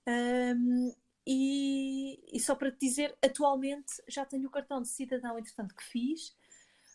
Um, 0.06 0.94
e, 1.26 2.22
e, 2.34 2.38
só 2.42 2.54
para 2.54 2.70
te 2.70 2.80
dizer, 2.86 3.18
atualmente 3.24 4.04
já 4.06 4.26
tenho 4.26 4.50
o 4.50 4.52
cartão 4.52 4.82
de 4.82 4.90
cidadão, 4.90 5.40
entretanto, 5.40 5.74
que 5.74 5.86
fiz, 5.86 6.36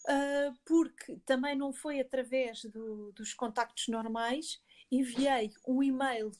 uh, 0.04 0.54
porque 0.66 1.16
também 1.24 1.56
não 1.56 1.72
foi 1.72 1.98
através 1.98 2.62
do, 2.66 3.10
dos 3.12 3.32
contactos 3.32 3.88
normais, 3.88 4.60
enviei 4.92 5.50
um 5.66 5.82
e-mail 5.82 6.30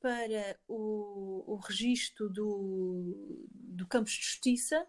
para 0.00 0.58
o, 0.66 1.44
o 1.46 1.56
registro 1.56 2.28
do, 2.28 3.46
do 3.50 3.86
Campos 3.86 4.12
de 4.12 4.22
Justiça, 4.22 4.86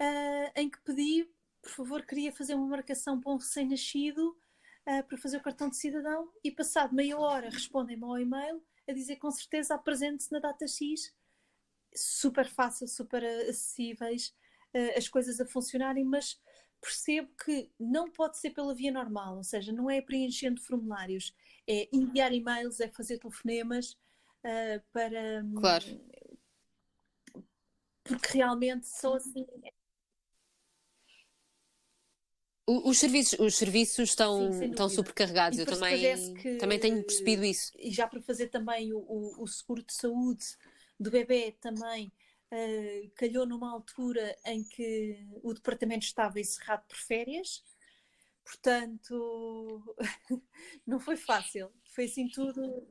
uh, 0.00 0.52
em 0.56 0.68
que 0.68 0.80
pedi, 0.82 1.30
por 1.62 1.70
favor, 1.70 2.04
queria 2.04 2.32
fazer 2.32 2.54
uma 2.54 2.66
marcação 2.66 3.20
para 3.20 3.32
um 3.32 3.36
recém-nascido 3.36 4.30
uh, 4.86 5.04
para 5.06 5.18
fazer 5.18 5.36
o 5.36 5.42
cartão 5.42 5.68
de 5.68 5.76
cidadão, 5.76 6.30
e 6.42 6.50
passado 6.50 6.94
meia 6.94 7.18
hora 7.18 7.50
respondem-me 7.50 8.04
ao 8.04 8.18
e-mail 8.18 8.62
a 8.88 8.92
dizer 8.92 9.16
com 9.16 9.30
certeza 9.30 9.74
apresente-se 9.74 10.32
na 10.32 10.40
data 10.40 10.66
X. 10.66 11.14
Super 11.94 12.48
fácil, 12.48 12.88
super 12.88 13.24
acessíveis, 13.24 14.34
uh, 14.74 14.98
as 14.98 15.08
coisas 15.08 15.40
a 15.40 15.46
funcionarem, 15.46 16.04
mas 16.04 16.40
percebo 16.80 17.30
que 17.44 17.70
não 17.78 18.10
pode 18.10 18.38
ser 18.38 18.50
pela 18.50 18.74
via 18.74 18.90
normal, 18.90 19.36
ou 19.36 19.44
seja, 19.44 19.70
não 19.70 19.90
é 19.90 20.00
preenchendo 20.00 20.62
formulários, 20.62 21.34
é 21.66 21.88
enviar 21.92 22.32
e-mails, 22.32 22.80
é 22.80 22.88
fazer 22.88 23.18
telefonemas 23.18 23.98
uh, 24.44 24.82
para. 24.92 25.44
Claro. 25.56 25.84
Porque 28.04 28.38
realmente 28.38 28.86
só 28.86 29.14
assim. 29.14 29.46
Os 32.66 32.98
serviços, 32.98 33.38
os 33.40 33.56
serviços 33.56 34.10
estão, 34.10 34.52
Sim, 34.52 34.70
estão 34.70 34.88
supercarregados, 34.88 35.58
eu 35.58 35.66
também, 35.66 36.34
que, 36.34 36.56
também 36.56 36.78
tenho 36.78 37.02
percebido 37.02 37.44
isso. 37.44 37.72
E 37.76 37.90
já 37.90 38.06
para 38.06 38.22
fazer 38.22 38.46
também 38.46 38.92
o, 38.92 38.98
o, 38.98 39.42
o 39.42 39.46
seguro 39.48 39.82
de 39.82 39.92
saúde 39.92 40.44
do 40.98 41.10
bebê 41.10 41.56
também 41.60 42.12
uh, 42.52 43.10
calhou 43.16 43.44
numa 43.44 43.72
altura 43.72 44.36
em 44.46 44.62
que 44.62 45.26
o 45.42 45.52
departamento 45.52 46.04
estava 46.04 46.38
encerrado 46.38 46.86
por 46.86 46.96
férias, 46.96 47.64
portanto 48.44 49.96
não 50.86 51.00
foi 51.00 51.16
fácil, 51.16 51.72
foi 51.92 52.04
assim 52.04 52.28
tudo 52.28 52.86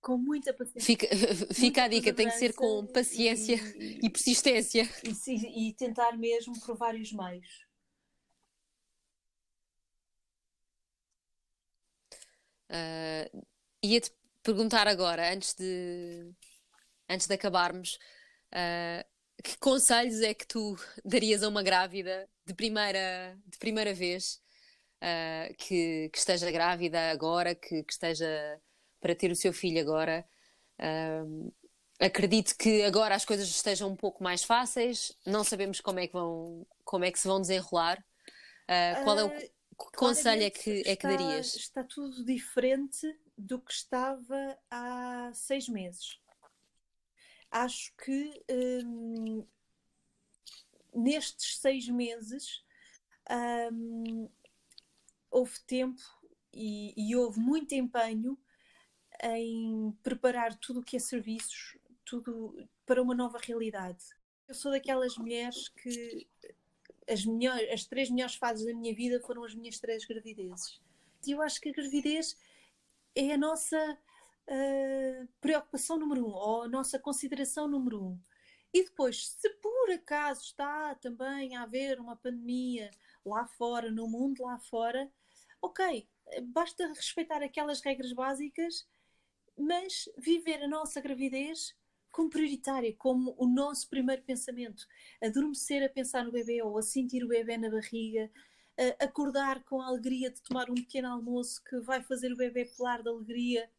com 0.00 0.18
muita 0.18 0.52
paciência. 0.52 0.82
Fica, 0.82 1.06
fica 1.54 1.84
a 1.84 1.88
dica, 1.88 2.12
tem 2.12 2.28
que 2.28 2.36
ser 2.36 2.54
com 2.54 2.86
paciência 2.86 3.56
e, 3.76 4.00
e 4.02 4.10
persistência. 4.10 4.88
E, 5.04 5.68
e, 5.68 5.74
tentar 5.74 6.12
mesmo 6.18 6.58
por 6.60 6.76
vários 6.76 7.12
meios. 7.12 7.66
Uh, 12.70 13.46
Ia-te 13.82 14.10
perguntar 14.42 14.88
agora, 14.88 15.32
antes 15.32 15.54
de, 15.54 16.32
antes 17.08 17.26
de 17.26 17.34
acabarmos, 17.34 17.98
uh, 18.52 19.04
que 19.42 19.58
conselhos 19.58 20.20
é 20.20 20.34
que 20.34 20.46
tu 20.46 20.76
darias 21.04 21.42
a 21.42 21.48
uma 21.48 21.62
grávida 21.62 22.28
de 22.46 22.54
primeira, 22.54 23.38
de 23.46 23.58
primeira 23.58 23.92
vez 23.92 24.40
uh, 25.02 25.54
que, 25.58 26.08
que, 26.10 26.18
esteja 26.18 26.50
grávida 26.50 27.10
agora, 27.10 27.54
que, 27.54 27.82
que, 27.82 27.92
esteja 27.92 28.60
para 29.02 29.14
ter 29.14 29.30
o 29.30 29.36
seu 29.36 29.52
filho 29.52 29.78
agora? 29.78 30.24
Uh, 30.78 31.52
acredito 32.00 32.56
que 32.56 32.82
agora 32.84 33.14
as 33.14 33.26
coisas 33.26 33.46
estejam 33.46 33.90
um 33.90 33.96
pouco 33.96 34.24
mais 34.24 34.42
fáceis, 34.42 35.12
não 35.26 35.44
sabemos 35.44 35.82
como 35.82 36.00
é 36.00 36.06
que, 36.06 36.14
vão, 36.14 36.66
como 36.82 37.04
é 37.04 37.12
que 37.12 37.20
se 37.20 37.28
vão 37.28 37.40
desenrolar. 37.40 38.02
qual 39.04 39.18
é 39.18 39.24
o 39.24 39.32
conselho 39.94 40.44
é 40.44 40.50
que, 40.50 40.82
é 40.86 40.96
que 40.96 41.06
darias? 41.06 41.54
Está 41.54 41.84
tudo 41.84 42.24
diferente 42.24 43.06
do 43.36 43.60
que 43.60 43.72
estava 43.72 44.58
há 44.70 45.30
seis 45.34 45.68
meses 45.68 46.22
acho 47.52 47.94
que 48.02 48.42
um, 48.50 49.46
nestes 50.94 51.58
seis 51.58 51.86
meses 51.88 52.64
um, 53.70 54.28
houve 55.30 55.60
tempo 55.66 56.00
e, 56.52 56.94
e, 56.96 57.14
houve 57.14 57.38
muito 57.38 57.74
empenho 57.74 58.38
em 59.22 59.96
preparar 60.02 60.54
tudo 60.56 60.80
o 60.80 60.82
que 60.82 60.96
é 60.96 60.98
serviços, 60.98 61.78
tudo 62.04 62.68
para 62.84 63.02
uma 63.02 63.14
nova 63.14 63.38
realidade. 63.38 64.04
Eu 64.48 64.54
sou 64.54 64.72
daquelas 64.72 65.16
mulheres 65.16 65.68
que 65.68 66.28
as, 67.08 67.24
melhores, 67.24 67.70
as 67.70 67.84
três 67.84 68.10
melhores 68.10 68.34
fases 68.34 68.66
da 68.66 68.74
minha 68.74 68.94
vida 68.94 69.20
foram 69.20 69.44
as 69.44 69.54
minhas 69.54 69.78
três 69.78 70.04
gravidezes. 70.04 70.80
E 71.26 71.30
eu 71.30 71.40
acho 71.40 71.60
que 71.60 71.68
a 71.68 71.72
gravidez 71.72 72.36
é 73.14 73.32
a 73.32 73.38
nossa 73.38 73.98
uh, 74.48 75.28
preocupação 75.40 75.98
número 75.98 76.26
um, 76.26 76.30
ou 76.30 76.62
a 76.62 76.68
nossa 76.68 76.98
consideração 76.98 77.68
número 77.68 78.02
um. 78.02 78.20
E 78.74 78.84
depois, 78.84 79.28
se 79.28 79.48
por 79.56 79.90
acaso 79.90 80.42
está 80.42 80.94
também 80.96 81.54
a 81.56 81.62
haver 81.62 82.00
uma 82.00 82.16
pandemia 82.16 82.90
lá 83.24 83.46
fora, 83.46 83.90
no 83.90 84.08
mundo 84.08 84.42
lá 84.42 84.58
fora, 84.58 85.10
ok, 85.60 86.08
basta 86.44 86.88
respeitar 86.88 87.42
aquelas 87.42 87.80
regras 87.82 88.12
básicas, 88.12 88.86
mas 89.62 90.08
viver 90.18 90.62
a 90.62 90.68
nossa 90.68 91.00
gravidez 91.00 91.74
como 92.10 92.28
prioritária, 92.28 92.94
como 92.98 93.34
o 93.38 93.46
nosso 93.46 93.88
primeiro 93.88 94.22
pensamento. 94.22 94.86
Adormecer 95.22 95.82
a 95.82 95.88
pensar 95.88 96.24
no 96.24 96.32
bebê 96.32 96.62
ou 96.62 96.76
a 96.76 96.82
sentir 96.82 97.24
o 97.24 97.28
bebê 97.28 97.56
na 97.56 97.70
barriga, 97.70 98.30
acordar 99.00 99.62
com 99.64 99.80
a 99.80 99.86
alegria 99.86 100.30
de 100.30 100.42
tomar 100.42 100.70
um 100.70 100.74
pequeno 100.74 101.08
almoço 101.08 101.62
que 101.64 101.80
vai 101.80 102.02
fazer 102.02 102.32
o 102.32 102.36
bebê 102.36 102.66
pular 102.76 103.02
de 103.02 103.08
alegria. 103.08 103.70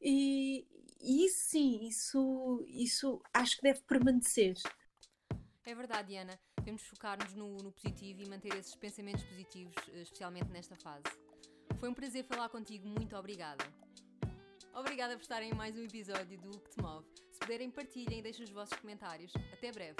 E, 0.00 0.66
e 1.00 1.24
isso 1.24 1.50
sim, 1.50 1.86
isso, 1.86 2.64
isso 2.68 3.22
acho 3.32 3.56
que 3.56 3.62
deve 3.62 3.80
permanecer. 3.82 4.56
É 5.64 5.74
verdade, 5.74 6.08
Diana. 6.08 6.38
Devemos 6.58 6.82
focar-nos 6.82 7.34
no, 7.34 7.56
no 7.56 7.72
positivo 7.72 8.22
e 8.22 8.28
manter 8.28 8.54
esses 8.54 8.74
pensamentos 8.74 9.24
positivos, 9.24 9.74
eh, 9.92 10.02
especialmente 10.02 10.50
nesta 10.50 10.76
fase. 10.76 11.04
Foi 11.78 11.88
um 11.88 11.94
prazer 11.94 12.24
falar 12.24 12.48
contigo, 12.50 12.86
muito 12.86 13.16
obrigada. 13.16 13.64
Obrigada 14.74 15.14
por 15.14 15.22
estarem 15.22 15.50
em 15.50 15.54
mais 15.54 15.76
um 15.78 15.84
episódio 15.84 16.36
do 16.40 16.50
O 16.50 16.58
que 16.58 16.70
te 16.70 16.82
move. 16.82 17.06
Se 17.30 17.38
puderem, 17.38 17.70
partilhem 17.70 18.18
e 18.18 18.22
deixem 18.22 18.44
os 18.44 18.50
vossos 18.50 18.76
comentários. 18.78 19.32
Até 19.52 19.70
breve! 19.70 19.96